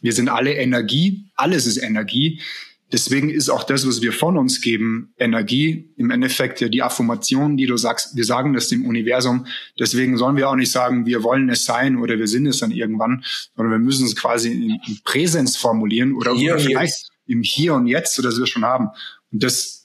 Wir 0.00 0.12
sind 0.12 0.28
alle 0.28 0.54
Energie. 0.54 1.30
Alles 1.34 1.66
ist 1.66 1.78
Energie. 1.78 2.40
Deswegen 2.92 3.30
ist 3.30 3.48
auch 3.48 3.64
das, 3.64 3.86
was 3.88 4.02
wir 4.02 4.12
von 4.12 4.36
uns 4.36 4.60
geben, 4.60 5.14
Energie. 5.18 5.92
Im 5.96 6.10
Endeffekt 6.10 6.60
ja 6.60 6.68
die 6.68 6.82
Affirmation, 6.82 7.56
die 7.56 7.66
du 7.66 7.76
sagst, 7.76 8.14
wir 8.14 8.24
sagen 8.24 8.52
das 8.52 8.68
dem 8.68 8.86
Universum. 8.86 9.46
Deswegen 9.78 10.16
sollen 10.16 10.36
wir 10.36 10.48
auch 10.48 10.54
nicht 10.54 10.70
sagen, 10.70 11.06
wir 11.06 11.22
wollen 11.22 11.48
es 11.48 11.64
sein 11.64 11.96
oder 11.96 12.18
wir 12.18 12.28
sind 12.28 12.46
es 12.46 12.58
dann 12.58 12.70
irgendwann, 12.70 13.24
sondern 13.56 13.72
wir 13.72 13.84
müssen 13.84 14.06
es 14.06 14.14
quasi 14.14 14.52
in, 14.52 14.78
in 14.86 15.00
Präsenz 15.02 15.56
formulieren 15.56 16.14
oder, 16.14 16.34
oder 16.34 16.58
vielleicht 16.58 17.08
im 17.26 17.42
Hier 17.42 17.74
und 17.74 17.86
Jetzt, 17.86 18.18
oder 18.18 18.28
das 18.28 18.38
wir 18.38 18.46
schon 18.46 18.64
haben. 18.64 18.90
Und 19.32 19.42
das 19.42 19.83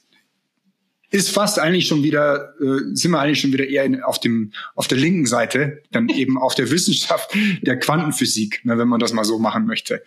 ist 1.10 1.30
fast 1.30 1.58
eigentlich 1.58 1.88
schon 1.88 2.02
wieder, 2.02 2.54
äh, 2.60 2.94
sind 2.94 3.10
wir 3.10 3.18
eigentlich 3.18 3.40
schon 3.40 3.52
wieder 3.52 3.66
eher 3.66 3.84
in, 3.84 4.02
auf 4.02 4.20
dem 4.20 4.52
auf 4.74 4.86
der 4.88 4.98
linken 4.98 5.26
Seite, 5.26 5.82
dann 5.90 6.08
eben 6.08 6.38
auf 6.38 6.54
der 6.54 6.70
Wissenschaft 6.70 7.34
der 7.62 7.78
Quantenphysik, 7.78 8.64
ne, 8.64 8.78
wenn 8.78 8.88
man 8.88 9.00
das 9.00 9.12
mal 9.12 9.24
so 9.24 9.38
machen 9.38 9.66
möchte. 9.66 10.02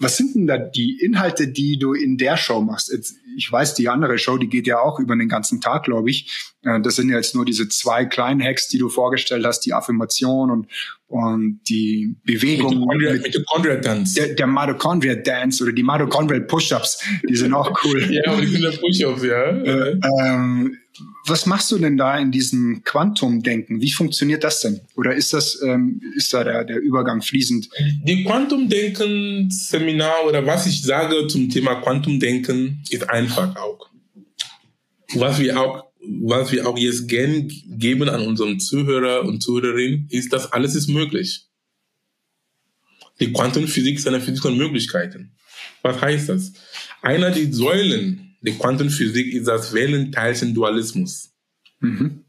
Was 0.00 0.16
sind 0.16 0.34
denn 0.34 0.46
da 0.46 0.58
die 0.58 1.00
Inhalte, 1.00 1.48
die 1.48 1.78
du 1.78 1.92
in 1.92 2.16
der 2.16 2.36
Show 2.36 2.60
machst? 2.60 2.90
Jetzt, 2.92 3.16
ich 3.36 3.50
weiß, 3.50 3.74
die 3.74 3.88
andere 3.88 4.18
Show, 4.18 4.38
die 4.38 4.48
geht 4.48 4.66
ja 4.66 4.78
auch 4.78 5.00
über 5.00 5.16
den 5.16 5.28
ganzen 5.28 5.60
Tag, 5.60 5.84
glaube 5.84 6.10
ich. 6.10 6.54
Äh, 6.62 6.80
das 6.80 6.96
sind 6.96 7.08
ja 7.08 7.16
jetzt 7.16 7.34
nur 7.34 7.44
diese 7.44 7.68
zwei 7.68 8.04
kleinen 8.04 8.42
Hacks, 8.42 8.68
die 8.68 8.78
du 8.78 8.88
vorgestellt 8.88 9.44
hast, 9.44 9.60
die 9.60 9.72
Affirmation 9.72 10.50
und, 10.50 10.66
und 11.08 11.60
die 11.68 12.16
Bewegung. 12.24 12.86
Mitochondria 12.86 13.76
Dance. 13.76 14.14
Der, 14.14 14.34
der 14.34 14.46
Mitochondria 14.46 15.14
Dance 15.16 15.62
oder 15.62 15.72
die 15.72 15.82
Mitochondria 15.82 16.40
Push-Ups, 16.40 17.02
die 17.28 17.36
sind 17.36 17.54
auch 17.54 17.72
cool. 17.84 18.02
ja, 18.10 18.36
die 18.36 18.46
sind 18.46 18.62
ja 18.62 18.70
Push-Ups, 18.70 19.24
ja. 19.24 19.50
Äh, 19.50 19.98
ähm, 20.20 20.76
was 21.26 21.46
machst 21.46 21.70
du 21.70 21.78
denn 21.78 21.96
da 21.96 22.18
in 22.18 22.32
diesem 22.32 22.82
Quantumdenken? 22.84 23.80
Wie 23.80 23.90
funktioniert 23.90 24.44
das 24.44 24.60
denn? 24.60 24.80
Oder 24.96 25.14
ist 25.14 25.32
das, 25.32 25.60
ähm, 25.62 26.02
ist 26.16 26.34
da 26.34 26.44
der, 26.44 26.64
der 26.64 26.80
Übergang 26.80 27.22
fließend? 27.22 27.68
Die 28.04 28.24
Quantumdenken-Seminar 28.24 30.26
oder 30.26 30.44
was 30.46 30.66
ich 30.66 30.82
sage 30.82 31.26
zum 31.28 31.48
Thema 31.50 31.76
Quantumdenken 31.76 32.82
ist 32.90 33.08
einfach 33.08 33.56
auch. 33.56 33.90
Was 35.14 35.38
wir 35.38 35.60
auch, 35.60 35.86
was 36.00 36.52
wir 36.52 36.68
auch 36.68 36.78
jetzt 36.78 37.08
gern 37.08 37.50
geben 37.66 38.08
an 38.08 38.26
unseren 38.26 38.60
Zuhörer 38.60 39.24
und 39.24 39.42
Zuhörerinnen, 39.42 40.08
ist, 40.10 40.32
dass 40.32 40.52
alles 40.52 40.74
ist 40.74 40.88
möglich. 40.88 41.46
Die 43.20 43.32
Quantenphysik 43.32 43.98
ist 43.98 44.06
eine 44.06 44.20
Physik 44.20 44.42
von 44.42 44.56
Möglichkeiten. 44.56 45.32
Was 45.82 46.00
heißt 46.00 46.28
das? 46.28 46.52
Einer 47.02 47.30
der 47.30 47.52
Säulen 47.52 48.27
die 48.40 48.52
Quantenphysik 48.52 49.32
ist 49.34 49.48
das 49.48 49.72
Wellenteilchen-Dualismus. 49.72 51.34
Mhm. 51.80 52.24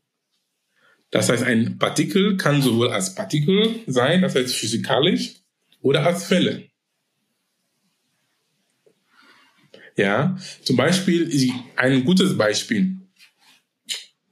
Das 1.11 1.29
heißt, 1.29 1.43
ein 1.43 1.77
Partikel 1.77 2.37
kann 2.37 2.61
sowohl 2.61 2.89
als 2.89 3.15
Partikel 3.15 3.79
sein, 3.87 4.21
das 4.21 4.35
heißt 4.35 4.55
physikalisch, 4.55 5.35
oder 5.81 6.05
als 6.05 6.29
Welle. 6.29 6.69
Ja, 9.95 10.37
zum 10.63 10.77
Beispiel, 10.77 11.51
ein 11.75 12.05
gutes 12.05 12.37
Beispiel. 12.37 12.97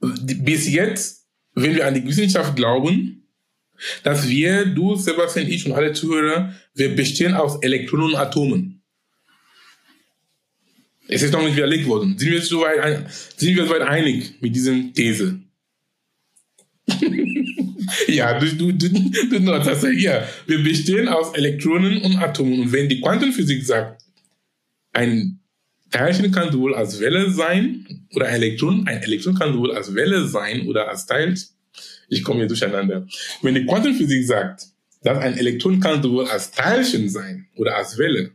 Bis 0.00 0.68
jetzt, 0.68 1.26
wenn 1.54 1.74
wir 1.74 1.86
an 1.86 1.94
die 1.94 2.06
Wissenschaft 2.06 2.56
glauben, 2.56 3.28
dass 4.02 4.28
wir, 4.28 4.64
du, 4.66 4.96
Sebastian, 4.96 5.48
ich 5.48 5.66
und 5.66 5.72
alle 5.72 5.92
Zuhörer, 5.92 6.54
wir 6.74 6.94
bestehen 6.96 7.34
aus 7.34 7.62
Elektronen 7.62 8.06
und 8.06 8.16
Atomen. 8.16 8.77
Es 11.08 11.22
ist 11.22 11.32
noch 11.32 11.42
nicht 11.42 11.56
widerlegt 11.56 11.86
worden. 11.86 12.18
Sind 12.18 12.30
wir 12.30 12.42
so 12.42 12.60
weit, 12.60 13.10
sind 13.36 13.56
wir 13.56 13.64
soweit 13.64 13.82
einig 13.82 14.34
mit 14.40 14.54
diesem 14.54 14.92
These? 14.92 15.40
ja, 18.06 18.38
du, 18.38 18.46
du, 18.54 18.72
du, 18.72 18.88
du 18.88 19.40
nutzt 19.40 19.86
ja. 19.96 20.28
Wir 20.46 20.62
bestehen 20.62 21.08
aus 21.08 21.34
Elektronen 21.34 22.02
und 22.02 22.16
Atomen. 22.16 22.60
Und 22.60 22.72
wenn 22.72 22.88
die 22.88 23.00
Quantenphysik 23.00 23.64
sagt, 23.64 24.02
ein 24.92 25.40
Teilchen 25.90 26.30
kann 26.30 26.52
sowohl 26.52 26.74
als 26.74 27.00
Welle 27.00 27.30
sein, 27.30 27.86
oder 28.14 28.26
ein 28.26 28.34
Elektron, 28.34 28.86
ein 28.86 29.02
Elektron 29.02 29.34
kann 29.34 29.54
sowohl 29.54 29.72
als 29.74 29.94
Welle 29.94 30.26
sein 30.26 30.66
oder 30.66 30.88
als 30.88 31.06
Teilchen. 31.06 31.48
Ich 32.10 32.22
komme 32.22 32.40
hier 32.40 32.48
durcheinander. 32.48 33.06
Wenn 33.42 33.54
die 33.54 33.64
Quantenphysik 33.64 34.26
sagt, 34.26 34.66
dass 35.02 35.18
ein 35.18 35.38
Elektron 35.38 35.80
kann 35.80 36.02
sowohl 36.02 36.26
als 36.26 36.50
Teilchen 36.50 37.08
sein 37.08 37.46
oder 37.56 37.76
als 37.76 37.96
Welle, 37.96 38.32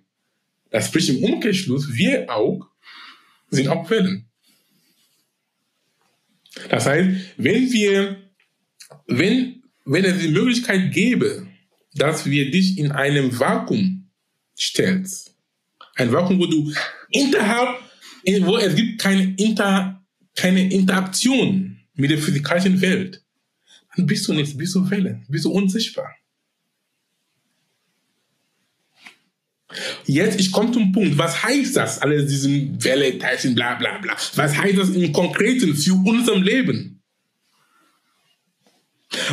das 0.74 0.88
spricht 0.88 1.09
im 1.09 1.24
Umkehrschluss, 1.24 1.93
wir 1.93 2.28
auch 2.36 2.67
sind 3.51 3.67
auch 3.67 3.86
Quellen. 3.86 4.26
Das 6.67 6.88
heißt, 6.88 7.09
wenn 7.38 7.71
wir, 7.71 8.17
wenn, 9.05 9.61
wenn 9.86 10.03
es 10.03 10.19
die 10.19 10.30
Möglichkeit 10.30 10.91
gäbe, 10.91 11.47
dass 11.93 12.26
wir 12.26 12.49
dich 12.49 12.80
in 12.80 12.91
einem 12.91 13.39
Vakuum 13.39 14.09
stellst, 14.57 15.36
ein 15.95 16.11
Vakuum, 16.11 16.39
wo 16.39 16.47
du 16.47 16.74
innerhalb, 17.11 17.80
wo 18.41 18.57
es 18.57 18.76
gibt 18.76 18.99
keine, 18.99 19.36
Inter, 19.38 20.03
keine 20.36 20.74
Interaktion 20.74 21.78
mit 21.93 22.09
der 22.09 22.17
physikalischen 22.17 22.82
Welt, 22.82 23.24
dann 23.95 24.07
bist 24.07 24.28
du 24.28 24.34
nicht, 24.34 24.57
bist 24.57 24.74
du 24.74 24.89
Welle, 24.89 25.21
bist 25.28 25.45
du 25.45 25.51
unsichtbar. 25.51 26.15
Jetzt, 30.05 30.39
ich 30.39 30.51
komme 30.51 30.71
zum 30.71 30.91
Punkt. 30.91 31.17
Was 31.17 31.43
heißt 31.43 31.76
das? 31.76 31.99
Alle 31.99 32.26
diesen 32.26 32.84
Welle, 32.84 33.17
Teilchen, 33.17 33.55
bla, 33.55 33.76
bla, 33.76 33.97
bla. 33.99 34.15
Was 34.36 34.57
heißt 34.57 34.78
das 34.78 34.89
im 34.89 35.11
Konkreten 35.11 35.76
für 35.76 35.93
unserem 35.93 36.43
Leben? 36.43 37.01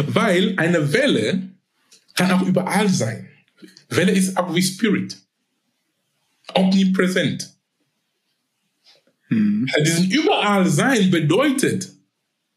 Weil 0.06 0.54
eine 0.56 0.92
Welle 0.92 1.50
kann 2.14 2.30
auch 2.30 2.42
überall 2.42 2.88
sein. 2.88 3.28
Welle 3.88 4.12
ist 4.12 4.36
auch 4.36 4.54
wie 4.54 4.62
Spirit. 4.62 5.16
Omnipräsent. 6.54 7.50
Mhm. 9.28 9.68
Also 9.72 9.84
diesen 9.84 10.10
überall 10.10 10.66
sein 10.66 11.10
bedeutet 11.10 11.88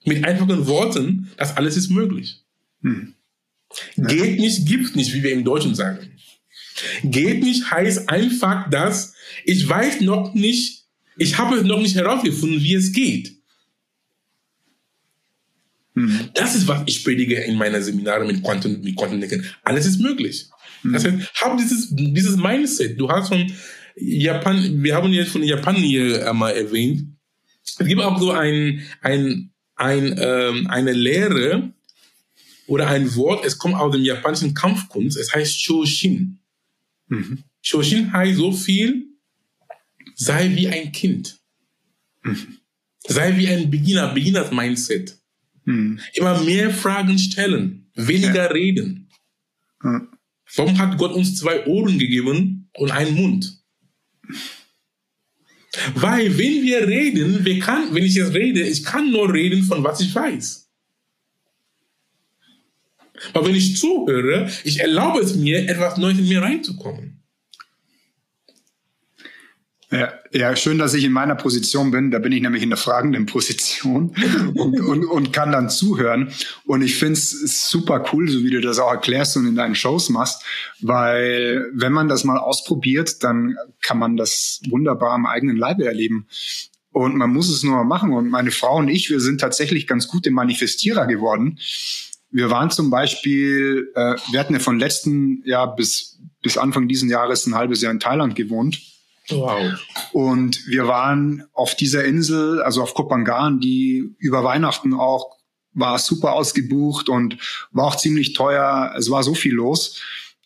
mit 0.05 0.25
einfachen 0.25 0.67
Worten, 0.67 1.31
dass 1.37 1.55
alles 1.55 1.77
ist 1.77 1.89
möglich. 1.89 2.43
Mhm. 2.81 3.13
Geht 3.95 4.39
nicht, 4.39 4.67
gibt's 4.67 4.95
nicht, 4.95 5.13
wie 5.13 5.23
wir 5.23 5.31
im 5.31 5.43
Deutschen 5.43 5.75
sagen. 5.75 6.11
Geht 7.03 7.43
nicht 7.43 7.69
heißt 7.69 8.09
einfach, 8.09 8.69
dass 8.69 9.13
ich 9.45 9.67
weiß 9.67 10.01
noch 10.01 10.33
nicht, 10.33 10.85
ich 11.17 11.37
habe 11.37 11.63
noch 11.63 11.79
nicht 11.79 11.95
herausgefunden, 11.95 12.61
wie 12.61 12.73
es 12.73 12.91
geht. 12.91 13.33
Mhm. 15.93 16.29
Das 16.33 16.55
ist, 16.55 16.67
was 16.67 16.83
ich 16.85 17.03
predige 17.03 17.35
in 17.35 17.55
meiner 17.55 17.81
Seminare 17.81 18.25
mit 18.25 18.43
Quantum, 18.43 18.81
mit 18.81 18.95
Quantendenken. 18.95 19.45
Alles 19.63 19.85
ist 19.85 19.99
möglich. 19.99 20.47
Mhm. 20.81 20.93
Das 20.93 21.05
heißt, 21.05 21.17
hab 21.35 21.57
dieses, 21.57 21.89
dieses 21.91 22.35
Mindset. 22.35 22.99
Du 22.99 23.09
hast 23.09 23.29
von 23.29 23.51
Japan, 23.95 24.83
wir 24.83 24.95
haben 24.95 25.11
jetzt 25.11 25.31
von 25.31 25.43
Japan 25.43 25.75
hier 25.75 26.27
einmal 26.27 26.55
erwähnt. 26.55 27.09
Es 27.63 27.77
gibt 27.77 28.01
auch 28.01 28.19
so 28.19 28.31
ein, 28.31 28.83
ein, 29.01 29.51
ein, 29.75 30.15
ähm, 30.19 30.67
eine 30.67 30.93
Lehre 30.93 31.73
oder 32.67 32.87
ein 32.87 33.15
Wort, 33.15 33.45
es 33.45 33.57
kommt 33.57 33.75
aus 33.75 33.93
dem 33.93 34.03
japanischen 34.03 34.53
Kampfkunst, 34.53 35.17
es 35.17 35.33
heißt 35.33 35.61
Shoshin. 35.61 36.39
Mhm. 37.07 37.43
Shoshin 37.61 38.11
heißt 38.11 38.37
so 38.37 38.51
viel, 38.51 39.07
sei 40.15 40.49
wie 40.55 40.67
ein 40.67 40.91
Kind. 40.91 41.39
Sei 43.05 43.35
wie 43.37 43.47
ein 43.47 43.69
Beginner, 43.69 44.13
Beginners 44.13 44.51
Mindset. 44.51 45.17
Mhm. 45.65 45.99
Immer 46.13 46.41
mehr 46.43 46.71
Fragen 46.71 47.17
stellen, 47.19 47.89
weniger 47.95 48.45
Ja. 48.45 48.51
reden. 48.51 49.09
Ja. 49.83 50.07
Warum 50.55 50.77
hat 50.77 50.97
Gott 50.97 51.13
uns 51.13 51.35
zwei 51.37 51.65
Ohren 51.65 51.97
gegeben 51.99 52.69
und 52.75 52.91
einen 52.91 53.15
Mund? 53.15 53.59
Weil 55.95 56.37
wenn 56.37 56.63
wir 56.63 56.87
reden, 56.87 57.43
wir 57.43 57.59
kann, 57.59 57.93
wenn 57.95 58.03
ich 58.03 58.13
jetzt 58.13 58.33
rede, 58.33 58.61
ich 58.61 58.83
kann 58.83 59.09
nur 59.11 59.33
reden 59.33 59.63
von 59.63 59.83
was 59.83 60.01
ich 60.01 60.13
weiß. 60.13 60.62
Aber 63.31 63.47
wenn 63.47 63.55
ich 63.55 63.77
zuhöre, 63.77 64.49
ich 64.63 64.79
erlaube 64.79 65.19
es 65.19 65.35
mir, 65.35 65.69
etwas 65.69 65.97
Neues 65.97 66.19
in 66.19 66.27
mir 66.27 66.41
reinzukommen. 66.41 67.23
Ja, 69.93 70.11
ja, 70.31 70.55
schön, 70.55 70.79
dass 70.79 70.95
ich 70.95 71.03
in 71.03 71.11
meiner 71.11 71.35
Position 71.35 71.91
bin. 71.91 72.09
Da 72.09 72.17
bin 72.17 72.31
ich 72.31 72.41
nämlich 72.41 72.63
in 72.63 72.69
der 72.69 72.77
fragenden 72.77 73.27
Position 73.27 74.15
und, 74.55 74.81
und, 74.81 75.05
und 75.05 75.33
kann 75.33 75.51
dann 75.51 75.69
zuhören. 75.69 76.33
Und 76.65 76.81
ich 76.81 76.95
finde 76.95 77.13
es 77.13 77.69
super 77.69 78.03
cool, 78.11 78.27
so 78.27 78.43
wie 78.43 78.49
du 78.49 78.59
das 78.59 78.79
auch 78.79 78.89
erklärst 78.89 79.37
und 79.37 79.45
in 79.45 79.55
deinen 79.55 79.75
Shows 79.75 80.09
machst, 80.09 80.43
weil 80.81 81.69
wenn 81.75 81.93
man 81.93 82.07
das 82.07 82.23
mal 82.23 82.39
ausprobiert, 82.39 83.23
dann 83.23 83.55
kann 83.83 83.99
man 83.99 84.17
das 84.17 84.61
wunderbar 84.67 85.11
am 85.11 85.27
eigenen 85.27 85.57
Leibe 85.57 85.85
erleben. 85.85 86.27
Und 86.91 87.15
man 87.15 87.29
muss 87.29 87.49
es 87.49 87.61
nur 87.61 87.83
machen. 87.83 88.13
Und 88.13 88.29
meine 88.29 88.51
Frau 88.51 88.77
und 88.77 88.87
ich, 88.87 89.11
wir 89.11 89.19
sind 89.19 89.41
tatsächlich 89.41 89.85
ganz 89.85 90.07
gute 90.07 90.31
Manifestierer 90.31 91.05
geworden. 91.05 91.59
Wir 92.33 92.49
waren 92.49 92.71
zum 92.71 92.89
Beispiel, 92.89 93.91
äh, 93.95 94.15
wir 94.31 94.39
hatten 94.39 94.53
ja 94.53 94.59
von 94.59 94.79
letzten 94.79 95.43
Jahr 95.45 95.75
bis, 95.75 96.19
bis 96.41 96.57
Anfang 96.57 96.87
diesen 96.87 97.09
Jahres 97.09 97.45
ein 97.45 97.55
halbes 97.55 97.81
Jahr 97.81 97.91
in 97.91 97.99
Thailand 97.99 98.35
gewohnt. 98.35 98.81
Wow. 99.29 99.79
Und 100.11 100.67
wir 100.67 100.87
waren 100.87 101.45
auf 101.53 101.75
dieser 101.75 102.03
Insel, 102.03 102.61
also 102.61 102.81
auf 102.81 102.93
Kopangan, 102.93 103.59
die 103.59 104.15
über 104.17 104.43
Weihnachten 104.43 104.93
auch 104.93 105.37
war 105.75 105.97
super 105.97 106.33
ausgebucht 106.33 107.09
und 107.09 107.37
war 107.71 107.85
auch 107.85 107.95
ziemlich 107.95 108.33
teuer. 108.33 108.93
Es 108.97 109.09
war 109.09 109.23
so 109.23 109.33
viel 109.33 109.53
los, 109.53 110.01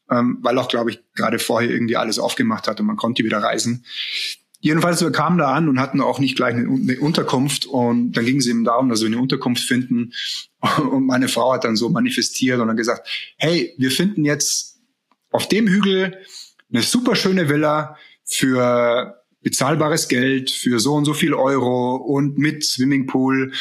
ähm, 0.10 0.38
weil 0.42 0.58
auch, 0.58 0.68
glaube 0.68 0.92
ich, 0.92 1.00
gerade 1.16 1.40
vorher 1.40 1.70
irgendwie 1.70 1.98
alles 1.98 2.20
aufgemacht 2.20 2.68
hat 2.68 2.80
und 2.80 2.86
man 2.86 2.98
konnte 2.98 3.24
wieder 3.24 3.40
reisen. 3.40 3.84
Jedenfalls, 4.60 5.02
wir 5.02 5.12
kamen 5.12 5.38
da 5.38 5.54
an 5.54 5.70
und 5.70 5.80
hatten 5.80 6.02
auch 6.02 6.20
nicht 6.20 6.36
gleich 6.36 6.56
eine, 6.56 6.68
eine 6.68 7.00
Unterkunft. 7.00 7.66
Und 7.66 8.14
dann 8.14 8.26
ging 8.26 8.38
es 8.38 8.48
eben 8.48 8.64
darum, 8.64 8.90
dass 8.90 9.02
wir 9.02 9.08
eine 9.08 9.20
Unterkunft 9.20 9.64
finden. 9.64 10.14
Und 10.92 11.06
meine 11.06 11.28
Frau 11.28 11.54
hat 11.54 11.64
dann 11.64 11.76
so 11.76 11.90
manifestiert 11.90 12.60
und 12.60 12.68
dann 12.68 12.78
gesagt, 12.78 13.08
hey, 13.38 13.74
wir 13.78 13.92
finden 13.92 14.26
jetzt 14.26 14.80
auf 15.32 15.48
dem 15.48 15.68
Hügel 15.68 16.18
eine 16.72 16.82
super 16.82 17.16
schöne 17.16 17.48
Villa 17.50 17.98
für 18.24 19.24
bezahlbares 19.42 20.08
Geld, 20.08 20.52
für 20.52 20.80
so 20.80 20.96
und 20.96 21.06
so 21.06 21.14
viel 21.14 21.34
Euro 21.34 21.96
und 21.96 22.38
mit 22.38 22.66
Swimmingpool. 22.66 23.54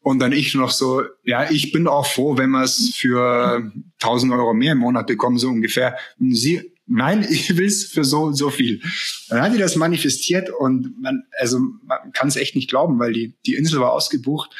Und 0.00 0.18
dann 0.18 0.32
ich 0.32 0.54
noch 0.54 0.70
so, 0.70 1.02
ja, 1.22 1.50
ich 1.50 1.72
bin 1.72 1.88
auch 1.88 2.06
froh, 2.06 2.36
wenn 2.36 2.50
wir 2.50 2.62
es 2.62 2.94
für 2.94 3.72
1000 4.02 4.34
Euro 4.34 4.52
mehr 4.52 4.72
im 4.72 4.78
Monat 4.78 5.06
bekommen, 5.06 5.38
so 5.38 5.48
ungefähr. 5.48 5.96
Und 6.20 6.34
sie, 6.34 6.72
nein, 6.86 7.26
ich 7.30 7.56
will 7.56 7.66
es 7.66 7.86
für 7.86 8.04
so 8.04 8.32
so 8.32 8.50
viel. 8.50 8.82
Dann 9.28 9.40
hat 9.40 9.54
die 9.54 9.58
das 9.58 9.76
manifestiert 9.76 10.50
und 10.50 11.00
man, 11.00 11.22
also 11.38 11.58
man 11.58 12.12
kann 12.12 12.28
es 12.28 12.36
echt 12.36 12.54
nicht 12.54 12.68
glauben, 12.68 12.98
weil 12.98 13.14
die, 13.14 13.34
die 13.46 13.54
Insel 13.54 13.80
war 13.80 13.92
ausgebucht. 13.92 14.54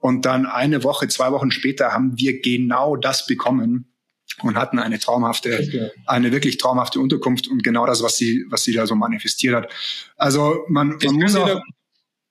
Und 0.00 0.24
dann 0.24 0.46
eine 0.46 0.82
Woche, 0.82 1.08
zwei 1.08 1.30
Wochen 1.30 1.50
später 1.50 1.92
haben 1.92 2.18
wir 2.18 2.40
genau 2.40 2.96
das 2.96 3.26
bekommen 3.26 3.92
und 4.42 4.56
hatten 4.56 4.78
eine 4.78 4.98
traumhafte, 4.98 5.92
eine 6.06 6.32
wirklich 6.32 6.56
traumhafte 6.56 7.00
Unterkunft 7.00 7.48
und 7.48 7.62
genau 7.62 7.86
das, 7.86 8.02
was 8.02 8.16
sie, 8.16 8.46
was 8.48 8.64
sie 8.64 8.72
da 8.72 8.86
so 8.86 8.94
manifestiert 8.94 9.54
hat. 9.54 9.70
Also 10.16 10.64
man, 10.68 10.96
man 11.04 11.14
muss 11.16 11.36
auch, 11.36 11.60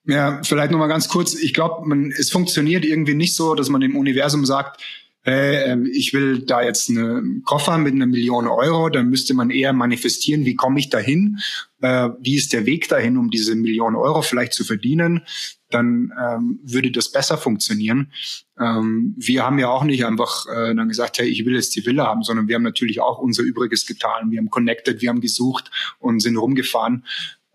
ja, 0.04 0.42
vielleicht 0.42 0.72
noch 0.72 0.78
mal 0.78 0.88
ganz 0.88 1.08
kurz. 1.08 1.34
Ich 1.34 1.54
glaube, 1.54 1.86
man, 1.86 2.10
es 2.10 2.30
funktioniert 2.30 2.84
irgendwie 2.84 3.14
nicht 3.14 3.36
so, 3.36 3.54
dass 3.54 3.68
man 3.68 3.80
dem 3.80 3.96
Universum 3.96 4.44
sagt, 4.44 4.82
äh, 5.30 5.88
ich 5.88 6.12
will 6.12 6.40
da 6.40 6.62
jetzt 6.62 6.88
einen 6.90 7.42
Koffer 7.44 7.78
mit 7.78 7.94
einer 7.94 8.06
Million 8.06 8.46
Euro. 8.46 8.88
Dann 8.88 9.08
müsste 9.08 9.34
man 9.34 9.50
eher 9.50 9.72
manifestieren, 9.72 10.44
wie 10.44 10.54
komme 10.54 10.78
ich 10.80 10.88
dahin? 10.88 11.38
Äh, 11.80 12.10
wie 12.20 12.36
ist 12.36 12.52
der 12.52 12.66
Weg 12.66 12.88
dahin, 12.88 13.16
um 13.16 13.30
diese 13.30 13.54
Million 13.54 13.94
Euro 13.94 14.22
vielleicht 14.22 14.52
zu 14.52 14.64
verdienen? 14.64 15.22
Dann 15.70 16.12
ähm, 16.20 16.60
würde 16.64 16.90
das 16.90 17.12
besser 17.12 17.38
funktionieren. 17.38 18.12
Ähm, 18.58 19.14
wir 19.16 19.44
haben 19.44 19.58
ja 19.58 19.68
auch 19.68 19.84
nicht 19.84 20.04
einfach 20.04 20.46
äh, 20.46 20.74
dann 20.74 20.88
gesagt, 20.88 21.18
hey, 21.18 21.28
ich 21.28 21.44
will 21.46 21.54
jetzt 21.54 21.74
die 21.76 21.86
Villa 21.86 22.06
haben, 22.06 22.22
sondern 22.22 22.48
wir 22.48 22.56
haben 22.56 22.62
natürlich 22.62 23.00
auch 23.00 23.18
unser 23.18 23.42
Übriges 23.42 23.86
getan. 23.86 24.30
Wir 24.30 24.38
haben 24.38 24.50
connected, 24.50 25.00
wir 25.00 25.08
haben 25.08 25.20
gesucht 25.20 25.70
und 25.98 26.20
sind 26.20 26.36
rumgefahren. 26.36 27.04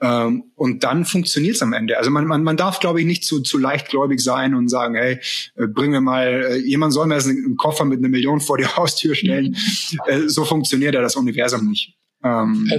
Ähm, 0.05 0.51
und 0.55 0.83
dann 0.83 1.03
funktioniert's 1.03 1.63
am 1.63 1.73
Ende. 1.73 1.97
Also 1.97 2.11
man, 2.11 2.27
man, 2.27 2.43
man 2.43 2.57
darf, 2.57 2.79
glaube 2.79 2.99
ich, 2.99 3.07
nicht 3.07 3.23
zu, 3.25 3.41
zu 3.41 3.57
leichtgläubig 3.57 4.19
sein 4.19 4.53
und 4.53 4.69
sagen, 4.69 4.93
hey, 4.93 5.19
äh, 5.55 5.65
bring 5.65 5.89
mir 5.89 6.01
mal, 6.01 6.27
äh, 6.27 6.57
jemand 6.57 6.93
soll 6.93 7.07
mir 7.07 7.15
einen 7.15 7.57
Koffer 7.57 7.85
mit 7.85 7.99
einer 7.99 8.09
Million 8.09 8.39
vor 8.39 8.59
die 8.59 8.65
Haustür 8.77 9.15
stellen. 9.15 9.57
äh, 10.05 10.27
so 10.27 10.45
funktioniert 10.45 10.93
ja 10.93 11.01
das 11.01 11.15
Universum 11.15 11.69
nicht. 11.69 11.95
Ähm, 12.23 12.69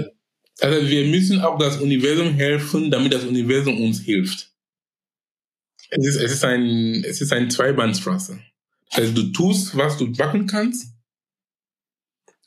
Also 0.61 0.89
wir 0.89 1.07
müssen 1.07 1.41
auch 1.41 1.59
das 1.59 1.81
Universum 1.81 2.33
helfen, 2.35 2.91
damit 2.91 3.13
das 3.13 3.25
Universum 3.25 3.81
uns 3.83 4.01
hilft. 4.01 4.53
Es 5.91 6.07
ist, 6.07 6.17
es 6.17 6.33
ist 6.33 6.45
ein, 6.45 7.03
es 7.05 7.21
ist 7.21 7.33
ein 7.33 7.51
Zweibahnstraße. 7.51 8.39
Also 8.93 9.13
du 9.13 9.33
tust, 9.33 9.77
was 9.77 9.97
du 9.97 10.07
machen 10.07 10.47
kannst. 10.47 10.93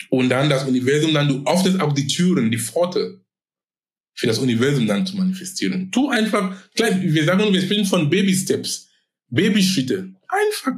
Und 0.09 0.29
dann 0.29 0.49
das 0.49 0.63
Universum, 0.63 1.13
dann 1.13 1.27
du 1.27 1.43
öffnest 1.45 1.81
auch 1.81 1.93
die 1.93 2.07
Türen, 2.07 2.49
die 2.49 2.57
Pforte 2.57 3.21
für 4.19 4.27
das 4.27 4.39
Universum 4.39 4.85
dann 4.85 5.05
zu 5.05 5.15
manifestieren. 5.15 5.91
Tu 5.91 6.09
einfach, 6.09 6.53
gleich, 6.75 7.01
wir 7.01 7.23
sagen, 7.23 7.53
wir 7.53 7.61
sprechen 7.61 7.85
von 7.85 8.09
Baby-Steps, 8.09 8.89
Babyschritte. 9.29 10.13
Einfach. 10.27 10.73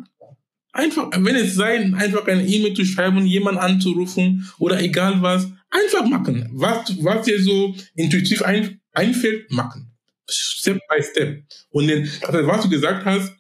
Einfach, 0.73 1.09
wenn 1.17 1.35
es 1.35 1.55
sein, 1.55 1.95
einfach 1.95 2.27
eine 2.27 2.45
E-Mail 2.45 2.75
zu 2.75 2.85
schreiben, 2.85 3.25
jemanden 3.25 3.59
anzurufen 3.59 4.47
oder 4.59 4.79
egal 4.79 5.23
was, 5.23 5.47
einfach 5.71 6.05
machen. 6.05 6.49
Was, 6.53 6.95
was 7.03 7.25
dir 7.25 7.41
so 7.41 7.75
intuitiv 7.95 8.43
ein, 8.43 8.79
einfällt, 8.93 9.49
machen. 9.49 9.91
Step 10.29 10.79
by 10.87 11.01
step. 11.01 11.43
Und 11.71 11.87
den, 11.87 12.07
also 12.21 12.47
was 12.47 12.61
du 12.61 12.69
gesagt 12.69 13.05
hast, 13.05 13.33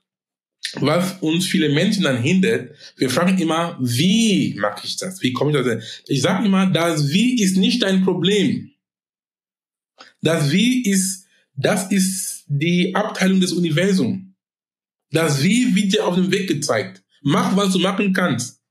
was 0.79 1.21
uns 1.21 1.45
viele 1.45 1.69
Menschen 1.69 2.03
dann 2.03 2.17
hindert, 2.17 2.75
wir 2.97 3.11
fragen 3.11 3.37
immer, 3.37 3.77
wie 3.79 4.55
mache 4.59 4.87
ich 4.87 4.97
das? 4.97 5.21
Wie 5.21 5.31
komme 5.31 5.51
ich 5.51 5.63
das? 5.63 6.01
Ich 6.07 6.23
sage 6.23 6.47
immer, 6.47 6.65
das 6.65 7.09
Wie 7.09 7.39
ist 7.41 7.55
nicht 7.55 7.83
dein 7.83 8.03
Problem. 8.03 8.71
Das 10.21 10.51
Wie 10.51 10.83
ist, 10.83 11.25
das 11.55 11.91
ist 11.91 12.45
die 12.47 12.95
Abteilung 12.95 13.39
des 13.39 13.53
Universums. 13.53 14.23
Das 15.11 15.43
Wie 15.43 15.75
wird 15.75 15.93
dir 15.93 16.05
auf 16.05 16.15
dem 16.15 16.31
Weg 16.31 16.47
gezeigt. 16.47 17.03
Mach, 17.21 17.55
was 17.55 17.73
du 17.73 17.79
machen 17.79 18.13
kannst. 18.13 18.61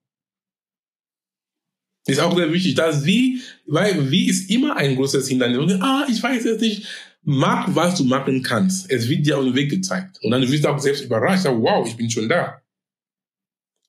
Ist 2.07 2.21
auch 2.21 2.35
sehr 2.35 2.53
wichtig. 2.53 2.75
Das 2.75 3.05
Wie, 3.05 3.43
weil 3.67 4.11
Wie 4.11 4.29
ist 4.29 4.51
immer 4.51 4.77
ein 4.77 4.97
großes 4.97 5.29
Hindernis. 5.29 5.81
Ah, 5.81 6.07
ich 6.09 6.23
weiß 6.23 6.45
es 6.47 6.61
nicht. 6.61 6.87
Mach, 7.23 7.75
was 7.75 7.97
du 7.97 8.05
machen 8.05 8.43
kannst. 8.43 8.91
Es 8.91 9.09
wird 9.09 9.27
dir 9.27 9.39
auf 9.39 9.45
den 9.45 9.55
Weg 9.55 9.71
gezeigt. 9.71 10.19
Und 10.23 10.31
dann 10.31 10.51
wirst 10.51 10.65
du 10.65 10.69
auch 10.69 10.79
selbst 10.79 11.05
überrascht. 11.05 11.45
Wow, 11.45 11.87
ich 11.87 11.97
bin 11.97 12.11
schon 12.11 12.29
da. 12.29 12.63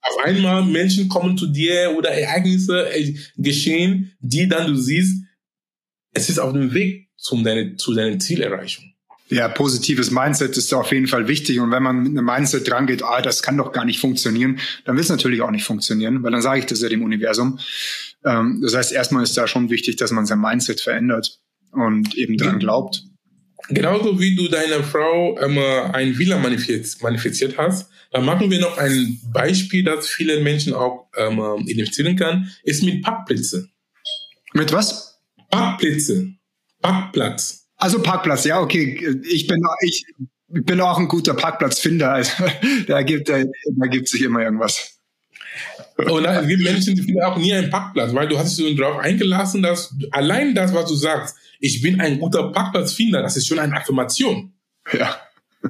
Auf 0.01 0.17
einmal 0.25 0.65
Menschen 0.65 1.07
kommen 1.07 1.37
zu 1.37 1.47
dir 1.47 1.93
oder 1.95 2.09
Ereignisse 2.09 2.91
äh, 2.91 3.15
geschehen, 3.37 4.11
die 4.19 4.47
dann 4.47 4.67
du 4.67 4.75
siehst, 4.75 5.23
es 6.13 6.27
ist 6.27 6.39
auf 6.39 6.53
dem 6.53 6.73
Weg 6.73 7.10
zum 7.21 7.43
deine, 7.43 7.77
zu 7.77 7.93
deiner 7.93 8.19
Zielerreichung. 8.19 8.85
Ja, 9.29 9.47
positives 9.47 10.11
Mindset 10.11 10.57
ist 10.57 10.73
auf 10.73 10.91
jeden 10.91 11.07
Fall 11.07 11.29
wichtig. 11.29 11.61
Und 11.61 11.71
wenn 11.71 11.81
man 11.81 12.03
mit 12.03 12.17
einem 12.17 12.25
Mindset 12.25 12.69
drangeht, 12.69 13.01
ah, 13.01 13.21
das 13.21 13.41
kann 13.41 13.55
doch 13.55 13.71
gar 13.71 13.85
nicht 13.85 13.99
funktionieren, 13.99 14.59
dann 14.83 14.97
wird 14.97 15.05
es 15.05 15.09
natürlich 15.09 15.41
auch 15.41 15.51
nicht 15.51 15.63
funktionieren, 15.63 16.21
weil 16.21 16.31
dann 16.31 16.41
sage 16.41 16.59
ich 16.59 16.65
das 16.65 16.81
ja 16.81 16.89
dem 16.89 17.01
Universum. 17.01 17.57
Ähm, 18.25 18.59
das 18.61 18.75
heißt, 18.75 18.91
erstmal 18.91 19.23
ist 19.23 19.37
da 19.37 19.47
schon 19.47 19.69
wichtig, 19.69 19.95
dass 19.95 20.11
man 20.11 20.25
sein 20.25 20.41
Mindset 20.41 20.81
verändert 20.81 21.39
und 21.71 22.13
eben 22.15 22.35
dran 22.35 22.59
glaubt. 22.59 23.03
Genauso 23.69 24.19
wie 24.19 24.35
du 24.35 24.49
deiner 24.49 24.83
Frau 24.83 25.39
ähm, 25.39 25.57
ein 25.93 26.17
Villa 26.17 26.37
manifestiert, 26.37 27.57
hast, 27.57 27.89
dann 28.11 28.25
machen 28.25 28.51
wir 28.51 28.59
noch 28.59 28.77
ein 28.77 29.21
Beispiel, 29.31 29.85
das 29.85 30.09
viele 30.09 30.41
Menschen 30.41 30.73
auch 30.73 31.07
ähm, 31.15 31.39
identifizieren 31.67 32.17
kann, 32.17 32.51
ist 32.63 32.83
mit 32.83 33.01
Parkplätze. 33.01 33.69
Mit 34.53 34.73
was? 34.73 35.21
Parkplätze. 35.49 36.33
Parkplatz. 36.81 37.67
Also 37.77 38.01
Parkplatz, 38.01 38.45
ja, 38.45 38.59
okay. 38.59 39.19
Ich 39.29 39.47
bin, 39.47 39.61
ich 39.81 40.05
bin 40.49 40.81
auch 40.81 40.97
ein 40.99 41.07
guter 41.07 41.33
Parkplatzfinder. 41.33 42.11
Also, 42.11 42.43
da 42.87 43.01
gibt 43.01 43.29
da, 43.29 43.43
da 43.43 43.87
gibt 43.87 44.07
sich 44.07 44.21
immer 44.21 44.41
irgendwas. 44.41 44.97
Und 45.97 46.25
es 46.25 46.47
gibt 46.47 46.63
Menschen, 46.63 46.95
die 46.95 47.01
finden 47.01 47.21
auch 47.21 47.37
nie 47.37 47.53
einen 47.53 47.69
Parkplatz, 47.69 48.13
weil 48.13 48.27
du 48.27 48.37
hast 48.37 48.57
dich 48.57 48.65
so 48.65 48.73
darauf 48.75 48.99
eingelassen, 48.99 49.61
dass 49.61 49.93
allein 50.11 50.55
das, 50.55 50.73
was 50.73 50.89
du 50.89 50.95
sagst, 50.95 51.35
ich 51.59 51.81
bin 51.81 51.99
ein 51.99 52.19
guter 52.19 52.51
Parkplatzfinder, 52.51 53.21
das 53.21 53.37
ist 53.37 53.47
schon 53.47 53.59
eine 53.59 53.75
Affirmation. 53.75 54.53
Ja. 54.93 55.15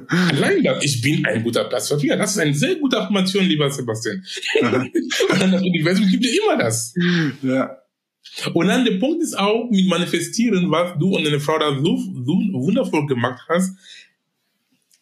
Allein 0.08 0.62
das, 0.62 0.82
ich 0.84 1.02
bin 1.02 1.26
ein 1.26 1.42
guter 1.42 1.64
Platzverfinder, 1.64 2.16
das 2.16 2.32
ist 2.32 2.38
eine 2.38 2.54
sehr 2.54 2.76
gute 2.76 2.98
Affirmation, 2.98 3.44
lieber 3.44 3.70
Sebastian. 3.70 4.24
Und 4.60 5.40
dann 5.40 5.52
das 5.52 5.60
Universum 5.60 6.06
gibt 6.08 6.24
dir 6.24 6.42
immer 6.42 6.56
das. 6.56 6.94
Ja. 7.42 7.81
Und 8.54 8.68
dann 8.68 8.84
der 8.84 8.98
Punkt 8.98 9.22
ist 9.22 9.38
auch 9.38 9.68
mit 9.70 9.86
Manifestieren, 9.88 10.70
was 10.70 10.98
du 10.98 11.16
und 11.16 11.24
deine 11.24 11.40
Frau 11.40 11.58
da 11.58 11.74
so, 11.74 11.96
so 11.96 12.32
wundervoll 12.52 13.06
gemacht 13.06 13.42
hast. 13.48 13.76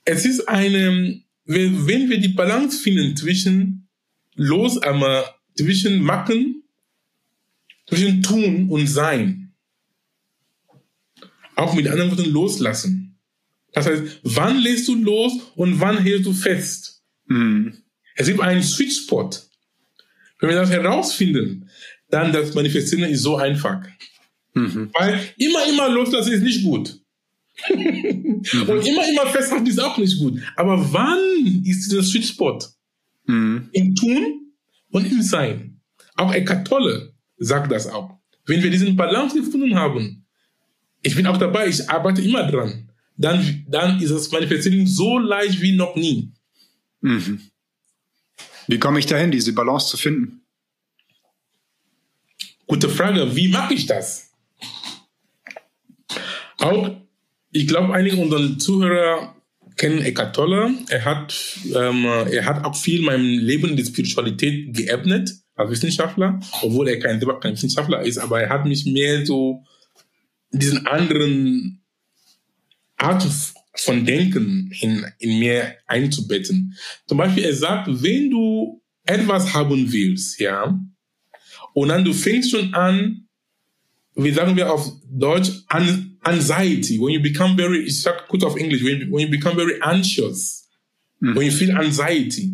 es 0.05 0.25
ist 0.25 0.49
eine, 0.49 1.23
wenn 1.45 2.11
wir 2.11 2.19
die 2.19 2.29
Balance 2.29 2.79
finden 2.79 3.17
zwischen 3.17 3.89
los, 4.35 4.83
aber 4.83 5.37
zwischen 5.57 6.03
machen, 6.03 6.65
zwischen 7.89 8.23
tun 8.23 8.69
und 8.69 8.87
sein. 8.87 9.53
Auch 11.57 11.75
mit 11.75 11.89
anderen 11.89 12.11
Worten 12.11 12.31
loslassen. 12.31 13.19
Das 13.73 13.87
heißt, 13.87 14.21
wann 14.23 14.59
lässt 14.59 14.89
du 14.89 14.95
los 14.97 15.33
und 15.55 15.81
wann 15.81 15.99
hältst 15.99 16.27
du 16.27 16.33
fest? 16.33 17.03
Mhm. 17.27 17.75
Es 18.15 18.27
gibt 18.27 18.41
einen 18.41 18.63
Sweet 18.63 18.93
Spot. 18.93 19.31
Wenn 20.39 20.51
wir 20.51 20.57
das 20.57 20.71
herausfinden, 20.71 21.70
dann 22.11 22.33
das 22.33 22.55
Manifestieren 22.55 23.11
ist 23.11 23.23
so 23.23 23.37
einfach. 23.37 23.83
Mhm. 24.55 24.91
Weil 24.93 25.21
immer, 25.39 25.67
immer 25.69 25.89
loslassen 25.89 26.33
ist 26.33 26.43
nicht 26.43 26.63
gut. 26.63 27.01
Und 27.69 28.87
immer, 28.87 29.09
immer 29.09 29.27
festhalten 29.27 29.67
ist 29.67 29.81
auch 29.81 29.99
nicht 29.99 30.19
gut. 30.19 30.41
Aber 30.57 30.93
wann 30.93 31.63
ist 31.65 31.91
dieser 31.91 32.03
Sweet 32.03 32.25
Spot? 32.25 32.59
Mhm. 33.27 33.69
Im 33.73 33.95
Tun 33.95 34.53
und 34.91 35.11
im 35.11 35.23
Sein. 35.23 35.81
Auch 36.17 36.33
Eckhart 36.33 36.67
Tolle 36.67 37.13
sagt 37.39 37.71
das 37.71 37.87
auch. 37.87 38.19
Wenn 38.47 38.63
wir 38.63 38.71
diesen 38.71 38.97
Balance 38.97 39.37
gefunden 39.37 39.75
haben, 39.75 40.27
ich 41.03 41.15
bin 41.15 41.27
auch 41.27 41.37
dabei, 41.39 41.69
ich 41.69 41.89
arbeite 41.89 42.23
immer 42.23 42.51
dran, 42.51 42.91
dann, 43.17 43.65
dann 43.69 44.01
ist 44.01 44.11
das 44.11 44.31
Manifestieren 44.31 44.87
so 44.87 45.19
leicht 45.19 45.61
wie 45.61 45.77
noch 45.77 45.95
nie. 45.95 46.33
Mhm. 47.01 47.41
Wie 48.67 48.79
komme 48.79 48.99
ich 48.99 49.07
dahin, 49.07 49.31
diese 49.31 49.53
Balance 49.53 49.89
zu 49.89 49.97
finden? 49.97 50.43
Gute 52.71 52.89
Frage, 52.89 53.35
wie 53.35 53.49
mache 53.49 53.75
ich 53.75 53.87
das? 53.87 54.31
Auch, 56.59 56.89
ich 57.51 57.67
glaube, 57.67 57.93
einige 57.93 58.17
unserer 58.19 58.57
Zuhörer 58.59 59.35
kennen 59.77 60.03
Eckhart 60.03 60.37
Tolle. 60.37 60.75
Er 60.89 61.05
hat, 61.05 61.35
ähm, 61.75 62.05
er 62.05 62.45
hat 62.45 62.65
auch 62.65 62.77
viel 62.77 63.03
meinem 63.03 63.41
Leben 63.41 63.75
die 63.75 63.85
Spiritualität 63.85 64.73
geebnet 64.73 65.33
als 65.57 65.73
Wissenschaftler, 65.73 66.39
obwohl 66.63 66.87
er 66.87 67.01
kein, 67.01 67.19
kein 67.41 67.55
Wissenschaftler 67.55 68.03
ist, 68.03 68.19
aber 68.19 68.41
er 68.41 68.51
hat 68.51 68.67
mich 68.67 68.87
mehr 68.87 69.27
so 69.27 69.65
diesen 70.53 70.87
anderen 70.87 71.83
Art 72.99 73.27
von 73.75 74.07
Denken 74.07 74.71
in, 74.81 75.05
in 75.19 75.41
mir 75.41 75.75
einzubetten. 75.89 76.77
Zum 77.09 77.19
Beispiel, 77.19 77.47
er 77.47 77.55
sagt, 77.55 77.89
wenn 77.89 78.31
du 78.31 78.81
etwas 79.07 79.55
haben 79.55 79.91
willst, 79.91 80.39
ja, 80.39 80.81
und 81.75 81.89
dann 81.89 82.05
du 82.05 82.13
fängst 82.13 82.51
schon 82.51 82.75
an, 82.75 83.27
wie 84.17 84.33
sagen 84.33 84.57
wir 84.57 84.73
auf 84.73 84.91
Deutsch, 85.11 85.51
an, 85.69 86.17
anxiety, 86.23 86.99
when 87.01 87.11
you 87.15 87.23
become 87.23 87.57
very, 87.57 87.79
ich 87.85 88.03
sag 88.03 88.29
kurz 88.29 88.43
auf 88.45 88.57
Englisch, 88.57 88.83
when, 88.85 89.11
when 89.11 89.21
you 89.27 89.31
become 89.31 89.55
very 89.57 89.81
anxious, 89.81 90.69
Mhm. 91.21 91.37
when 91.37 91.47
you 91.47 91.53
feel 91.53 91.71
anxiety. 91.77 92.53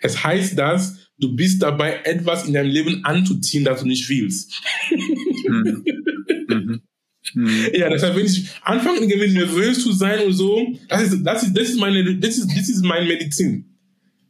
Es 0.00 0.22
heißt, 0.24 0.58
dass 0.58 0.96
du 1.18 1.34
bist 1.36 1.62
dabei, 1.62 2.00
etwas 2.04 2.46
in 2.46 2.54
deinem 2.54 2.70
Leben 2.70 3.04
anzuziehen, 3.04 3.64
das 3.64 3.80
du 3.80 3.86
nicht 3.86 4.08
willst. 4.08 4.60
Mhm. 5.48 5.84
Mhm. 6.48 6.80
Mhm. 7.34 7.66
Ja, 7.74 7.88
deshalb, 7.90 8.14
wenn 8.14 8.24
ich 8.24 8.48
anfange, 8.62 9.00
irgendwie 9.00 9.32
nervös 9.32 9.82
zu 9.82 9.92
sein 9.92 10.20
und 10.26 10.32
so, 10.32 10.64
das 10.88 11.02
ist, 11.12 11.24
das 11.24 11.42
ist, 11.42 11.56
das 11.56 11.70
ist 11.70 11.76
meine, 11.80 12.16
das 12.18 12.38
ist, 12.38 12.46
das 12.56 12.68
ist 12.68 12.84
meine 12.84 13.04
Medizin. 13.04 13.76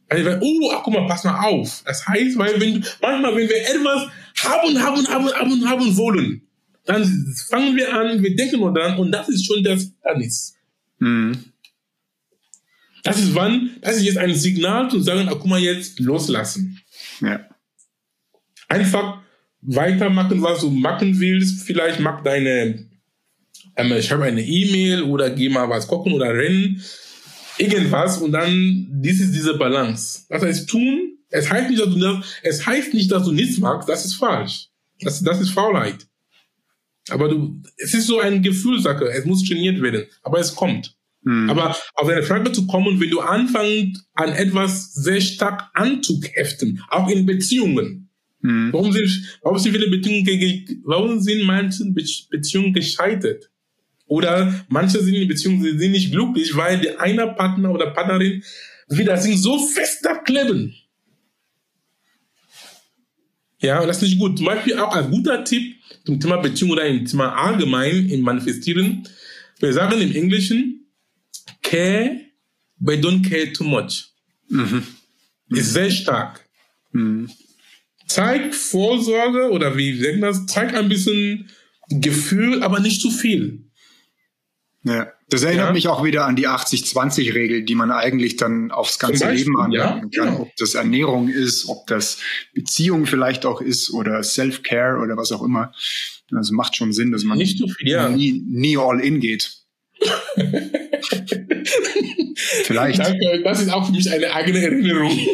Also, 0.09 0.31
oh, 0.41 0.71
ach, 0.73 0.81
guck 0.83 0.95
mal, 0.95 1.05
pass 1.05 1.23
mal 1.23 1.45
auf. 1.45 1.83
Das 1.85 2.07
heißt, 2.07 2.39
weil 2.39 2.59
wenn 2.59 2.81
du, 2.81 2.87
manchmal, 2.99 3.35
wenn 3.35 3.47
wir 3.49 3.57
etwas 3.57 4.07
haben, 4.37 4.81
haben, 4.81 5.07
haben, 5.07 5.31
haben, 5.33 5.69
haben 5.69 5.97
wollen, 5.97 6.41
dann 6.85 7.35
fangen 7.49 7.75
wir 7.75 7.93
an, 7.93 8.21
wir 8.21 8.35
denken 8.35 8.59
nur 8.59 8.73
dran 8.73 8.97
und 8.97 9.11
das 9.11 9.29
ist 9.29 9.45
schon 9.45 9.63
das 9.63 9.91
Hindernis. 10.03 10.55
Mhm. 10.99 11.37
Das 13.03 13.19
ist 13.19 13.35
wann, 13.35 13.71
das 13.81 13.97
ist 13.97 14.03
jetzt 14.03 14.17
ein 14.17 14.35
Signal 14.35 14.89
zu 14.89 14.99
sagen, 14.99 15.27
ach, 15.29 15.37
guck 15.39 15.45
mal, 15.45 15.59
jetzt 15.59 15.99
loslassen. 15.99 16.81
Ja. 17.21 17.47
einfach 18.67 19.21
weitermachen, 19.61 20.41
was 20.41 20.61
du 20.61 20.69
machen 20.69 21.19
willst. 21.19 21.63
Vielleicht 21.63 21.99
mach 21.99 22.23
deine, 22.23 22.87
ähm, 23.75 24.01
schreib 24.01 24.21
eine 24.21 24.45
E-Mail 24.45 25.03
oder 25.03 25.29
geh 25.29 25.49
mal 25.49 25.69
was 25.69 25.87
kochen 25.87 26.13
oder 26.13 26.33
rennen. 26.33 26.81
Irgendwas 27.57 28.19
und 28.19 28.31
dann, 28.33 28.87
dies 28.91 29.19
ist 29.19 29.33
diese 29.33 29.57
Balance. 29.57 30.25
Das 30.29 30.43
heißt, 30.43 30.69
tun, 30.69 31.16
es 31.29 31.49
heißt 31.49 31.69
nicht, 31.69 31.81
dass 31.81 31.89
du 31.93 31.99
das, 31.99 32.25
es 32.43 32.65
heißt 32.65 32.93
nicht, 32.93 33.11
dass 33.11 33.23
du 33.25 33.31
nichts 33.31 33.57
magst, 33.57 33.87
das 33.89 34.05
ist 34.05 34.15
falsch. 34.15 34.67
Das, 35.01 35.21
das 35.23 35.39
ist 35.41 35.51
Faulheit. 35.51 36.07
Aber 37.09 37.29
du, 37.29 37.61
es 37.77 37.93
ist 37.93 38.07
so 38.07 38.19
eine 38.19 38.41
Gefühlssache, 38.41 39.05
es 39.05 39.25
muss 39.25 39.43
trainiert 39.47 39.81
werden, 39.81 40.05
aber 40.23 40.39
es 40.39 40.53
kommt. 40.55 40.95
Mhm. 41.23 41.49
Aber 41.49 41.75
auf 41.95 42.07
deine 42.07 42.23
Frage 42.23 42.51
zu 42.51 42.67
kommen, 42.67 42.99
wenn 42.99 43.09
du 43.09 43.19
anfängst, 43.21 44.03
an 44.13 44.33
etwas 44.33 44.93
sehr 44.93 45.21
stark 45.21 45.69
anzuheften, 45.73 46.81
auch 46.89 47.09
in 47.09 47.25
Beziehungen. 47.25 48.09
Mhm. 48.41 48.71
Warum 48.73 48.91
sind, 48.91 49.37
warum 49.41 49.57
sind 49.57 49.71
viele 49.73 49.89
Beziehungen, 49.89 50.23
ge- 50.25 50.37
ge- 50.37 50.77
warum 50.83 51.19
sind 51.19 51.43
manche 51.43 51.85
Be 51.85 52.03
Beziehungen 52.29 52.73
gescheitert? 52.73 53.49
Oder 54.05 54.65
manche 54.69 55.01
sind 55.01 55.15
in 55.15 55.27
Beziehungen, 55.27 55.61
sie 55.63 55.77
sind 55.77 55.91
nicht 55.91 56.11
glücklich, 56.11 56.55
weil 56.55 56.79
der 56.79 57.01
eine 57.01 57.27
Partner 57.27 57.71
oder 57.71 57.91
Partnerin 57.91 58.41
wieder 58.89 59.17
sind 59.17 59.37
so 59.37 59.59
fest 59.59 59.99
da 60.05 60.15
kleben. 60.15 60.73
Ja, 63.59 63.85
das 63.85 63.97
ist 63.97 64.09
nicht 64.09 64.19
gut. 64.19 64.37
Zum 64.37 64.45
Beispiel 64.45 64.77
auch 64.77 64.95
ein 64.95 65.09
guter 65.09 65.43
Tipp 65.43 65.75
zum 66.05 66.19
Thema 66.19 66.37
Beziehung 66.37 66.71
oder 66.71 66.85
im 66.85 67.05
Thema 67.05 67.33
allgemein 67.33 68.09
im 68.09 68.21
Manifestieren. 68.21 69.07
Wir 69.59 69.73
sagen 69.73 69.99
im 69.99 70.15
Englischen, 70.15 70.87
care, 71.63 72.19
but 72.77 72.99
don't 73.03 73.27
care 73.27 73.51
too 73.51 73.63
much. 73.63 74.05
Mhm. 74.49 74.83
Ist 75.49 75.73
sehr 75.73 75.89
stark. 75.89 76.47
Mhm. 76.91 77.29
Zeig 78.07 78.53
Vorsorge 78.55 79.49
oder 79.51 79.75
wie 79.75 80.01
sagen 80.01 80.21
das? 80.21 80.45
Zeig 80.45 80.73
ein 80.75 80.87
bisschen 80.87 81.49
Gefühl, 81.89 82.63
aber 82.63 82.79
nicht 82.79 83.01
zu 83.01 83.11
viel. 83.11 83.66
Ja. 84.83 85.11
Das 85.29 85.43
erinnert 85.43 85.67
Ja. 85.67 85.73
mich 85.73 85.87
auch 85.89 86.03
wieder 86.05 86.25
an 86.25 86.35
die 86.37 86.47
80-20-Regel, 86.47 87.63
die 87.63 87.75
man 87.75 87.91
eigentlich 87.91 88.37
dann 88.37 88.71
aufs 88.71 88.97
ganze 88.99 89.25
Beispiel, 89.25 89.39
Leben 89.47 89.57
anwenden 89.59 89.75
ja, 89.75 89.99
kann. 89.99 90.09
genau. 90.29 90.39
Ob 90.43 90.55
das 90.55 90.75
Ernährung 90.75 91.27
ist, 91.27 91.67
ob 91.67 91.85
das 91.87 92.19
Beziehung 92.53 93.05
vielleicht 93.05 93.45
auch 93.45 93.59
ist 93.59 93.91
oder 93.91 94.23
Self-Care 94.23 94.99
oder 94.99 95.17
was 95.17 95.31
auch 95.33 95.43
immer. 95.43 95.73
Also 96.33 96.53
macht 96.53 96.75
schon 96.75 96.93
Sinn, 96.93 97.11
dass 97.11 97.23
man 97.23 97.37
Nicht 97.37 97.57
zu 97.57 97.67
viel, 97.67 97.89
ja. 97.89 98.07
nie, 98.09 98.41
nie 98.47 98.77
all 98.77 98.99
in 99.01 99.19
geht. 99.19 99.51
Vielleicht. 102.63 102.99
Danke, 102.99 103.41
das 103.43 103.61
ist 103.61 103.69
auch 103.69 103.85
für 103.85 103.91
mich 103.91 104.11
eine 104.11 104.33
eigene 104.33 104.61
Erinnerung. 104.61 105.11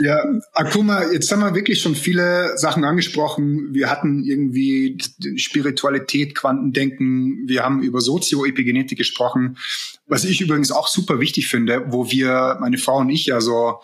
Ja, 0.00 0.24
Akuma, 0.52 1.12
jetzt 1.12 1.30
haben 1.30 1.40
wir 1.40 1.54
wirklich 1.54 1.80
schon 1.80 1.94
viele 1.94 2.56
Sachen 2.56 2.84
angesprochen. 2.84 3.72
Wir 3.72 3.90
hatten 3.90 4.24
irgendwie 4.24 4.98
Spiritualität, 5.36 6.34
Quantendenken, 6.34 7.44
wir 7.46 7.62
haben 7.62 7.82
über 7.82 8.00
Sozioepigenetik 8.00 8.98
gesprochen, 8.98 9.58
was 10.06 10.24
ich 10.24 10.40
übrigens 10.40 10.72
auch 10.72 10.88
super 10.88 11.20
wichtig 11.20 11.48
finde, 11.48 11.84
wo 11.88 12.10
wir, 12.10 12.58
meine 12.60 12.78
Frau 12.78 12.98
und 12.98 13.10
ich 13.10 13.26
ja 13.26 13.40
so 13.40 13.80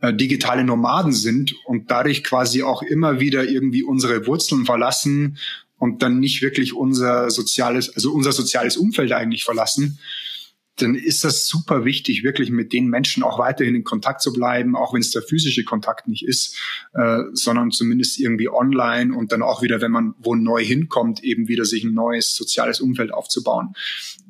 äh, 0.00 0.14
digitale 0.14 0.64
Nomaden 0.64 1.12
sind 1.12 1.54
und 1.66 1.90
dadurch 1.90 2.24
quasi 2.24 2.62
auch 2.62 2.82
immer 2.82 3.20
wieder 3.20 3.44
irgendwie 3.44 3.82
unsere 3.82 4.26
Wurzeln 4.26 4.64
verlassen 4.64 5.38
und 5.78 6.02
dann 6.02 6.20
nicht 6.20 6.42
wirklich 6.42 6.74
unser 6.74 7.30
soziales, 7.30 7.94
also 7.94 8.12
unser 8.12 8.32
soziales 8.32 8.76
Umfeld 8.76 9.12
eigentlich 9.12 9.44
verlassen 9.44 9.98
dann 10.82 10.94
ist 10.94 11.24
das 11.24 11.46
super 11.46 11.84
wichtig, 11.84 12.24
wirklich 12.24 12.50
mit 12.50 12.72
den 12.72 12.88
Menschen 12.88 13.22
auch 13.22 13.38
weiterhin 13.38 13.74
in 13.74 13.84
Kontakt 13.84 14.22
zu 14.22 14.32
bleiben, 14.32 14.76
auch 14.76 14.94
wenn 14.94 15.00
es 15.00 15.10
der 15.10 15.22
physische 15.22 15.64
Kontakt 15.64 16.08
nicht 16.08 16.26
ist, 16.26 16.56
äh, 16.94 17.20
sondern 17.32 17.70
zumindest 17.70 18.18
irgendwie 18.18 18.48
online 18.48 19.14
und 19.14 19.32
dann 19.32 19.42
auch 19.42 19.62
wieder, 19.62 19.80
wenn 19.80 19.90
man 19.90 20.14
wo 20.18 20.34
neu 20.34 20.64
hinkommt, 20.64 21.22
eben 21.24 21.48
wieder 21.48 21.64
sich 21.64 21.84
ein 21.84 21.94
neues 21.94 22.34
soziales 22.34 22.80
Umfeld 22.80 23.12
aufzubauen. 23.12 23.74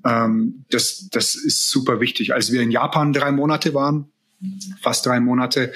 Ähm, 0.04 0.64
das, 0.70 1.08
das 1.10 1.34
ist 1.34 1.68
super 1.68 2.00
wichtig. 2.00 2.34
Als 2.34 2.52
wir 2.52 2.62
in 2.62 2.70
Japan 2.70 3.12
drei 3.12 3.32
Monate 3.32 3.74
waren, 3.74 4.06
fast 4.80 5.06
drei 5.06 5.20
Monate, 5.20 5.72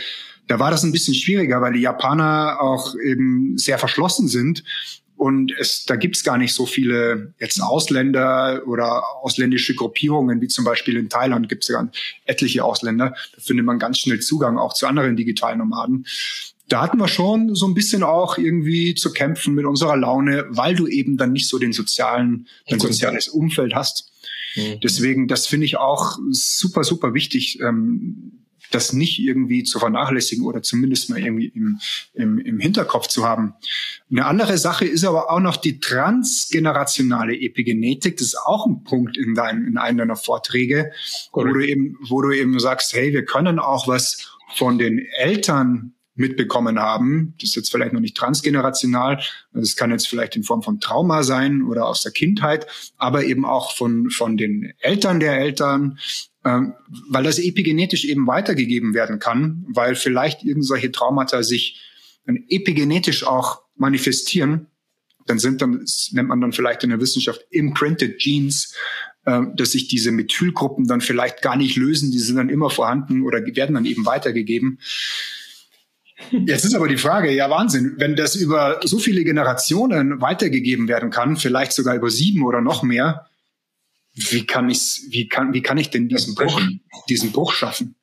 da 0.48 0.58
war 0.58 0.70
das 0.70 0.82
ein 0.82 0.92
bisschen 0.92 1.14
schwieriger, 1.14 1.60
weil 1.60 1.72
die 1.72 1.80
Japaner 1.80 2.60
auch 2.60 2.94
eben 2.96 3.56
sehr 3.58 3.78
verschlossen 3.78 4.28
sind 4.28 4.64
und 5.16 5.52
es, 5.58 5.84
da 5.84 5.96
gibt's 5.96 6.24
gar 6.24 6.38
nicht 6.38 6.52
so 6.52 6.66
viele 6.66 7.34
jetzt 7.38 7.62
Ausländer 7.62 8.62
oder 8.66 9.02
ausländische 9.22 9.74
Gruppierungen, 9.74 10.40
wie 10.40 10.48
zum 10.48 10.64
Beispiel 10.64 10.96
in 10.96 11.08
Thailand 11.08 11.48
gibt's 11.48 11.68
ja 11.68 11.88
etliche 12.24 12.64
Ausländer. 12.64 13.14
Da 13.34 13.40
findet 13.40 13.64
man 13.64 13.78
ganz 13.78 13.98
schnell 13.98 14.20
Zugang 14.20 14.58
auch 14.58 14.74
zu 14.74 14.86
anderen 14.86 15.16
digitalen 15.16 15.58
Nomaden. 15.58 16.06
Da 16.68 16.80
hatten 16.80 16.98
wir 16.98 17.08
schon 17.08 17.54
so 17.54 17.66
ein 17.66 17.74
bisschen 17.74 18.02
auch 18.02 18.38
irgendwie 18.38 18.94
zu 18.94 19.12
kämpfen 19.12 19.54
mit 19.54 19.66
unserer 19.66 19.96
Laune, 19.96 20.46
weil 20.48 20.74
du 20.74 20.86
eben 20.86 21.16
dann 21.16 21.32
nicht 21.32 21.48
so 21.48 21.58
den 21.58 21.72
sozialen, 21.72 22.48
dein 22.68 22.80
soziales 22.80 23.28
Umfeld 23.28 23.74
hast. 23.74 24.10
Mhm. 24.56 24.80
Deswegen, 24.82 25.28
das 25.28 25.46
finde 25.46 25.66
ich 25.66 25.76
auch 25.76 26.18
super, 26.30 26.84
super 26.84 27.14
wichtig. 27.14 27.60
Ähm, 27.60 28.41
das 28.70 28.92
nicht 28.92 29.18
irgendwie 29.18 29.64
zu 29.64 29.78
vernachlässigen 29.78 30.44
oder 30.44 30.62
zumindest 30.62 31.10
mal 31.10 31.18
irgendwie 31.18 31.48
im, 31.48 31.80
im, 32.14 32.38
im 32.38 32.60
Hinterkopf 32.60 33.06
zu 33.08 33.24
haben. 33.24 33.54
Eine 34.10 34.26
andere 34.26 34.58
Sache 34.58 34.84
ist 34.84 35.04
aber 35.04 35.30
auch 35.30 35.40
noch 35.40 35.56
die 35.56 35.78
transgenerationale 35.80 37.38
Epigenetik. 37.38 38.16
Das 38.16 38.28
ist 38.28 38.38
auch 38.38 38.66
ein 38.66 38.84
Punkt 38.84 39.16
in, 39.16 39.34
dein, 39.34 39.64
in 39.64 39.76
einem 39.76 39.98
deiner 39.98 40.16
Vorträge, 40.16 40.92
wo 41.32 41.44
du, 41.44 41.60
eben, 41.60 41.98
wo 42.08 42.22
du 42.22 42.32
eben 42.32 42.58
sagst, 42.60 42.92
hey, 42.94 43.12
wir 43.12 43.24
können 43.24 43.58
auch 43.58 43.88
was 43.88 44.32
von 44.54 44.78
den 44.78 45.06
Eltern 45.18 45.94
mitbekommen 46.14 46.78
haben. 46.78 47.34
Das 47.40 47.50
ist 47.50 47.56
jetzt 47.56 47.70
vielleicht 47.70 47.92
noch 47.92 48.00
nicht 48.00 48.16
transgenerational. 48.16 49.22
Das 49.52 49.76
kann 49.76 49.90
jetzt 49.90 50.08
vielleicht 50.08 50.36
in 50.36 50.44
Form 50.44 50.62
von 50.62 50.80
Trauma 50.80 51.22
sein 51.22 51.62
oder 51.62 51.86
aus 51.86 52.02
der 52.02 52.12
Kindheit, 52.12 52.66
aber 52.98 53.24
eben 53.24 53.44
auch 53.44 53.74
von, 53.74 54.10
von 54.10 54.36
den 54.36 54.72
Eltern 54.78 55.20
der 55.20 55.38
Eltern, 55.38 55.98
ähm, 56.44 56.74
weil 57.08 57.24
das 57.24 57.38
epigenetisch 57.38 58.04
eben 58.04 58.26
weitergegeben 58.26 58.94
werden 58.94 59.18
kann, 59.18 59.64
weil 59.68 59.94
vielleicht 59.94 60.42
irgendwelche 60.42 60.92
Traumata 60.92 61.42
sich 61.42 61.80
dann 62.26 62.44
epigenetisch 62.48 63.24
auch 63.24 63.62
manifestieren. 63.76 64.66
Dann 65.26 65.38
sind 65.38 65.62
dann, 65.62 65.80
das 65.80 66.10
nennt 66.12 66.28
man 66.28 66.40
dann 66.40 66.52
vielleicht 66.52 66.82
in 66.84 66.90
der 66.90 67.00
Wissenschaft 67.00 67.46
imprinted 67.50 68.18
Genes, 68.18 68.74
äh, 69.24 69.40
dass 69.54 69.72
sich 69.72 69.88
diese 69.88 70.12
Methylgruppen 70.12 70.86
dann 70.86 71.00
vielleicht 71.00 71.42
gar 71.42 71.56
nicht 71.56 71.76
lösen, 71.76 72.10
die 72.10 72.18
sind 72.18 72.36
dann 72.36 72.48
immer 72.48 72.70
vorhanden 72.70 73.22
oder 73.22 73.40
werden 73.56 73.76
dann 73.76 73.86
eben 73.86 74.04
weitergegeben. 74.04 74.78
Jetzt 76.30 76.64
ist 76.64 76.74
aber 76.74 76.88
die 76.88 76.96
Frage, 76.96 77.32
ja 77.32 77.50
Wahnsinn, 77.50 77.94
wenn 77.98 78.16
das 78.16 78.36
über 78.36 78.80
so 78.84 78.98
viele 78.98 79.24
Generationen 79.24 80.20
weitergegeben 80.20 80.88
werden 80.88 81.10
kann, 81.10 81.36
vielleicht 81.36 81.72
sogar 81.72 81.94
über 81.94 82.10
sieben 82.10 82.42
oder 82.42 82.60
noch 82.60 82.82
mehr, 82.82 83.26
wie 84.14 84.46
kann 84.46 84.68
ich, 84.68 85.02
wie 85.08 85.28
kann, 85.28 85.54
wie 85.54 85.62
kann 85.62 85.78
ich 85.78 85.90
denn 85.90 86.08
diesen 86.08 86.34
Bruch, 86.34 86.60
diesen 87.08 87.32
Bruch 87.32 87.52
schaffen? 87.52 87.94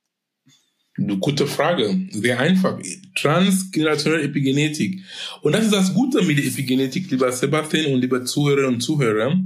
Eine 0.97 1.17
gute 1.17 1.47
Frage. 1.47 2.07
Sehr 2.11 2.39
einfach. 2.39 2.77
Transgenerationelle 3.15 4.23
Epigenetik. 4.23 5.01
Und 5.41 5.53
das 5.53 5.65
ist 5.65 5.73
das 5.73 5.93
Gute 5.93 6.23
mit 6.23 6.37
der 6.37 6.45
Epigenetik, 6.45 7.09
lieber 7.09 7.31
Sebastian 7.31 7.93
und 7.93 8.01
lieber 8.01 8.25
Zuhörerinnen 8.25 8.75
und 8.75 8.81
Zuhörer. 8.81 9.39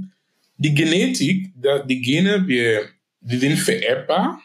Die 0.56 0.74
Genetik, 0.74 1.52
die 1.86 2.00
Gene, 2.00 2.46
wir, 2.46 2.88
die 3.20 3.38
sind 3.38 3.58
vererbbar 3.58 4.40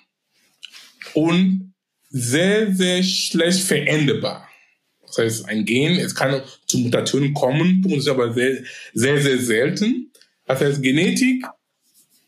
und 1.14 1.69
sehr, 2.10 2.74
sehr 2.74 3.04
schlecht 3.04 3.62
veränderbar. 3.62 4.48
Das 5.06 5.18
heißt, 5.18 5.50
ein 5.50 5.66
Gen, 5.66 5.96
es 6.00 6.14
kann 6.14 6.42
zu 6.66 6.80
Mutationen 6.80 7.34
kommen, 7.34 7.84
ist 7.92 8.08
aber 8.08 8.34
sehr, 8.34 8.64
sehr, 8.94 9.20
sehr 9.22 9.40
selten. 9.40 10.12
Das 10.46 10.62
heißt, 10.62 10.82
Genetik 10.82 11.46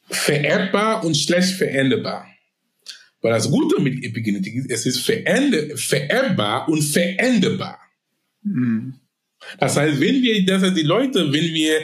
vererbbar 0.09 1.03
und 1.03 1.15
schlecht 1.15 1.55
veränderbar. 1.55 2.27
Weil 3.21 3.33
das 3.33 3.49
Gute 3.49 3.79
mit 3.81 4.03
Epigenetik 4.03 4.55
ist, 4.55 4.71
es 4.71 4.85
ist 4.85 4.99
veränder, 5.01 5.77
vererbbar 5.77 6.67
und 6.67 6.81
veränderbar. 6.81 7.79
Mhm. 8.41 8.95
Das 9.59 9.77
heißt, 9.77 9.99
wenn 9.99 10.21
wir, 10.21 10.45
das 10.45 10.63
heißt, 10.63 10.77
die 10.77 10.83
Leute, 10.83 11.31
wenn 11.31 11.53
wir 11.53 11.81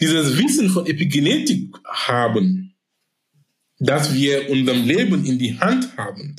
dieses 0.00 0.38
Wissen 0.38 0.70
von 0.70 0.86
Epigenetik 0.86 1.74
haben, 1.84 2.74
dass 3.80 4.14
wir 4.14 4.48
unserem 4.50 4.84
Leben 4.84 5.24
in 5.24 5.38
die 5.38 5.58
Hand 5.58 5.96
haben, 5.96 6.36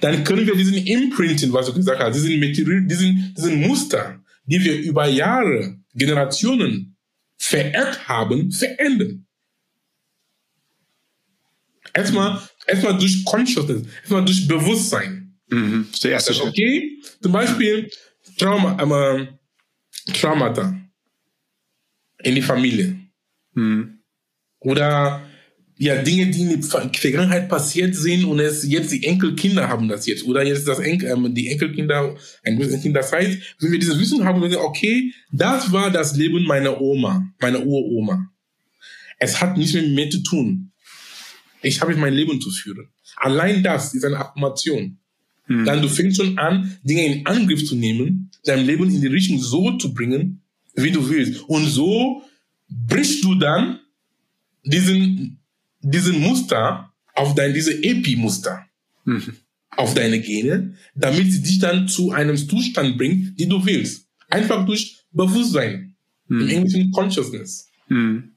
dann 0.00 0.24
können 0.24 0.46
wir 0.46 0.54
diesen 0.54 0.74
Imprinting, 0.74 1.52
was 1.52 1.66
du 1.66 1.74
gesagt 1.74 2.00
hast, 2.00 2.14
diesen, 2.14 2.38
Material, 2.38 2.82
diesen, 2.82 3.34
diesen 3.36 3.60
Muster, 3.60 4.22
die 4.44 4.62
wir 4.62 4.78
über 4.80 5.06
Jahre, 5.06 5.78
Generationen 5.94 6.96
vererbt 7.36 8.08
haben, 8.08 8.50
verändern. 8.52 9.26
Erstmal, 11.92 12.40
erstmal 12.66 12.98
durch 12.98 13.24
Consciousness, 13.24 13.82
erstmal 14.00 14.24
durch 14.24 14.46
Bewusstsein. 14.46 15.38
Mhm, 15.48 15.88
der 16.02 16.12
erste 16.12 16.34
Schritt. 16.34 16.48
Okay, 16.48 16.98
zum 17.20 17.32
Beispiel 17.32 17.90
Trauma, 18.38 19.16
äh, 19.16 19.26
Traumata 20.12 20.76
in 22.22 22.34
die 22.34 22.42
Familie. 22.42 22.98
Mhm. 23.52 24.00
Oder 24.60 25.22
ja, 25.76 26.00
Dinge, 26.02 26.30
die 26.30 26.42
in 26.42 26.60
der 26.60 26.62
Vergangenheit 26.62 27.48
passiert 27.48 27.96
sind 27.96 28.24
und 28.24 28.38
es 28.38 28.64
jetzt 28.64 28.92
die 28.92 29.04
Enkelkinder 29.04 29.68
haben 29.68 29.88
das 29.88 30.06
jetzt 30.06 30.24
oder 30.24 30.44
jetzt 30.44 30.68
das 30.68 30.78
Enkel, 30.78 31.10
ähm, 31.10 31.34
die 31.34 31.48
Enkelkinder, 31.48 32.16
ein 32.44 32.58
Kind, 32.80 32.94
das 32.94 33.12
heißt, 33.12 33.56
wenn 33.58 33.72
wir 33.72 33.78
dieses 33.78 33.98
Wissen 33.98 34.24
haben, 34.24 34.40
wir 34.40 34.60
okay, 34.60 35.12
das 35.32 35.72
war 35.72 35.90
das 35.90 36.16
Leben 36.16 36.44
meiner 36.44 36.80
Oma, 36.80 37.28
meiner 37.40 37.64
Uroma. 37.64 38.30
Es 39.18 39.40
hat 39.40 39.56
nichts 39.56 39.74
mehr 39.74 39.82
mit 39.82 39.94
mir 39.94 40.10
zu 40.10 40.22
tun. 40.22 40.70
Ich 41.62 41.80
habe 41.80 41.96
mein 41.96 42.14
Leben 42.14 42.40
zu 42.40 42.50
führen. 42.50 42.88
Allein 43.16 43.62
das 43.62 43.94
ist 43.94 44.04
eine 44.04 44.18
Affirmation. 44.18 44.98
Hm. 45.46 45.64
Dann 45.64 45.82
du 45.82 45.88
fängst 45.88 46.18
schon 46.18 46.38
an, 46.38 46.78
Dinge 46.82 47.04
in 47.06 47.26
Angriff 47.26 47.64
zu 47.64 47.74
nehmen, 47.74 48.30
dein 48.44 48.64
Leben 48.64 48.88
in 48.90 49.00
die 49.00 49.08
Richtung 49.08 49.40
so 49.40 49.72
zu 49.72 49.92
bringen, 49.92 50.42
wie 50.74 50.90
du 50.90 51.08
willst. 51.08 51.42
Und 51.48 51.66
so 51.66 52.22
brichst 52.68 53.24
du 53.24 53.34
dann 53.34 53.80
diesen 54.64 55.40
diesen 55.84 56.20
Muster 56.20 56.92
auf 57.14 57.34
dein, 57.34 57.54
diese 57.54 57.72
Epi-Muster 57.82 58.66
mhm. 59.04 59.36
auf 59.70 59.94
deine 59.94 60.20
Gene, 60.20 60.74
damit 60.94 61.30
sie 61.30 61.42
dich 61.42 61.58
dann 61.58 61.88
zu 61.88 62.10
einem 62.10 62.36
Zustand 62.36 62.98
bringt, 62.98 63.38
die 63.38 63.48
du 63.48 63.64
willst. 63.64 64.08
Einfach 64.28 64.64
durch 64.66 64.96
Bewusstsein. 65.12 65.96
Mhm. 66.26 66.40
Im 66.40 66.48
Englischen 66.48 66.90
Consciousness. 66.90 67.68
Mhm. 67.88 68.34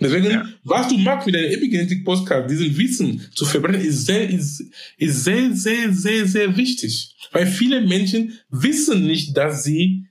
Deswegen, 0.00 0.30
ja. 0.30 0.44
was 0.64 0.88
du 0.88 0.98
machst 0.98 1.26
mit 1.26 1.36
deinem 1.36 1.52
Epigenetik-Podcast, 1.52 2.50
diesen 2.50 2.76
Wissen 2.76 3.26
zu 3.34 3.44
verbrennen, 3.44 3.80
ist 3.80 4.06
sehr, 4.06 4.28
ist, 4.28 4.62
ist 4.98 5.24
sehr, 5.24 5.54
sehr, 5.54 5.92
sehr, 5.92 6.26
sehr 6.26 6.56
wichtig. 6.56 7.14
Weil 7.32 7.46
viele 7.46 7.80
Menschen 7.80 8.38
wissen 8.50 9.06
nicht, 9.06 9.36
dass 9.36 9.62
sie 9.62 10.06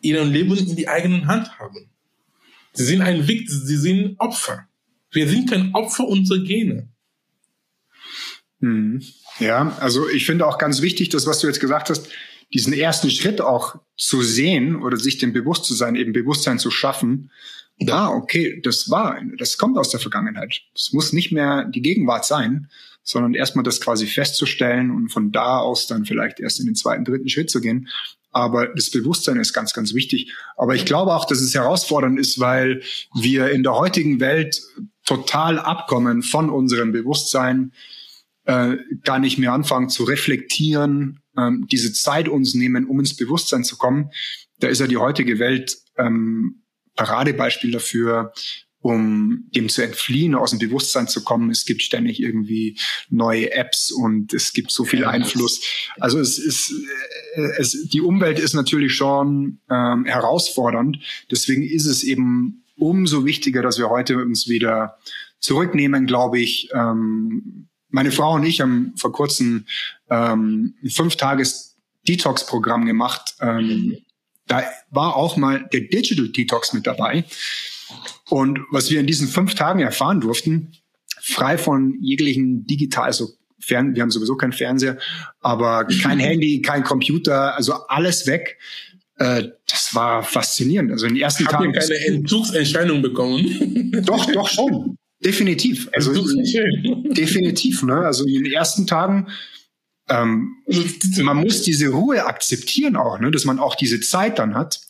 ihr 0.00 0.24
Leben 0.24 0.56
in 0.56 0.76
die 0.76 0.88
eigenen 0.88 1.26
Hand 1.26 1.58
haben. 1.58 1.90
Sie 2.72 2.84
sind 2.84 3.02
ein 3.02 3.26
Victim, 3.26 3.60
sie 3.64 3.76
sind 3.76 4.14
Opfer. 4.18 4.68
Wir 5.14 5.28
sind 5.28 5.48
kein 5.48 5.74
Opfer 5.74 6.06
unserer 6.06 6.40
Gene. 6.40 6.88
Hm. 8.60 9.02
Ja, 9.40 9.76
also 9.80 10.08
ich 10.08 10.26
finde 10.26 10.46
auch 10.46 10.58
ganz 10.58 10.82
wichtig, 10.82 11.08
das, 11.08 11.26
was 11.26 11.40
du 11.40 11.46
jetzt 11.46 11.60
gesagt 11.60 11.90
hast, 11.90 12.08
diesen 12.52 12.72
ersten 12.72 13.10
Schritt 13.10 13.40
auch 13.40 13.76
zu 13.96 14.22
sehen 14.22 14.76
oder 14.76 14.96
sich 14.96 15.18
dem 15.18 15.32
bewusst 15.32 15.64
zu 15.64 15.74
sein, 15.74 15.96
eben 15.96 16.12
Bewusstsein 16.12 16.58
zu 16.58 16.70
schaffen. 16.70 17.30
Ja. 17.78 18.06
Ah, 18.06 18.08
okay, 18.10 18.60
das 18.62 18.90
war, 18.90 19.20
das 19.38 19.58
kommt 19.58 19.76
aus 19.78 19.90
der 19.90 19.98
Vergangenheit. 19.98 20.62
Es 20.74 20.92
muss 20.92 21.12
nicht 21.12 21.32
mehr 21.32 21.64
die 21.64 21.82
Gegenwart 21.82 22.24
sein, 22.24 22.68
sondern 23.02 23.34
erstmal 23.34 23.64
das 23.64 23.80
quasi 23.80 24.06
festzustellen 24.06 24.90
und 24.90 25.10
von 25.10 25.32
da 25.32 25.58
aus 25.58 25.86
dann 25.86 26.04
vielleicht 26.04 26.38
erst 26.38 26.60
in 26.60 26.66
den 26.66 26.76
zweiten, 26.76 27.04
dritten 27.04 27.28
Schritt 27.28 27.50
zu 27.50 27.60
gehen. 27.60 27.88
Aber 28.30 28.68
das 28.68 28.90
Bewusstsein 28.90 29.38
ist 29.38 29.52
ganz, 29.52 29.74
ganz 29.74 29.94
wichtig. 29.94 30.32
Aber 30.56 30.74
ich 30.74 30.84
glaube 30.84 31.14
auch, 31.14 31.24
dass 31.24 31.40
es 31.40 31.54
herausfordernd 31.54 32.18
ist, 32.18 32.40
weil 32.40 32.82
wir 33.14 33.50
in 33.50 33.62
der 33.62 33.74
heutigen 33.74 34.20
Welt 34.20 34.62
total 35.04 35.58
abkommen 35.58 36.22
von 36.22 36.50
unserem 36.50 36.92
Bewusstsein, 36.92 37.72
äh, 38.44 38.76
gar 39.02 39.18
nicht 39.18 39.38
mehr 39.38 39.52
anfangen 39.52 39.88
zu 39.88 40.04
reflektieren, 40.04 41.20
ähm, 41.36 41.66
diese 41.70 41.92
Zeit 41.92 42.28
uns 42.28 42.54
nehmen, 42.54 42.86
um 42.86 43.00
ins 43.00 43.16
Bewusstsein 43.16 43.64
zu 43.64 43.76
kommen. 43.76 44.10
Da 44.58 44.68
ist 44.68 44.80
ja 44.80 44.86
die 44.86 44.96
heutige 44.96 45.38
Welt 45.38 45.78
ähm, 45.96 46.62
Paradebeispiel 46.94 47.70
dafür, 47.70 48.32
um 48.80 49.46
dem 49.54 49.70
zu 49.70 49.80
entfliehen, 49.80 50.34
aus 50.34 50.50
dem 50.50 50.58
Bewusstsein 50.58 51.08
zu 51.08 51.24
kommen. 51.24 51.50
Es 51.50 51.64
gibt 51.64 51.82
ständig 51.82 52.20
irgendwie 52.20 52.78
neue 53.08 53.50
Apps 53.52 53.90
und 53.90 54.34
es 54.34 54.52
gibt 54.52 54.70
so 54.70 54.84
viel 54.84 55.06
Einfluss. 55.06 55.62
Also 55.98 56.20
es 56.20 56.38
ist, 56.38 56.70
äh, 57.34 57.48
es, 57.56 57.88
die 57.88 58.02
Umwelt 58.02 58.38
ist 58.38 58.52
natürlich 58.52 58.94
schon 58.94 59.60
ähm, 59.70 60.04
herausfordernd. 60.04 60.98
Deswegen 61.30 61.62
ist 61.62 61.86
es 61.86 62.04
eben 62.04 62.63
umso 62.76 63.24
wichtiger, 63.24 63.62
dass 63.62 63.78
wir 63.78 63.88
heute 63.90 64.18
uns 64.18 64.48
wieder 64.48 64.98
zurücknehmen, 65.38 66.06
glaube 66.06 66.40
ich. 66.40 66.68
Ähm, 66.72 67.68
meine 67.88 68.10
Frau 68.10 68.34
und 68.34 68.44
ich 68.44 68.60
haben 68.60 68.94
vor 68.96 69.12
kurzem 69.12 69.66
ähm, 70.10 70.74
ein 70.82 70.90
Fünf-Tages-Detox-Programm 70.90 72.86
gemacht. 72.86 73.36
Ähm, 73.40 73.98
da 74.46 74.64
war 74.90 75.16
auch 75.16 75.36
mal 75.36 75.68
der 75.72 75.82
Digital 75.82 76.28
Detox 76.28 76.72
mit 76.72 76.86
dabei. 76.86 77.24
Und 78.28 78.60
was 78.70 78.90
wir 78.90 79.00
in 79.00 79.06
diesen 79.06 79.28
fünf 79.28 79.54
Tagen 79.54 79.80
erfahren 79.80 80.20
durften, 80.20 80.72
frei 81.20 81.56
von 81.56 81.98
jeglichen 82.00 82.66
digital, 82.66 83.04
also 83.04 83.28
Fern, 83.60 83.94
wir 83.94 84.02
haben 84.02 84.10
sowieso 84.10 84.36
keinen 84.36 84.52
Fernseher, 84.52 84.98
aber 85.40 85.86
kein 86.02 86.18
Handy, 86.20 86.60
kein 86.60 86.84
Computer, 86.84 87.54
also 87.54 87.74
alles 87.88 88.26
weg. 88.26 88.58
Äh, 89.16 89.50
das 89.68 89.94
war 89.94 90.22
faszinierend. 90.22 90.90
Also 90.90 91.06
in 91.06 91.14
den 91.14 91.22
ersten 91.22 91.44
Habt 91.44 91.52
Tagen. 91.52 91.74
Habt 91.74 91.88
ihr 91.88 91.96
keine 91.96 92.16
Entzugserscheinung 92.16 93.02
bekommen? 93.02 93.92
Doch, 94.06 94.30
doch 94.32 94.48
schon. 94.48 94.96
Definitiv. 95.24 95.88
Also 95.92 96.12
definitiv. 96.12 97.82
Ne? 97.82 97.96
Also 97.96 98.24
in 98.26 98.44
den 98.44 98.52
ersten 98.52 98.86
Tagen. 98.86 99.28
Ähm, 100.08 100.56
man 101.22 101.38
muss 101.38 101.62
diese 101.62 101.88
Ruhe 101.88 102.26
akzeptieren 102.26 102.96
auch, 102.96 103.18
ne? 103.20 103.30
dass 103.30 103.46
man 103.46 103.58
auch 103.58 103.74
diese 103.74 104.00
Zeit 104.00 104.38
dann 104.38 104.54
hat. 104.54 104.80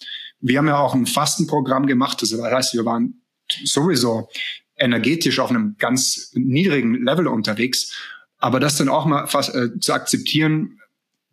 Wir 0.40 0.58
haben 0.58 0.66
ja 0.66 0.78
auch 0.78 0.94
ein 0.94 1.06
Fastenprogramm 1.06 1.86
gemacht. 1.86 2.20
Das 2.20 2.32
heißt, 2.32 2.74
wir 2.74 2.84
waren 2.84 3.22
sowieso 3.64 4.28
energetisch 4.76 5.38
auf 5.38 5.50
einem 5.50 5.76
ganz 5.78 6.32
niedrigen 6.34 7.04
Level 7.04 7.28
unterwegs. 7.28 7.94
Aber 8.38 8.58
das 8.58 8.76
dann 8.76 8.88
auch 8.88 9.06
mal 9.06 9.26
fast, 9.26 9.54
äh, 9.54 9.78
zu 9.78 9.92
akzeptieren, 9.92 10.80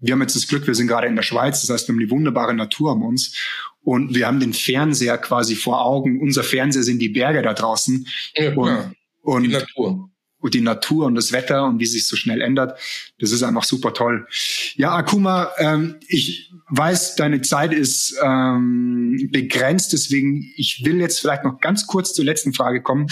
wir 0.01 0.13
haben 0.13 0.21
jetzt 0.21 0.35
das 0.35 0.47
Glück, 0.47 0.67
wir 0.67 0.75
sind 0.75 0.87
gerade 0.87 1.07
in 1.07 1.15
der 1.15 1.23
Schweiz, 1.23 1.61
das 1.61 1.69
heißt, 1.69 1.87
wir 1.87 1.93
haben 1.93 1.99
die 1.99 2.09
wunderbare 2.09 2.53
Natur 2.53 2.93
um 2.93 3.03
uns 3.03 3.37
und 3.83 4.13
wir 4.15 4.27
haben 4.27 4.39
den 4.39 4.53
Fernseher 4.53 5.17
quasi 5.17 5.55
vor 5.55 5.85
Augen. 5.85 6.19
Unser 6.19 6.43
Fernseher 6.43 6.83
sind 6.83 6.99
die 6.99 7.09
Berge 7.09 7.41
da 7.41 7.53
draußen. 7.53 8.07
Ja, 8.35 8.53
und, 8.53 8.95
und 9.21 9.43
die 9.43 9.49
Natur. 9.49 10.09
Und 10.39 10.53
die 10.55 10.61
Natur 10.61 11.05
und 11.05 11.13
das 11.13 11.31
Wetter 11.31 11.65
und 11.65 11.79
wie 11.79 11.85
sich 11.85 12.07
so 12.07 12.15
schnell 12.15 12.41
ändert. 12.41 12.79
Das 13.19 13.31
ist 13.31 13.43
einfach 13.43 13.63
super 13.63 13.93
toll. 13.93 14.27
Ja, 14.75 14.95
Akuma, 14.95 15.51
ähm, 15.59 15.97
ich 16.07 16.51
weiß, 16.69 17.15
deine 17.15 17.41
Zeit 17.41 17.73
ist 17.73 18.17
ähm, 18.23 19.29
begrenzt, 19.31 19.93
deswegen 19.93 20.51
ich 20.55 20.83
will 20.83 20.99
jetzt 20.99 21.19
vielleicht 21.19 21.43
noch 21.43 21.59
ganz 21.59 21.85
kurz 21.85 22.13
zur 22.13 22.25
letzten 22.25 22.53
Frage 22.53 22.81
kommen. 22.81 23.05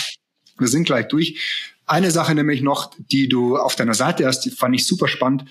Wir 0.58 0.68
sind 0.68 0.86
gleich 0.86 1.08
durch. 1.08 1.76
Eine 1.90 2.12
Sache 2.12 2.36
nämlich 2.36 2.62
noch, 2.62 2.92
die 2.98 3.28
du 3.28 3.58
auf 3.58 3.76
deiner 3.76 3.96
Seite 3.96 4.28
hast, 4.28 4.42
die 4.42 4.52
fand 4.52 4.76
ich 4.76 4.86
super 4.86 5.08
spannend. 5.08 5.46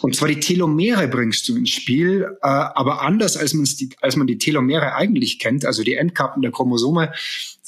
Und 0.00 0.14
zwar 0.14 0.28
die 0.28 0.38
Telomere 0.38 1.08
bringst 1.08 1.48
du 1.48 1.56
ins 1.56 1.70
Spiel, 1.70 2.36
äh, 2.40 2.46
aber 2.46 3.02
anders 3.02 3.36
als, 3.36 3.52
als 4.00 4.14
man 4.14 4.28
die 4.28 4.38
Telomere 4.38 4.94
eigentlich 4.94 5.40
kennt, 5.40 5.64
also 5.64 5.82
die 5.82 5.94
Endkappen 5.94 6.40
der 6.40 6.52
Chromosome, 6.52 7.12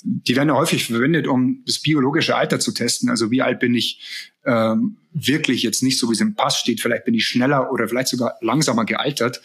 die 0.04 0.36
werden 0.36 0.50
ja 0.50 0.54
häufig 0.54 0.84
verwendet, 0.84 1.26
um 1.26 1.62
das 1.66 1.78
biologische 1.78 2.36
Alter 2.36 2.60
zu 2.60 2.72
testen. 2.72 3.08
Also 3.08 3.30
wie 3.30 3.40
alt 3.40 3.58
bin 3.58 3.74
ich 3.74 4.30
ähm, 4.44 4.98
wirklich 5.14 5.62
jetzt 5.62 5.82
nicht 5.82 5.98
so, 5.98 6.08
wie 6.10 6.12
es 6.12 6.20
im 6.20 6.34
Pass 6.34 6.58
steht. 6.58 6.80
Vielleicht 6.80 7.06
bin 7.06 7.14
ich 7.14 7.26
schneller 7.26 7.72
oder 7.72 7.88
vielleicht 7.88 8.08
sogar 8.08 8.36
langsamer 8.42 8.84
gealtert. 8.84 9.40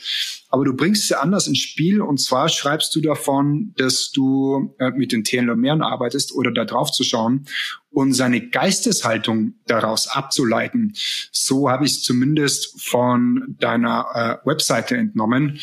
Aber 0.49 0.65
du 0.65 0.75
bringst 0.75 1.05
es 1.05 1.11
anders 1.13 1.47
ins 1.47 1.59
Spiel. 1.59 2.01
Und 2.01 2.19
zwar 2.19 2.49
schreibst 2.49 2.93
du 2.95 2.99
davon, 2.99 3.73
dass 3.77 4.11
du 4.11 4.75
äh, 4.79 4.91
mit 4.91 5.13
den 5.13 5.23
Telomeren 5.23 5.81
arbeitest 5.81 6.33
oder 6.33 6.51
da 6.51 6.65
drauf 6.65 6.91
zu 6.91 7.03
schauen 7.03 7.45
und 7.91 8.13
seine 8.13 8.49
Geisteshaltung 8.49 9.53
daraus 9.65 10.07
abzuleiten. 10.07 10.93
So 11.31 11.69
habe 11.69 11.85
ich 11.85 11.91
es 11.93 12.03
zumindest 12.03 12.81
von 12.81 13.55
deiner 13.59 14.41
äh, 14.43 14.47
Webseite 14.47 14.97
entnommen. 14.97 15.59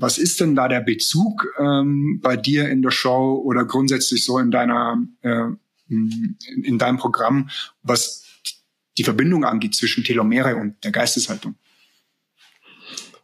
Was 0.00 0.16
ist 0.16 0.40
denn 0.40 0.56
da 0.56 0.66
der 0.66 0.80
Bezug 0.80 1.46
ähm, 1.58 2.20
bei 2.22 2.36
dir 2.36 2.70
in 2.70 2.80
der 2.80 2.90
Show 2.90 3.42
oder 3.44 3.66
grundsätzlich 3.66 4.24
so 4.24 4.38
in 4.38 4.50
deiner 4.50 4.98
äh, 5.20 5.44
in, 5.88 6.38
in 6.62 6.78
deinem 6.78 6.96
Programm, 6.96 7.50
was 7.82 8.24
die 8.96 9.04
Verbindung 9.04 9.44
angeht 9.44 9.74
zwischen 9.74 10.02
Telomere 10.02 10.56
und 10.56 10.82
der 10.84 10.90
Geisteshaltung? 10.90 11.54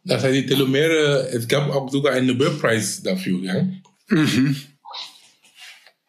Das 0.03 0.23
heißt, 0.23 0.35
die 0.35 0.45
Telomere, 0.45 1.29
es 1.29 1.47
gab 1.47 1.69
auch 1.69 1.89
sogar 1.89 2.13
einen 2.13 2.27
Nobelpreis 2.27 3.01
dafür, 3.01 3.39
ja? 3.39 3.67
Mhm. 4.09 4.55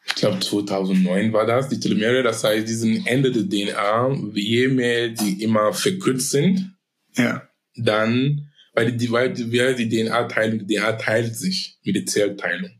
Ich 0.06 0.14
glaube 0.16 0.40
2009 0.40 1.32
war 1.32 1.46
das, 1.46 1.68
die 1.68 1.80
Telomere, 1.80 2.22
das 2.22 2.44
heißt, 2.44 2.68
diesen 2.68 3.06
Ende 3.06 3.32
der 3.32 3.48
DNA, 3.48 4.32
je 4.34 4.68
mehr 4.68 5.08
die 5.08 5.42
immer 5.42 5.72
verkürzt 5.72 6.30
sind, 6.30 6.76
ja. 7.16 7.48
dann 7.74 8.47
weil 8.78 8.92
die, 8.92 9.10
weil 9.10 9.34
die, 9.34 9.88
DNA 9.88 10.24
teilen, 10.28 10.64
die 10.64 10.76
DNA 10.76 10.92
teilt 10.92 11.34
sich 11.34 11.78
mit 11.82 11.96
der 11.96 12.06
Zellteilung. 12.06 12.70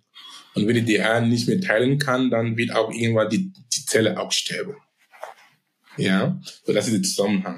Und 0.55 0.68
wenn 0.68 0.86
die 0.86 0.94
DNA 0.94 1.22
nicht 1.22 1.49
mehr 1.49 1.61
teilen 1.61 1.99
kann, 1.99 2.30
dann 2.30 2.57
wird 2.57 2.70
auch 2.72 2.92
irgendwann 2.92 3.28
die, 3.30 3.53
die 3.53 3.84
Zelle 3.84 4.16
auch 4.18 4.30
sterben. 4.30 4.76
Ja, 5.96 6.40
so 6.64 6.72
das 6.72 6.86
ist 6.86 6.94
der 6.94 7.03
Zusammenhang. 7.03 7.57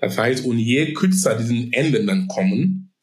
Das 0.00 0.16
heißt, 0.16 0.46
und 0.46 0.58
je 0.58 0.94
kürzer 0.94 1.36
diesen 1.36 1.70
Enden 1.74 2.06
dann 2.06 2.28
kommen, 2.28 2.94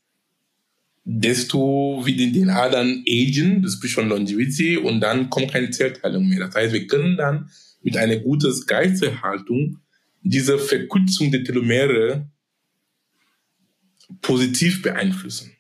desto 1.04 2.02
wie 2.04 2.16
die 2.16 2.32
DNA 2.32 2.70
dann 2.70 3.04
agen, 3.08 3.62
das 3.62 3.76
ist 3.76 3.92
schon 3.92 4.10
Longevity, 4.10 4.78
und 4.78 5.02
dann 5.02 5.30
kommt 5.30 5.52
keine 5.52 5.70
Zellteilung 5.70 6.28
mehr. 6.28 6.40
Das 6.40 6.56
heißt, 6.56 6.74
wir 6.74 6.88
können 6.88 7.16
dann 7.16 7.52
mit 7.84 7.96
einer 7.96 8.18
guten 8.18 8.52
Geisterhaltung 8.66 9.78
diese 10.24 10.58
Verkürzung 10.58 11.32
der 11.32 11.44
Telomere 11.44 12.28
positiv 14.22 14.82
beeinflussen. 14.82 15.52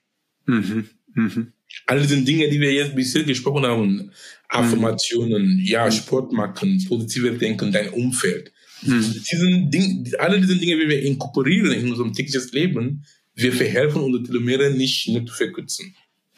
Mhm. 0.45 0.89
Mhm. 1.13 1.53
All 1.85 2.01
diese 2.01 2.21
Dinge, 2.21 2.49
die 2.49 2.59
wir 2.59 2.73
jetzt 2.73 2.95
bisher 2.95 3.23
gesprochen 3.23 3.65
haben, 3.65 4.11
Affirmationen, 4.47 5.57
mhm. 5.57 5.65
ja, 5.65 5.91
Sport 5.91 6.31
machen, 6.31 6.83
positives 6.87 7.37
Denken, 7.39 7.71
dein 7.71 7.89
Umfeld. 7.89 8.51
Mhm. 8.81 9.23
Diesen 9.31 9.71
Ding, 9.71 10.11
alle 10.17 10.39
diese 10.39 10.55
Dinge, 10.55 10.77
die 10.77 10.89
wir 10.89 11.01
inkorporieren 11.03 11.71
in 11.71 11.89
unserem 11.89 12.13
täglichen 12.13 12.49
Leben, 12.51 13.05
wir 13.35 13.53
verhelfen 13.53 14.01
unsere 14.01 14.23
Telomere 14.23 14.71
nicht, 14.71 15.07
nicht 15.07 15.27
zu 15.27 15.33
verkürzen. 15.33 15.95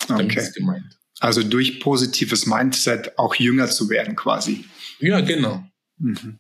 Damit 0.08 0.26
okay. 0.26 0.40
ist 0.40 0.56
gemeint. 0.56 1.00
Also 1.20 1.44
durch 1.44 1.80
positives 1.80 2.46
Mindset 2.46 3.18
auch 3.18 3.36
jünger 3.36 3.68
zu 3.70 3.90
werden 3.90 4.16
quasi. 4.16 4.66
Ja, 5.00 5.22
genau. 5.22 5.64
Mhm. 5.98 6.40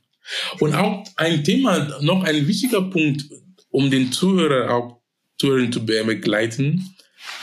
Und 0.59 0.74
auch 0.74 1.05
ein 1.15 1.43
Thema, 1.43 1.99
noch 2.01 2.24
ein 2.24 2.47
wichtiger 2.47 2.82
Punkt, 2.82 3.26
um 3.69 3.89
den 3.89 4.11
Zuhörer 4.11 4.74
auch 4.74 5.01
Touren 5.42 5.72
zu 5.72 5.86
begleiten. 5.86 6.96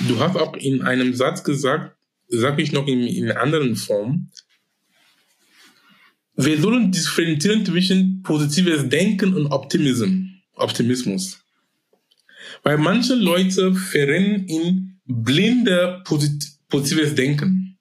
Du 0.06 0.18
hast 0.20 0.36
auch 0.36 0.54
in 0.54 0.82
einem 0.82 1.14
Satz 1.14 1.42
gesagt, 1.42 1.96
sage 2.28 2.62
ich 2.62 2.72
noch 2.72 2.86
in, 2.86 3.02
in 3.02 3.30
anderen 3.32 3.74
Form, 3.76 4.30
wir 6.36 6.60
sollen 6.60 6.92
differenzieren 6.92 7.66
zwischen 7.66 8.22
positives 8.22 8.88
Denken 8.88 9.34
und 9.34 9.48
Optimism, 9.48 10.26
Optimismus. 10.54 11.40
Weil 12.62 12.78
manche 12.78 13.14
Leute 13.14 13.74
verrennen 13.74 14.46
in 14.46 15.00
blinde 15.04 16.00
posit 16.04 16.44
positives 16.68 17.14
Denken. 17.16 17.76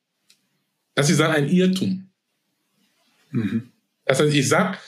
Das 0.95 1.11
ist 1.11 1.19
dann 1.19 1.31
ein 1.31 1.49
Irrtum. 1.49 2.09
Mhm. 3.29 3.69
Das 4.05 4.19
heißt, 4.19 4.33
ich 4.33 4.47
sage, 4.47 4.79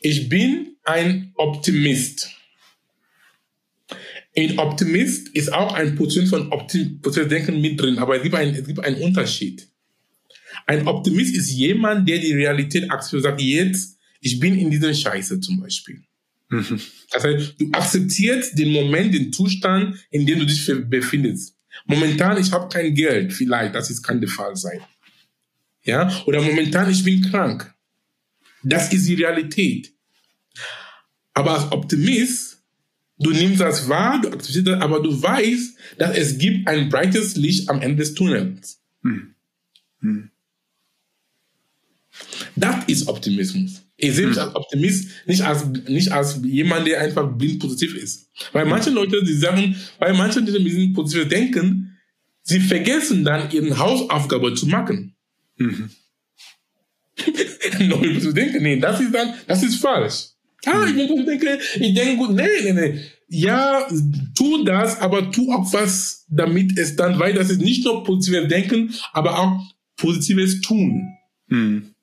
ich 0.00 0.28
bin 0.28 0.76
ein 0.82 1.32
Optimist. 1.36 2.30
Ein 4.36 4.58
Optimist 4.58 5.28
ist 5.28 5.52
auch 5.52 5.74
ein 5.74 5.94
Position 5.94 6.26
von 6.26 6.50
positives 6.50 7.28
Denken 7.28 7.60
mit 7.60 7.80
drin, 7.80 7.98
aber 7.98 8.16
es 8.16 8.22
gibt, 8.22 8.34
ein, 8.34 8.54
es 8.54 8.66
gibt 8.66 8.80
einen 8.80 9.00
Unterschied. 9.00 9.68
Ein 10.66 10.86
Optimist 10.86 11.36
ist 11.36 11.50
jemand, 11.50 12.08
der 12.08 12.18
die 12.18 12.32
Realität 12.32 12.90
akzeptiert 12.90 13.22
sagt, 13.22 13.40
jetzt, 13.40 13.98
ich 14.20 14.40
bin 14.40 14.58
in 14.58 14.70
dieser 14.70 14.92
Scheiße 14.92 15.40
zum 15.40 15.60
Beispiel. 15.60 16.02
Mhm. 16.48 16.80
Das 17.10 17.24
heißt, 17.24 17.54
du 17.58 17.68
akzeptierst 17.72 18.58
den 18.58 18.72
Moment, 18.72 19.14
den 19.14 19.32
Zustand, 19.32 19.96
in 20.10 20.26
dem 20.26 20.40
du 20.40 20.46
dich 20.46 20.70
befindest. 20.88 21.56
Momentan, 21.86 22.40
ich 22.40 22.50
habe 22.52 22.68
kein 22.68 22.94
Geld, 22.94 23.32
vielleicht, 23.32 23.74
das 23.74 23.90
ist 23.90 24.02
kann 24.02 24.20
der 24.20 24.30
Fall 24.30 24.56
sein. 24.56 24.80
Ja, 25.82 26.10
oder 26.26 26.40
momentan, 26.40 26.90
ich 26.90 27.04
bin 27.04 27.22
krank. 27.22 27.72
Das 28.62 28.92
ist 28.92 29.06
die 29.06 29.14
Realität. 29.14 29.92
Aber 31.34 31.58
als 31.58 31.72
Optimist 31.72 32.53
Du 33.18 33.30
nimmst 33.30 33.60
das 33.60 33.88
wahr, 33.88 34.20
du 34.20 34.28
akzeptierst 34.28 34.66
das, 34.66 34.80
aber 34.80 35.00
du 35.00 35.22
weißt, 35.22 35.76
dass 35.98 36.16
es 36.16 36.38
gibt 36.38 36.66
ein 36.66 36.88
breites 36.88 37.36
Licht 37.36 37.68
am 37.68 37.80
Ende 37.80 37.96
des 37.96 38.14
Tunnels. 38.14 38.80
Hm. 39.02 39.34
Hm. 40.00 40.30
Das 42.56 42.84
ist 42.86 43.08
Optimismus. 43.08 43.82
Ich 43.96 44.14
sehe 44.14 44.26
mich 44.26 44.36
hm. 44.36 44.42
als 44.42 44.54
Optimist 44.56 45.08
nicht 45.26 45.42
als, 45.42 45.64
nicht 45.66 46.10
als 46.10 46.40
jemand, 46.42 46.86
der 46.86 47.00
einfach 47.00 47.30
blind 47.36 47.60
positiv 47.60 47.94
ist. 47.94 48.28
Weil 48.52 48.66
manche 48.66 48.90
Leute, 48.90 49.22
die 49.22 49.34
sagen, 49.34 49.76
weil 49.98 50.14
manche, 50.14 50.42
die 50.42 50.52
mit 50.52 50.66
diesem 50.66 50.92
positiv 50.92 51.28
denken, 51.28 51.96
sie 52.42 52.60
vergessen 52.60 53.24
dann, 53.24 53.50
ihre 53.50 53.78
Hausaufgabe 53.78 54.54
zu 54.54 54.66
machen. 54.66 55.14
Mhm. 55.56 55.90
Neu 57.78 58.18
zu 58.18 58.32
denken, 58.32 58.62
nee, 58.62 58.80
das 58.80 59.00
ist 59.00 59.14
dann, 59.14 59.34
das 59.46 59.62
ist 59.62 59.76
falsch. 59.76 60.33
Ah, 60.66 60.86
ich 60.86 60.94
denke, 60.94 61.58
ich 61.80 61.94
denke 61.94 62.16
gut, 62.16 62.30
nee, 62.30 62.46
nee, 62.62 62.72
nee. 62.72 63.00
Ja, 63.28 63.86
tu 64.34 64.64
das, 64.64 65.00
aber 65.00 65.30
tu 65.30 65.52
auch 65.52 65.72
was, 65.72 66.26
damit 66.28 66.78
es 66.78 66.96
dann, 66.96 67.18
weil 67.18 67.34
das 67.34 67.50
ist 67.50 67.60
nicht 67.60 67.84
nur 67.84 68.04
positives 68.04 68.48
Denken, 68.48 68.94
aber 69.12 69.38
auch 69.38 69.60
positives 69.96 70.60
Tun. 70.60 71.08
Hm. 71.48 71.94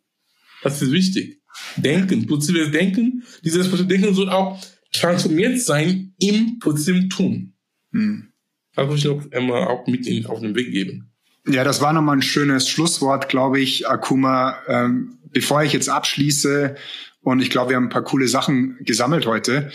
Das 0.63 0.81
ist 0.81 0.91
wichtig. 0.91 1.41
Denken, 1.77 2.27
positives 2.27 2.71
Denken. 2.71 3.23
Dieses 3.43 3.69
positive 3.69 3.87
Denken 3.87 4.13
soll 4.13 4.29
auch 4.29 4.59
transformiert 4.91 5.59
sein 5.61 6.13
im 6.19 6.59
positiven 6.59 7.09
Tun. 7.09 7.53
Hm. 7.91 8.27
Das 8.75 8.87
muss 8.87 8.99
ich 8.99 9.05
noch 9.05 9.25
immer 9.31 9.69
auch 9.69 9.87
mit 9.87 10.07
in, 10.07 10.25
auf 10.25 10.39
den 10.39 10.55
Weg 10.55 10.71
geben. 10.71 11.11
Ja, 11.47 11.63
das 11.63 11.81
war 11.81 11.91
nochmal 11.93 12.17
ein 12.17 12.21
schönes 12.21 12.69
Schlusswort, 12.69 13.27
glaube 13.29 13.59
ich, 13.59 13.87
Akuma. 13.87 14.57
Ähm, 14.67 15.17
bevor 15.31 15.63
ich 15.63 15.73
jetzt 15.73 15.89
abschließe, 15.89 16.75
und 17.23 17.41
ich 17.41 17.49
glaube, 17.49 17.69
wir 17.69 17.77
haben 17.77 17.85
ein 17.85 17.89
paar 17.89 18.03
coole 18.03 18.27
Sachen 18.27 18.77
gesammelt 18.81 19.25
heute. 19.25 19.71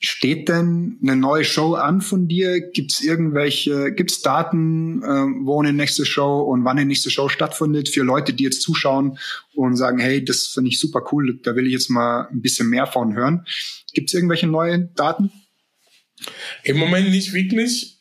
Steht 0.00 0.48
denn 0.48 0.98
eine 1.02 1.16
neue 1.16 1.44
Show 1.44 1.74
an 1.74 2.02
von 2.02 2.28
dir? 2.28 2.60
Gibt 2.72 2.92
es 2.92 3.02
irgendwelche, 3.02 3.92
gibt 3.92 4.10
es 4.10 4.20
Daten, 4.20 5.02
äh, 5.02 5.46
wo 5.46 5.62
eine 5.62 5.72
nächste 5.72 6.04
Show 6.04 6.42
und 6.42 6.64
wann 6.64 6.76
eine 6.76 6.86
nächste 6.86 7.10
Show 7.10 7.28
stattfindet 7.28 7.88
für 7.88 8.02
Leute, 8.02 8.34
die 8.34 8.44
jetzt 8.44 8.60
zuschauen 8.60 9.18
und 9.54 9.76
sagen, 9.76 9.98
hey, 9.98 10.22
das 10.22 10.48
finde 10.48 10.68
ich 10.68 10.80
super 10.80 11.04
cool, 11.12 11.38
da 11.42 11.56
will 11.56 11.66
ich 11.66 11.72
jetzt 11.72 11.90
mal 11.90 12.28
ein 12.30 12.42
bisschen 12.42 12.68
mehr 12.68 12.86
von 12.86 13.14
hören. 13.14 13.46
Gibt 13.94 14.10
es 14.10 14.14
irgendwelche 14.14 14.46
neuen 14.46 14.92
Daten? 14.94 15.30
Im 16.64 16.76
Moment 16.76 17.10
nicht 17.10 17.32
wirklich. 17.32 17.98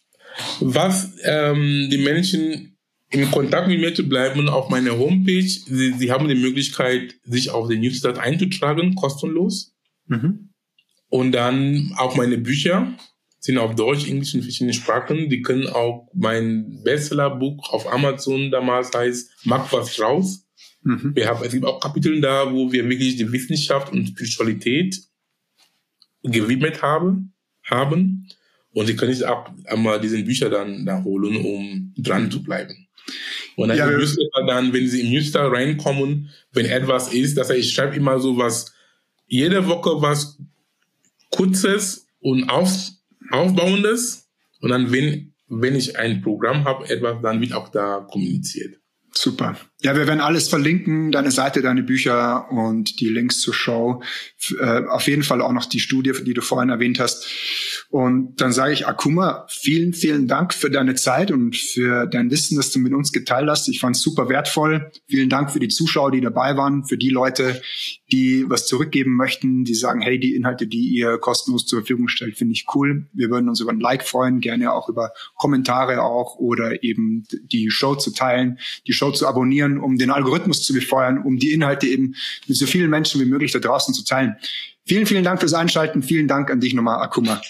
Was 0.59 1.11
ähm, 1.24 1.89
die 1.91 1.99
Menschen 1.99 2.72
in 3.14 3.30
Kontakt 3.30 3.68
mit 3.68 3.80
mir 3.80 3.93
zu 3.93 4.09
bleiben 4.09 4.49
auf 4.49 4.70
meiner 4.70 4.97
Homepage. 4.97 5.47
Sie, 5.47 5.93
Sie 5.93 6.11
haben 6.11 6.28
die 6.28 6.36
Möglichkeit, 6.36 7.16
sich 7.24 7.51
auf 7.51 7.70
den 7.70 7.82
Newsletter 7.82 8.20
einzutragen, 8.20 8.95
kostenlos. 8.95 9.76
Mhm. 10.07 10.49
Und 11.09 11.32
dann 11.32 11.93
auch 11.97 12.16
meine 12.16 12.39
Bücher 12.39 12.97
sind 13.39 13.59
auf 13.59 13.76
Deutsch, 13.76 14.07
Englisch 14.07 14.34
in 14.34 14.41
verschiedenen 14.41 14.74
Sprachen. 14.74 15.30
Die 15.30 15.43
können 15.43 15.68
auch 15.68 16.09
mein 16.14 16.82
Bestsellerbuch 16.84 17.72
auf 17.72 17.91
Amazon 17.91 18.49
damals 18.49 18.91
heißt 18.91 19.30
Mach 19.43 19.72
was 19.72 19.99
raus. 19.99 20.47
Mhm. 20.82 21.11
Wir 21.14 21.28
haben, 21.28 21.43
es 21.45 21.51
gibt 21.51 21.66
auch 21.66 21.80
Kapitel 21.80 22.20
da, 22.20 22.51
wo 22.51 22.72
wir 22.72 22.89
wirklich 22.89 23.16
die 23.16 23.32
Wissenschaft 23.32 23.91
und 23.91 24.07
Spiritualität 24.07 24.99
gewidmet 26.24 26.82
haben, 26.82 27.36
haben. 27.64 28.28
Und 28.72 28.88
Sie 28.88 28.95
können 28.95 29.14
sich 29.14 29.26
auch 29.26 29.51
einmal 29.66 30.01
diesen 30.01 30.26
Bücher 30.26 30.49
dann 30.49 30.84
da 30.84 31.03
holen, 31.03 31.36
um 31.36 31.93
dran 31.95 32.32
zu 32.32 32.41
bleiben. 32.41 32.82
Und 33.55 33.69
dann, 33.69 33.77
ja, 33.77 33.87
im 33.89 33.97
Newsletter 33.97 34.45
dann, 34.47 34.73
wenn 34.73 34.87
Sie 34.87 35.01
im 35.01 35.11
Newsletter 35.11 35.51
reinkommen, 35.51 36.29
wenn 36.51 36.65
etwas 36.65 37.13
ist, 37.13 37.37
dass 37.37 37.49
ich 37.49 37.71
schreibe 37.71 37.95
immer 37.95 38.19
so 38.19 38.37
was, 38.37 38.73
jede 39.27 39.67
Woche 39.67 40.01
was 40.01 40.39
Kurzes 41.29 42.07
und 42.19 42.49
auf, 42.49 42.69
Aufbauendes. 43.31 44.29
Und 44.61 44.69
dann, 44.69 44.91
wenn, 44.91 45.33
wenn 45.47 45.75
ich 45.75 45.97
ein 45.97 46.21
Programm 46.21 46.65
habe, 46.65 46.89
etwas, 46.89 47.21
dann 47.21 47.41
wird 47.41 47.53
auch 47.53 47.69
da 47.69 48.07
kommuniziert. 48.09 48.79
Super. 49.11 49.57
Ja, 49.86 49.97
wir 49.97 50.07
werden 50.07 50.21
alles 50.21 50.47
verlinken, 50.47 51.11
deine 51.11 51.29
Seite, 51.29 51.61
deine 51.61 51.84
Bücher 51.84 52.49
und 52.49 53.01
die 53.01 53.09
Links 53.09 53.41
zur 53.41 53.53
Show. 53.53 54.01
Äh, 54.57 54.86
auf 54.88 55.07
jeden 55.07 55.23
Fall 55.23 55.41
auch 55.41 55.51
noch 55.51 55.65
die 55.65 55.81
Studie, 55.81 56.13
die 56.25 56.34
du 56.34 56.41
vorhin 56.41 56.69
erwähnt 56.69 57.01
hast. 57.01 57.27
Und 57.89 58.39
dann 58.39 58.53
sage 58.53 58.71
ich, 58.71 58.88
Akuma, 58.88 59.45
vielen, 59.49 59.93
vielen 59.93 60.27
Dank 60.27 60.53
für 60.53 60.71
deine 60.71 60.95
Zeit 60.95 61.31
und 61.31 61.57
für 61.57 62.07
dein 62.07 62.31
Wissen, 62.31 62.55
das 62.55 62.71
du 62.71 62.79
mit 62.79 62.93
uns 62.93 63.11
geteilt 63.11 63.49
hast. 63.49 63.67
Ich 63.67 63.81
fand 63.81 63.97
es 63.97 64.01
super 64.01 64.29
wertvoll. 64.29 64.89
Vielen 65.07 65.29
Dank 65.29 65.51
für 65.51 65.59
die 65.59 65.67
Zuschauer, 65.67 66.11
die 66.11 66.21
dabei 66.21 66.55
waren, 66.55 66.86
für 66.86 66.97
die 66.97 67.09
Leute, 67.09 67.61
die 68.11 68.45
was 68.47 68.67
zurückgeben 68.67 69.15
möchten, 69.15 69.65
die 69.65 69.75
sagen, 69.75 70.01
hey, 70.01 70.19
die 70.19 70.36
Inhalte, 70.36 70.65
die 70.65 70.88
ihr 70.89 71.17
kostenlos 71.17 71.65
zur 71.65 71.79
Verfügung 71.79 72.07
stellt, 72.07 72.38
finde 72.38 72.53
ich 72.53 72.67
cool. 72.73 73.07
Wir 73.13 73.29
würden 73.29 73.49
uns 73.49 73.59
über 73.59 73.71
ein 73.71 73.79
Like 73.79 74.03
freuen, 74.03 74.39
gerne 74.39 74.71
auch 74.71 74.88
über 74.88 75.11
Kommentare 75.36 76.03
auch 76.03 76.38
oder 76.38 76.84
eben 76.84 77.25
die 77.51 77.69
Show 77.69 77.95
zu 77.95 78.11
teilen, 78.11 78.59
die 78.88 78.93
Show 78.93 79.11
zu 79.11 79.27
abonnieren, 79.27 79.72
um 79.80 79.97
den 79.97 80.09
Algorithmus 80.09 80.63
zu 80.63 80.74
befeuern, 80.74 81.19
um 81.24 81.38
die 81.38 81.51
Inhalte 81.51 81.88
eben 81.88 82.15
mit 82.47 82.57
so 82.57 82.65
vielen 82.65 82.89
Menschen 82.89 83.21
wie 83.21 83.26
möglich 83.26 83.51
da 83.51 83.59
draußen 83.59 83.93
zu 83.93 84.03
teilen. 84.03 84.36
Vielen, 84.86 85.05
vielen 85.05 85.24
Dank 85.24 85.39
fürs 85.39 85.53
Einschalten. 85.53 86.03
Vielen 86.03 86.28
Dank 86.28 86.51
an 86.51 86.59
dich 86.59 86.74
nochmal, 86.74 87.01
Akuma. 87.01 87.41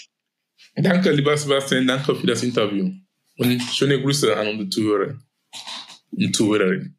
Danke, 0.76 1.10
lieber 1.12 1.36
Sebastian. 1.36 1.86
Danke 1.86 2.14
für 2.14 2.26
das 2.26 2.42
Interview. 2.42 2.90
Und 3.36 3.62
schöne 3.62 4.00
Grüße 4.00 4.36
an 4.36 4.46
unsere 4.48 4.68
Zuhörer 4.68 5.18
und 6.12 6.36
Zuhörerinnen. 6.36 6.96